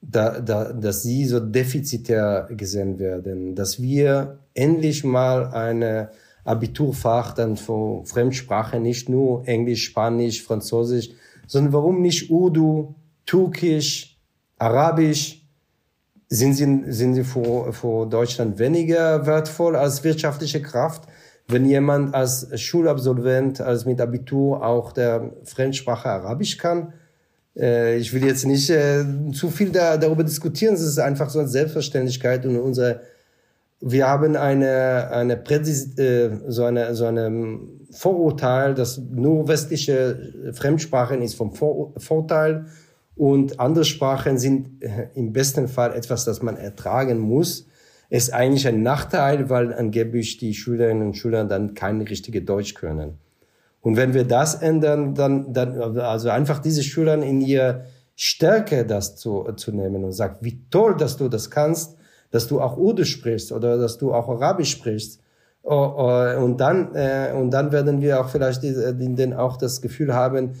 da, 0.00 0.38
da, 0.40 0.72
dass 0.72 1.02
sie 1.02 1.24
so 1.24 1.40
defizitär 1.40 2.48
gesehen 2.56 3.00
werden, 3.00 3.56
dass 3.56 3.82
wir 3.82 4.38
endlich 4.54 5.02
mal 5.02 5.48
eine 5.48 6.10
Abiturfach 6.44 7.32
dann 7.34 7.56
für 7.56 8.04
Fremdsprache, 8.04 8.78
nicht 8.78 9.08
nur 9.08 9.48
Englisch, 9.48 9.86
Spanisch, 9.86 10.44
Französisch, 10.44 11.10
sondern 11.46 11.72
warum 11.72 12.02
nicht 12.02 12.30
Urdu, 12.30 12.94
Türkisch, 13.24 14.18
Arabisch? 14.58 15.42
Sind 16.28 16.54
sie, 16.54 16.84
sind 16.88 17.14
sie 17.14 17.22
für, 17.22 17.72
für 17.72 18.06
Deutschland 18.06 18.58
weniger 18.58 19.26
wertvoll 19.26 19.76
als 19.76 20.02
wirtschaftliche 20.02 20.60
Kraft? 20.60 21.04
Wenn 21.46 21.64
jemand 21.64 22.14
als 22.14 22.48
Schulabsolvent, 22.60 23.60
als 23.60 23.84
mit 23.84 24.00
Abitur 24.00 24.64
auch 24.64 24.90
der 24.90 25.30
Fremdsprache 25.44 26.08
Arabisch 26.08 26.58
kann, 26.58 26.92
äh, 27.56 27.96
ich 27.96 28.12
will 28.12 28.24
jetzt 28.24 28.44
nicht 28.44 28.68
äh, 28.70 29.04
zu 29.32 29.50
viel 29.50 29.70
da, 29.70 29.96
darüber 29.96 30.24
diskutieren, 30.24 30.74
es 30.74 30.80
ist 30.80 30.98
einfach 30.98 31.30
so 31.30 31.38
eine 31.38 31.48
Selbstverständlichkeit 31.48 32.44
und 32.44 32.58
unsere 32.58 33.02
wir 33.80 34.06
haben 34.08 34.36
eine, 34.36 35.10
eine 35.10 35.36
Prädis, 35.36 35.98
äh, 35.98 36.30
so 36.48 36.64
eine, 36.64 36.94
so 36.94 37.06
eine 37.06 37.58
Vorurteil, 37.96 38.74
dass 38.74 38.98
nur 38.98 39.48
westliche 39.48 40.52
Fremdsprachen 40.52 41.22
ist 41.22 41.34
vom 41.34 41.52
Vor 41.52 41.92
Vorteil 41.96 42.66
und 43.16 43.58
andere 43.58 43.86
Sprachen 43.86 44.38
sind 44.38 44.82
äh, 44.82 45.08
im 45.14 45.32
besten 45.32 45.68
Fall 45.68 45.94
etwas, 45.94 46.24
das 46.24 46.42
man 46.42 46.56
ertragen 46.56 47.18
muss. 47.18 47.66
Ist 48.10 48.32
eigentlich 48.32 48.68
ein 48.68 48.82
Nachteil, 48.82 49.48
weil 49.48 49.72
angeblich 49.72 50.36
die 50.36 50.54
Schülerinnen 50.54 51.08
und 51.08 51.16
Schüler 51.16 51.44
dann 51.44 51.74
kein 51.74 52.00
richtige 52.02 52.42
Deutsch 52.42 52.74
können. 52.74 53.18
Und 53.80 53.96
wenn 53.96 54.14
wir 54.14 54.24
das 54.24 54.54
ändern, 54.54 55.14
dann, 55.14 55.52
dann 55.52 55.98
also 55.98 56.28
einfach 56.28 56.58
diese 56.58 56.82
Schüler 56.82 57.20
in 57.22 57.40
ihr 57.40 57.86
Stärke 58.14 58.84
das 58.84 59.16
zu, 59.16 59.44
zu 59.56 59.72
nehmen 59.72 60.04
und 60.04 60.12
sagt, 60.12 60.44
wie 60.44 60.60
toll, 60.70 60.96
dass 60.96 61.16
du 61.16 61.28
das 61.28 61.50
kannst, 61.50 61.96
dass 62.30 62.46
du 62.48 62.60
auch 62.60 62.76
Urdu 62.76 63.04
sprichst 63.04 63.52
oder 63.52 63.78
dass 63.78 63.98
du 63.98 64.12
auch 64.12 64.28
Arabisch 64.28 64.72
sprichst. 64.72 65.20
Oh, 65.68 65.94
oh, 65.96 66.44
und 66.44 66.58
dann, 66.58 66.94
äh, 66.94 67.32
und 67.34 67.50
dann 67.50 67.72
werden 67.72 68.00
wir 68.00 68.20
auch 68.20 68.28
vielleicht 68.28 68.62
den 68.62 69.34
auch 69.34 69.56
das 69.56 69.82
Gefühl 69.82 70.14
haben, 70.14 70.52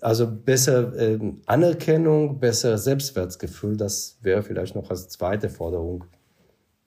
also 0.00 0.26
besser 0.26 0.96
äh, 0.96 1.18
Anerkennung, 1.46 2.40
besser 2.40 2.76
Selbstwertgefühl, 2.76 3.76
das 3.76 4.18
wäre 4.20 4.42
vielleicht 4.42 4.74
noch 4.74 4.90
als 4.90 5.08
zweite 5.10 5.48
Forderung. 5.48 6.06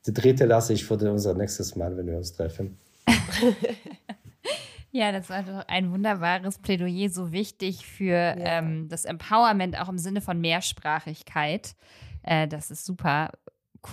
Die 0.06 0.14
dritte 0.14 0.46
lasse 0.46 0.74
ich 0.74 0.84
für 0.84 0.96
unser 0.96 1.34
nächstes 1.34 1.78
Mal, 1.78 1.96
wenn 1.96 2.08
wir 2.08 2.18
uns 2.18 2.34
treffen. 2.34 2.78
ja, 4.92 5.14
das 5.14 5.30
war 5.30 5.44
doch 5.44 5.64
ein 5.70 5.94
wunderbares 5.94 6.60
Plädoyer, 6.60 7.08
so 7.08 7.32
wichtig 7.32 7.86
für 7.86 8.16
ja. 8.16 8.36
ähm, 8.38 8.90
das 8.90 9.06
Empowerment 9.06 9.80
auch 9.80 9.88
im 9.88 9.98
Sinne 9.98 10.20
von 10.20 10.42
Mehrsprachigkeit. 10.42 11.74
Äh, 12.24 12.50
das 12.50 12.70
ist 12.70 12.86
super 12.86 13.32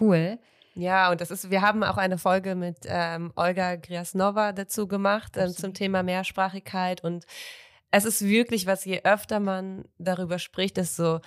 cool. 0.01 0.41
Ja, 0.79 1.11
und 1.11 1.21
das 1.21 1.33
ist, 1.33 1.51
wir 1.51 1.61
haben 1.61 1.83
auch 1.83 1.97
eine 1.97 2.19
Folge 2.19 2.55
mit 2.55 2.79
ähm, 2.85 3.33
Olga 3.35 3.75
Griasnova 3.75 4.53
dazu 4.53 4.87
gemacht 4.87 5.33
ähm, 5.37 5.51
zum 5.51 5.75
Thema 5.75 6.05
Mehrsprachigkeit. 6.05 7.03
Und 7.03 7.25
es 7.91 8.05
ist 8.05 8.23
wirklich 8.23 8.67
was, 8.67 8.85
je 8.85 9.01
öfter 9.03 9.41
man 9.41 9.87
darüber 9.99 10.39
spricht, 10.39 10.77
desto 10.77 11.19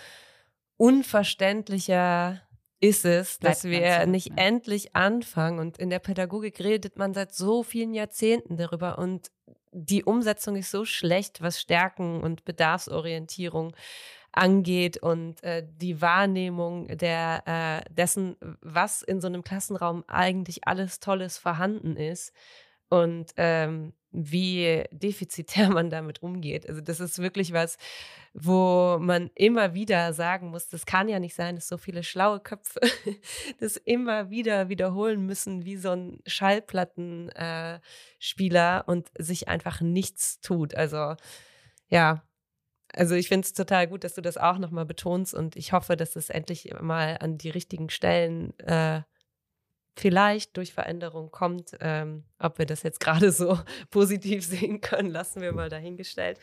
unverständlicher 0.78 2.42
ist 2.80 3.04
es, 3.04 3.40
Bleibt 3.40 3.58
dass 3.58 3.64
wir 3.66 4.06
nicht 4.06 4.30
ja. 4.30 4.36
endlich 4.38 4.96
anfangen. 4.96 5.60
Und 5.60 5.78
in 5.78 5.90
der 5.90 6.00
Pädagogik 6.00 6.62
redet 6.62 6.98
man 6.98 7.14
seit 7.14 7.34
so 7.34 7.62
vielen 7.62 7.94
Jahrzehnten 7.94 8.56
darüber. 8.56 9.00
Und 9.00 9.32
die 9.74 10.06
Umsetzung 10.06 10.56
ist 10.56 10.72
so 10.72 10.86
schlecht, 10.86 11.42
was 11.42 11.60
Stärken 11.60 12.22
und 12.22 12.46
Bedarfsorientierung 12.46 13.76
angeht 14.34 14.98
und 14.98 15.44
äh, 15.44 15.66
die 15.68 16.02
Wahrnehmung 16.02 16.88
der, 16.98 17.44
äh, 17.46 17.94
dessen, 17.94 18.36
was 18.62 19.02
in 19.02 19.22
so 19.22 19.28
einem 19.28 19.44
Klassenraum 19.44 20.04
eigentlich 20.08 20.68
alles 20.68 21.00
Tolles 21.00 21.38
vorhanden 21.38 21.98
ist 21.98 22.34
und 22.90 23.32
ähm, 23.38 23.94
wie 24.12 24.84
defizitär 24.92 25.70
man 25.70 25.90
damit 25.90 26.22
umgeht. 26.22 26.68
Also 26.68 26.82
das 26.82 27.00
ist 27.00 27.20
wirklich 27.20 27.54
was, 27.54 27.78
wo 28.34 28.98
man 29.00 29.30
immer 29.36 29.74
wieder 29.74 30.14
sagen 30.14 30.50
muss, 30.50 30.70
das 30.70 30.86
kann 30.86 31.10
ja 31.10 31.20
nicht 31.20 31.36
sein, 31.36 31.56
dass 31.56 31.68
so 31.68 31.78
viele 31.78 32.04
schlaue 32.04 32.40
Köpfe 32.40 32.80
das 33.60 33.78
immer 33.78 34.30
wieder 34.30 34.70
wiederholen 34.70 35.26
müssen 35.26 35.66
wie 35.66 35.78
so 35.78 35.92
ein 35.92 36.20
Schallplattenspieler 36.26 38.84
äh, 38.88 38.92
und 38.92 39.10
sich 39.18 39.48
einfach 39.48 39.82
nichts 39.82 40.40
tut. 40.42 40.76
Also 40.76 41.16
ja, 41.90 42.24
also 42.94 43.16
ich 43.16 43.28
finde 43.28 43.46
es 43.46 43.54
total 43.54 43.88
gut, 43.88 44.04
dass 44.04 44.16
du 44.16 44.22
das 44.22 44.38
auch 44.38 44.58
nochmal 44.58 44.86
betonst 44.86 45.34
und 45.34 45.56
ich 45.56 45.74
hoffe, 45.74 45.96
dass 45.96 46.16
es 46.16 46.30
endlich 46.30 46.74
mal 46.82 47.18
an 47.20 47.38
die 47.38 47.50
richtigen 47.50 47.90
Stellen 47.90 48.58
äh, 48.60 49.02
vielleicht 49.96 50.58
durch 50.58 50.74
Veränderung 50.74 51.32
kommt. 51.32 51.72
Ähm, 51.80 52.24
ob 52.40 52.60
wir 52.60 52.66
das 52.66 52.84
jetzt 52.84 53.00
gerade 53.00 53.32
so 53.32 53.58
positiv 53.92 54.46
sehen 54.46 54.82
können, 54.82 55.10
lassen 55.10 55.42
wir 55.42 55.52
mal 55.54 55.70
dahingestellt. 55.70 56.38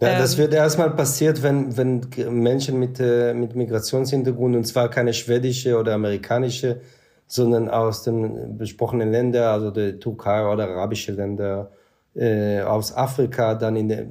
Ja, 0.00 0.10
ähm, 0.10 0.18
das 0.18 0.36
wird 0.36 0.52
erstmal 0.52 0.90
passiert, 0.90 1.42
wenn, 1.42 1.76
wenn 1.76 2.08
Menschen 2.30 2.78
mit, 2.78 3.00
äh, 3.00 3.34
mit 3.34 3.54
Migrationshintergrund, 3.54 4.56
und 4.56 4.64
zwar 4.64 4.90
keine 4.90 5.14
schwedische 5.14 5.78
oder 5.78 5.94
amerikanische, 5.94 6.80
sondern 7.26 7.68
aus 7.68 8.04
den 8.04 8.56
besprochenen 8.56 9.10
Ländern, 9.10 9.44
also 9.44 9.70
der 9.70 9.98
Türkei 9.98 10.46
oder 10.46 10.68
arabische 10.68 11.12
Länder, 11.12 11.70
äh, 12.18 12.62
aus 12.62 12.92
Afrika 12.92 13.54
dann 13.54 13.76
in 13.76 13.88
der, 13.88 14.06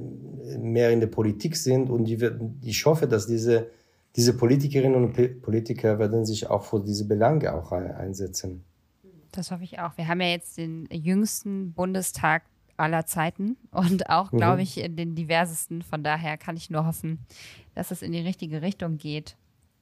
mehr 0.58 0.90
in 0.90 1.00
der 1.00 1.08
Politik 1.08 1.56
sind 1.56 1.90
und 1.90 2.04
die, 2.04 2.18
ich 2.62 2.86
hoffe, 2.86 3.06
dass 3.06 3.26
diese, 3.26 3.68
diese 4.16 4.36
Politikerinnen 4.36 5.04
und 5.04 5.42
Politiker 5.42 5.98
werden 5.98 6.24
sich 6.24 6.48
auch 6.48 6.64
für 6.64 6.80
diese 6.80 7.06
Belange 7.06 7.52
auch 7.52 7.70
einsetzen. 7.70 8.64
Das 9.32 9.50
hoffe 9.50 9.64
ich 9.64 9.78
auch. 9.78 9.96
Wir 9.96 10.08
haben 10.08 10.22
ja 10.22 10.28
jetzt 10.28 10.56
den 10.56 10.88
jüngsten 10.90 11.72
Bundestag 11.74 12.44
aller 12.78 13.04
Zeiten 13.04 13.56
und 13.72 14.08
auch, 14.08 14.30
glaube 14.30 14.56
mhm. 14.56 14.62
ich, 14.62 14.74
den 14.74 15.14
diversesten. 15.14 15.82
Von 15.82 16.02
daher 16.02 16.38
kann 16.38 16.56
ich 16.56 16.70
nur 16.70 16.86
hoffen, 16.86 17.18
dass 17.74 17.90
es 17.90 18.02
in 18.02 18.12
die 18.12 18.20
richtige 18.20 18.62
Richtung 18.62 18.96
geht. 18.96 19.36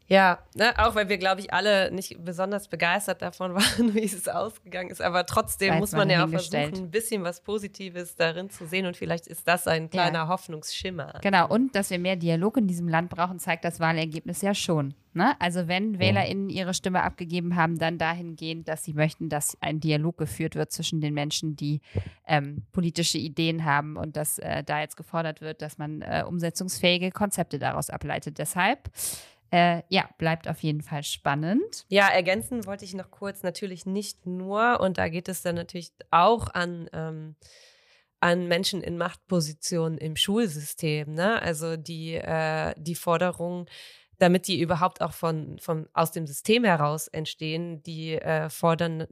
Ja, 0.08 0.38
ne, 0.54 0.72
auch 0.78 0.94
weil 0.94 1.08
wir, 1.08 1.18
glaube 1.18 1.40
ich, 1.40 1.52
alle 1.52 1.90
nicht 1.90 2.24
besonders 2.24 2.68
begeistert 2.68 3.22
davon 3.22 3.54
waren, 3.54 3.94
wie 3.94 4.04
es 4.04 4.28
ausgegangen 4.28 4.90
ist. 4.90 5.02
Aber 5.02 5.26
trotzdem 5.26 5.74
Weiß 5.74 5.80
muss 5.80 5.92
man 5.92 6.08
ja 6.10 6.24
auch 6.24 6.28
versuchen, 6.28 6.74
ein 6.74 6.90
bisschen 6.90 7.24
was 7.24 7.40
Positives 7.40 8.14
darin 8.14 8.50
zu 8.50 8.66
sehen. 8.66 8.86
Und 8.86 8.96
vielleicht 8.96 9.26
ist 9.26 9.48
das 9.48 9.66
ein 9.66 9.90
kleiner 9.90 10.20
ja. 10.20 10.28
Hoffnungsschimmer. 10.28 11.18
Genau, 11.22 11.48
und 11.48 11.74
dass 11.74 11.90
wir 11.90 11.98
mehr 11.98 12.16
Dialog 12.16 12.56
in 12.56 12.68
diesem 12.68 12.88
Land 12.88 13.10
brauchen, 13.10 13.38
zeigt 13.38 13.64
das 13.64 13.80
Wahlergebnis 13.80 14.42
ja 14.42 14.54
schon. 14.54 14.94
Ne? 15.16 15.34
Also 15.40 15.66
wenn 15.66 15.94
ja. 15.94 16.00
WählerInnen 16.00 16.50
ihre 16.50 16.74
Stimme 16.74 17.02
abgegeben 17.02 17.56
haben, 17.56 17.78
dann 17.78 17.96
dahingehend, 17.96 18.68
dass 18.68 18.84
sie 18.84 18.92
möchten, 18.92 19.30
dass 19.30 19.56
ein 19.62 19.80
Dialog 19.80 20.18
geführt 20.18 20.54
wird 20.56 20.70
zwischen 20.70 21.00
den 21.00 21.14
Menschen, 21.14 21.56
die 21.56 21.80
ähm, 22.26 22.66
politische 22.72 23.16
Ideen 23.16 23.64
haben 23.64 23.96
und 23.96 24.16
dass 24.16 24.38
äh, 24.38 24.62
da 24.62 24.80
jetzt 24.80 24.96
gefordert 24.96 25.40
wird, 25.40 25.62
dass 25.62 25.78
man 25.78 26.02
äh, 26.02 26.22
umsetzungsfähige 26.28 27.12
Konzepte 27.12 27.58
daraus 27.58 27.88
ableitet. 27.88 28.36
Deshalb 28.38 28.90
äh, 29.50 29.82
ja, 29.88 30.08
bleibt 30.18 30.48
auf 30.48 30.62
jeden 30.62 30.82
Fall 30.82 31.02
spannend. 31.02 31.86
Ja, 31.88 32.08
ergänzen 32.08 32.66
wollte 32.66 32.84
ich 32.84 32.94
noch 32.94 33.10
kurz 33.10 33.42
natürlich 33.42 33.86
nicht 33.86 34.26
nur, 34.26 34.80
und 34.80 34.98
da 34.98 35.08
geht 35.08 35.28
es 35.28 35.42
dann 35.42 35.54
natürlich 35.54 35.92
auch 36.10 36.48
an, 36.48 36.88
ähm, 36.92 37.36
an 38.20 38.48
Menschen 38.48 38.82
in 38.82 38.98
Machtpositionen 38.98 39.98
im 39.98 40.16
Schulsystem. 40.16 41.12
Ne? 41.14 41.40
Also 41.40 41.76
die, 41.76 42.14
äh, 42.14 42.74
die 42.76 42.94
Forderung, 42.94 43.66
damit 44.18 44.48
die 44.48 44.60
überhaupt 44.60 45.00
auch 45.00 45.12
von, 45.12 45.58
von 45.58 45.88
aus 45.92 46.12
dem 46.12 46.26
System 46.26 46.64
heraus 46.64 47.08
entstehen, 47.08 47.82
die 47.82 48.14
äh, 48.14 48.48
fordern 48.48 49.06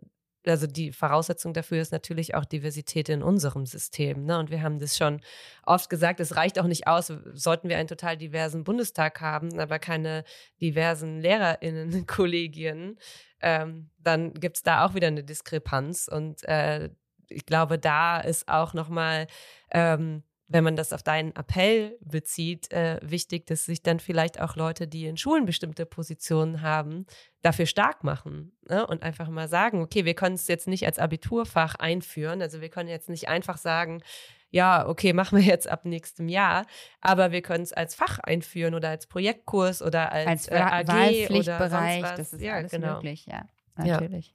also 0.47 0.67
die 0.67 0.93
Voraussetzung 0.93 1.55
dafür 1.55 1.81
ist 1.81 1.93
natürlich 1.93 2.35
auch 2.35 2.45
Diversität 2.45 3.09
in 3.09 3.23
unserem 3.23 3.67
System. 3.67 4.25
Ne? 4.25 4.39
Und 4.39 4.51
wir 4.51 4.63
haben 4.63 4.79
das 4.79 4.97
schon 4.97 5.21
oft 5.65 5.89
gesagt, 5.91 6.21
es 6.21 6.37
reicht 6.37 6.59
auch 6.59 6.67
nicht 6.67 6.87
aus, 6.87 7.13
sollten 7.33 7.69
wir 7.69 7.79
einen 7.79 7.89
total 7.89 8.17
diversen 8.17 8.65
Bundestag 8.65 9.21
haben, 9.21 9.59
aber 9.59 9.79
keine 9.79 10.25
diversen 10.61 11.21
LehrerInnen-Kollegien, 11.21 12.99
ähm, 13.41 13.91
dann 13.99 14.35
gibt 14.35 14.57
es 14.57 14.63
da 14.63 14.85
auch 14.85 14.95
wieder 14.95 15.09
eine 15.09 15.25
Diskrepanz. 15.25 16.09
Und 16.09 16.45
äh, 16.45 16.91
ich 17.29 17.47
glaube, 17.47 17.79
da 17.79 18.21
ist 18.21 18.49
auch 18.49 18.75
nochmal 18.75 19.27
ähm, 19.71 20.23
wenn 20.47 20.65
man 20.65 20.77
das 20.77 20.93
auf 20.93 21.03
deinen 21.03 21.35
Appell 21.35 21.97
bezieht, 22.01 22.71
äh, 22.71 22.99
wichtig, 23.03 23.47
dass 23.47 23.65
sich 23.65 23.83
dann 23.83 23.99
vielleicht 23.99 24.41
auch 24.41 24.57
Leute, 24.57 24.87
die 24.87 25.07
in 25.07 25.17
Schulen 25.17 25.47
bestimmte 25.47 25.87
Positionen 25.87 26.61
haben, 26.61 27.07
dafür 27.41 27.67
stark 27.67 28.05
machen 28.05 28.53
ne? 28.69 28.87
und 28.87 29.03
einfach 29.03 29.29
mal 29.29 29.49
sagen, 29.49 29.81
okay, 29.81 30.05
wir 30.05 30.15
können 30.15 30.35
es 30.35 30.47
jetzt 30.47 30.69
nicht 30.69 30.85
als 30.85 30.99
Abiturfach 30.99 31.77
einführen, 31.77 32.43
also 32.43 32.61
wir 32.61 32.69
können 32.69 32.89
jetzt 32.89 33.09
nicht 33.09 33.29
einfach 33.29 33.57
sagen, 33.57 34.03
ja, 34.51 34.87
okay, 34.87 35.13
machen 35.13 35.39
wir 35.39 35.45
jetzt 35.45 35.67
ab 35.67 35.85
nächstem 35.85 36.29
Jahr, 36.29 36.67
aber 37.01 37.33
wir 37.33 37.43
können 37.43 37.65
es 37.65 37.73
als 37.73 37.95
Fach 37.95 38.19
einführen 38.21 38.75
oder 38.75 38.91
als 38.91 39.07
Projektkurs 39.07 39.83
oder 39.83 40.13
als, 40.13 40.49
als 40.49 40.49
äh, 40.49 40.57
AG 40.57 40.89
Wahlpflichtbereich, 40.89 41.99
oder 42.01 42.17
das 42.17 42.33
ist 42.33 42.41
ja, 42.41 42.55
alles 42.55 42.71
genau. 42.71 42.95
möglich, 42.95 43.27
ja, 43.27 43.49
natürlich. 43.77 44.29
Ja. 44.29 44.35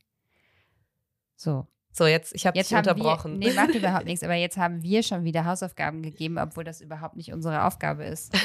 So, 1.35 1.67
so, 1.91 2.05
jetzt, 2.05 2.33
ich 2.35 2.45
habe 2.45 2.57
dich 2.57 2.71
unterbrochen. 2.73 3.39
Wir, 3.39 3.49
nee, 3.49 3.55
macht 3.55 3.69
überhaupt 3.75 4.05
nichts, 4.05 4.23
aber 4.23 4.35
jetzt 4.35 4.57
haben 4.57 4.83
wir 4.83 5.03
schon 5.03 5.23
wieder 5.23 5.45
Hausaufgaben 5.45 6.01
gegeben, 6.01 6.37
obwohl 6.37 6.63
das 6.63 6.81
überhaupt 6.81 7.15
nicht 7.15 7.33
unsere 7.33 7.63
Aufgabe 7.63 8.05
ist. 8.05 8.33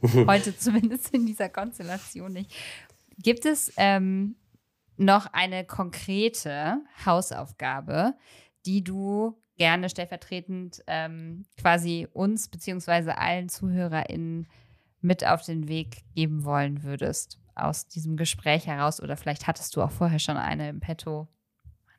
Heute 0.26 0.56
zumindest 0.56 1.12
in 1.14 1.26
dieser 1.26 1.48
Konstellation 1.48 2.32
nicht. 2.32 2.52
Gibt 3.18 3.46
es 3.46 3.72
ähm, 3.76 4.36
noch 4.96 5.26
eine 5.32 5.64
konkrete 5.64 6.82
Hausaufgabe, 7.04 8.14
die 8.64 8.84
du 8.84 9.40
gerne 9.56 9.88
stellvertretend 9.88 10.82
ähm, 10.86 11.46
quasi 11.60 12.06
uns 12.12 12.48
beziehungsweise 12.48 13.18
allen 13.18 13.48
ZuhörerInnen 13.48 14.46
mit 15.00 15.26
auf 15.26 15.42
den 15.44 15.68
Weg 15.68 16.04
geben 16.14 16.44
wollen 16.44 16.82
würdest 16.84 17.40
aus 17.56 17.88
diesem 17.88 18.16
Gespräch 18.16 18.66
heraus? 18.68 19.02
Oder 19.02 19.16
vielleicht 19.16 19.48
hattest 19.48 19.74
du 19.74 19.82
auch 19.82 19.90
vorher 19.90 20.20
schon 20.20 20.36
eine 20.36 20.68
im 20.68 20.78
Petto. 20.78 21.28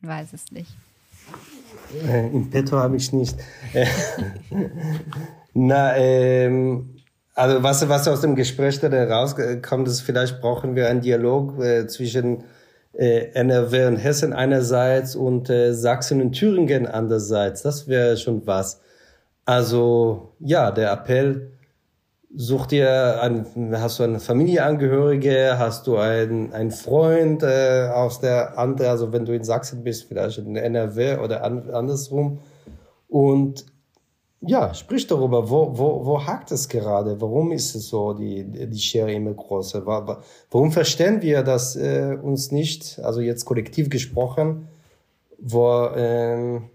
Man 0.01 0.11
weiß 0.11 0.33
es 0.33 0.51
nicht. 0.51 0.71
Äh, 2.07 2.27
Im 2.27 2.49
Petto 2.49 2.77
habe 2.77 2.97
ich 2.97 3.11
nicht. 3.13 3.35
Na, 5.53 5.95
ähm, 5.97 6.95
also 7.35 7.63
was, 7.63 7.87
was 7.87 8.07
aus 8.07 8.21
dem 8.21 8.35
Gespräch 8.35 8.79
da 8.79 8.87
rauskommt, 8.89 9.87
ist, 9.87 10.01
vielleicht 10.01 10.41
brauchen 10.41 10.75
wir 10.75 10.89
einen 10.89 11.01
Dialog 11.01 11.59
äh, 11.61 11.87
zwischen 11.87 12.43
äh, 12.93 13.31
NRW 13.33 13.85
und 13.85 13.97
Hessen 13.97 14.33
einerseits 14.33 15.15
und 15.15 15.49
äh, 15.49 15.73
Sachsen 15.73 16.21
und 16.21 16.33
Thüringen 16.33 16.85
andererseits. 16.85 17.61
Das 17.61 17.87
wäre 17.87 18.17
schon 18.17 18.45
was. 18.45 18.81
Also 19.45 20.33
ja, 20.39 20.71
der 20.71 20.91
Appell, 20.91 21.51
such 22.35 22.67
dir, 22.67 23.21
ein, 23.21 23.45
hast 23.79 23.99
du 23.99 24.03
eine 24.03 24.19
Familienangehörige, 24.19 25.57
hast 25.57 25.87
du 25.87 25.97
einen, 25.97 26.53
einen 26.53 26.71
Freund 26.71 27.43
äh, 27.43 27.89
aus 27.93 28.19
der 28.19 28.57
andere, 28.57 28.89
also 28.89 29.11
wenn 29.11 29.25
du 29.25 29.33
in 29.33 29.43
Sachsen 29.43 29.83
bist, 29.83 30.07
vielleicht 30.07 30.37
in 30.37 30.55
NRW 30.55 31.17
oder 31.17 31.43
an, 31.43 31.69
andersrum. 31.71 32.39
Und 33.07 33.65
ja, 34.41 34.73
sprich 34.73 35.05
darüber, 35.07 35.49
wo, 35.49 35.77
wo, 35.77 36.05
wo 36.05 36.25
hakt 36.25 36.51
es 36.51 36.69
gerade? 36.69 37.19
Warum 37.19 37.51
ist 37.51 37.75
es 37.75 37.89
so, 37.89 38.13
die, 38.13 38.45
die 38.45 38.79
Schere 38.79 39.11
immer 39.11 39.33
größer? 39.33 39.85
Warum 39.85 40.71
verstehen 40.71 41.21
wir 41.21 41.43
das 41.43 41.75
äh, 41.75 42.17
uns 42.21 42.51
nicht, 42.51 42.99
also 42.99 43.21
jetzt 43.21 43.43
kollektiv 43.45 43.89
gesprochen, 43.89 44.67
wo, 45.39 45.89
ähm, 45.95 46.69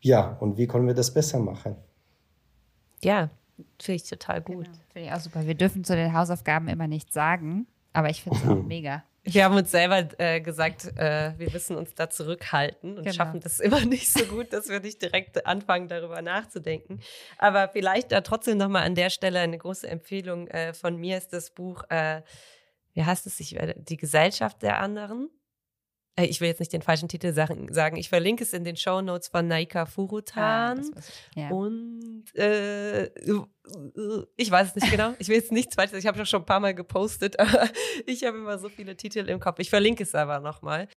ja, 0.00 0.36
und 0.40 0.58
wie 0.58 0.66
können 0.66 0.86
wir 0.86 0.94
das 0.94 1.12
besser 1.12 1.38
machen? 1.38 1.76
Ja, 3.02 3.30
finde 3.80 3.96
ich 3.96 4.08
total 4.08 4.42
gut. 4.42 4.66
Genau, 4.66 4.85
finde 4.96 5.10
ich 5.10 5.14
auch 5.14 5.20
super. 5.20 5.46
Wir 5.46 5.54
dürfen 5.54 5.84
zu 5.84 5.94
den 5.94 6.14
Hausaufgaben 6.14 6.68
immer 6.68 6.88
nichts 6.88 7.12
sagen, 7.12 7.66
aber 7.92 8.08
ich 8.08 8.22
finde 8.22 8.38
es 8.38 8.48
auch 8.48 8.62
mega. 8.66 9.04
Wir 9.24 9.44
haben 9.44 9.54
uns 9.54 9.70
selber 9.70 10.08
äh, 10.18 10.40
gesagt, 10.40 10.86
äh, 10.96 11.34
wir 11.36 11.50
müssen 11.50 11.76
uns 11.76 11.94
da 11.94 12.08
zurückhalten 12.08 12.96
und 12.96 13.02
genau. 13.02 13.14
schaffen 13.14 13.40
das 13.40 13.60
immer 13.60 13.84
nicht 13.84 14.10
so 14.10 14.24
gut, 14.24 14.54
dass 14.54 14.70
wir 14.70 14.80
nicht 14.80 15.02
direkt 15.02 15.44
anfangen, 15.44 15.88
darüber 15.88 16.22
nachzudenken. 16.22 17.00
Aber 17.36 17.68
vielleicht 17.68 18.10
da 18.12 18.22
trotzdem 18.22 18.56
nochmal 18.56 18.84
an 18.84 18.94
der 18.94 19.10
Stelle 19.10 19.40
eine 19.40 19.58
große 19.58 19.86
Empfehlung 19.86 20.48
äh, 20.48 20.72
von 20.72 20.96
mir 20.96 21.18
ist 21.18 21.34
das 21.34 21.50
Buch, 21.50 21.82
äh, 21.90 22.22
wie 22.94 23.04
heißt 23.04 23.26
es, 23.26 23.38
ich, 23.38 23.58
Die 23.76 23.98
Gesellschaft 23.98 24.62
der 24.62 24.80
anderen 24.80 25.28
äh, 25.28 25.35
ich 26.24 26.40
will 26.40 26.48
jetzt 26.48 26.60
nicht 26.60 26.72
den 26.72 26.82
falschen 26.82 27.08
Titel 27.08 27.32
sagen, 27.34 27.96
ich 27.96 28.08
verlinke 28.08 28.42
es 28.42 28.52
in 28.52 28.64
den 28.64 28.76
Show 28.76 29.02
Notes 29.02 29.28
von 29.28 29.46
Naika 29.46 29.84
Furutan. 29.84 30.80
Ah, 30.80 31.00
ja. 31.34 31.50
Und 31.50 32.24
äh, 32.34 33.10
ich 34.36 34.50
weiß 34.50 34.68
es 34.68 34.74
nicht 34.76 34.90
genau. 34.90 35.14
Ich 35.18 35.28
will 35.28 35.36
jetzt 35.36 35.52
nichts 35.52 35.74
Falsches. 35.74 35.98
Ich 35.98 36.06
habe 36.06 36.24
schon 36.24 36.42
ein 36.42 36.46
paar 36.46 36.60
Mal 36.60 36.74
gepostet, 36.74 37.38
aber 37.40 37.68
ich 38.06 38.24
habe 38.24 38.38
immer 38.38 38.58
so 38.58 38.68
viele 38.68 38.96
Titel 38.96 39.28
im 39.28 39.40
Kopf. 39.40 39.58
Ich 39.58 39.68
verlinke 39.68 40.04
es 40.04 40.14
aber 40.14 40.40
nochmal. 40.40 40.88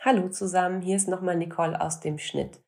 Hallo 0.00 0.28
zusammen, 0.28 0.82
hier 0.82 0.96
ist 0.96 1.08
nochmal 1.08 1.36
Nicole 1.36 1.80
aus 1.80 2.00
dem 2.00 2.18
Schnitt. 2.18 2.60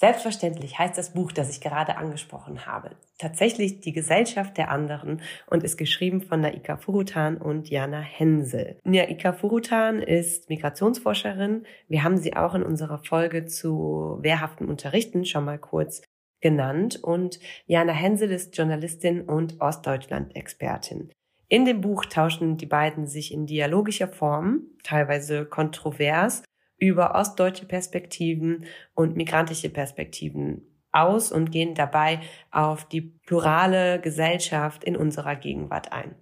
Selbstverständlich 0.00 0.78
heißt 0.78 0.96
das 0.96 1.12
Buch, 1.12 1.30
das 1.30 1.50
ich 1.50 1.60
gerade 1.60 1.98
angesprochen 1.98 2.64
habe, 2.64 2.92
tatsächlich 3.18 3.82
Die 3.82 3.92
Gesellschaft 3.92 4.56
der 4.56 4.70
anderen 4.70 5.20
und 5.46 5.62
ist 5.62 5.76
geschrieben 5.76 6.22
von 6.22 6.40
Naika 6.40 6.78
Furutan 6.78 7.36
und 7.36 7.68
Jana 7.68 8.00
Hensel. 8.00 8.78
Naika 8.84 9.34
Furutan 9.34 10.00
ist 10.00 10.48
Migrationsforscherin. 10.48 11.66
Wir 11.88 12.02
haben 12.02 12.16
sie 12.16 12.34
auch 12.34 12.54
in 12.54 12.62
unserer 12.62 12.96
Folge 12.96 13.44
zu 13.44 14.16
wehrhaften 14.22 14.70
Unterrichten 14.70 15.26
schon 15.26 15.44
mal 15.44 15.58
kurz 15.58 16.00
genannt 16.40 16.98
und 17.02 17.38
Jana 17.66 17.92
Hensel 17.92 18.30
ist 18.30 18.56
Journalistin 18.56 19.20
und 19.20 19.60
Ostdeutschland-Expertin. 19.60 21.12
In 21.48 21.66
dem 21.66 21.82
Buch 21.82 22.06
tauschen 22.06 22.56
die 22.56 22.64
beiden 22.64 23.06
sich 23.06 23.34
in 23.34 23.44
dialogischer 23.44 24.08
Form, 24.08 24.62
teilweise 24.82 25.44
kontrovers, 25.44 26.42
über 26.80 27.14
ostdeutsche 27.14 27.66
Perspektiven 27.66 28.66
und 28.94 29.16
migrantische 29.16 29.68
Perspektiven 29.68 30.66
aus 30.90 31.30
und 31.30 31.52
gehen 31.52 31.74
dabei 31.74 32.20
auf 32.50 32.88
die 32.88 33.02
plurale 33.02 34.00
Gesellschaft 34.00 34.82
in 34.82 34.96
unserer 34.96 35.36
Gegenwart 35.36 35.92
ein. 35.92 36.16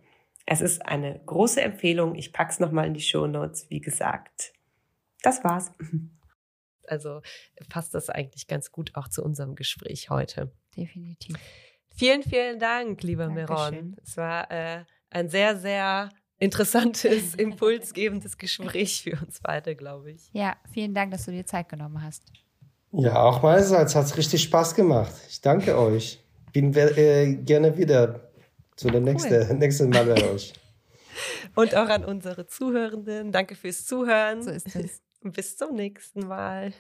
Es 0.44 0.60
ist 0.60 0.84
eine 0.84 1.20
große 1.24 1.62
Empfehlung. 1.62 2.14
Ich 2.16 2.32
pack's 2.32 2.58
nochmal 2.58 2.86
in 2.86 2.94
die 2.94 3.00
Show 3.00 3.26
Notes, 3.26 3.70
wie 3.70 3.80
gesagt. 3.80 4.52
Das 5.22 5.42
war's. 5.44 5.72
Also 6.90 7.20
passt 7.68 7.92
das 7.92 8.08
eigentlich 8.08 8.46
ganz 8.46 8.72
gut 8.72 8.92
auch 8.94 9.08
zu 9.08 9.22
unserem 9.22 9.56
Gespräch 9.56 10.08
heute. 10.08 10.50
Definitiv. 10.74 11.36
Vielen, 11.94 12.22
vielen 12.22 12.58
Dank, 12.58 13.02
lieber 13.02 13.26
Dankeschön. 13.26 13.74
Miron. 13.74 13.96
Es 14.02 14.16
war 14.16 14.50
äh, 14.50 14.84
ein 15.10 15.28
sehr, 15.28 15.58
sehr 15.58 16.08
interessantes, 16.38 17.34
impulsgebendes 17.36 18.38
Gespräch 18.38 19.02
für 19.02 19.18
uns 19.24 19.40
beide, 19.42 19.76
glaube 19.76 20.12
ich. 20.12 20.30
Ja, 20.32 20.56
vielen 20.72 20.94
Dank, 20.94 21.12
dass 21.12 21.24
du 21.24 21.32
dir 21.32 21.46
Zeit 21.46 21.68
genommen 21.68 22.02
hast. 22.02 22.22
Ja, 22.92 23.22
auch 23.22 23.42
meinerseits 23.42 23.94
hat 23.94 24.06
es 24.06 24.16
richtig 24.16 24.42
Spaß 24.42 24.74
gemacht. 24.74 25.12
Ich 25.28 25.40
danke 25.40 25.76
euch. 25.76 26.20
Bin 26.52 26.74
äh, 26.74 27.34
gerne 27.34 27.76
wieder 27.76 28.30
zu 28.76 28.88
der 28.88 29.00
cool. 29.00 29.12
nächsten, 29.12 29.58
nächsten 29.58 29.90
Mal 29.90 30.06
bei 30.06 30.30
euch. 30.30 30.54
Und 31.54 31.74
auch 31.74 31.88
an 31.88 32.04
unsere 32.04 32.46
Zuhörenden. 32.46 33.32
Danke 33.32 33.54
fürs 33.54 33.84
Zuhören. 33.84 34.42
So 34.42 34.50
ist 34.50 34.74
es. 34.74 35.02
Bis 35.22 35.56
zum 35.56 35.74
nächsten 35.74 36.26
Mal. 36.26 36.72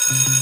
Thank 0.00 0.28
you. 0.28 0.37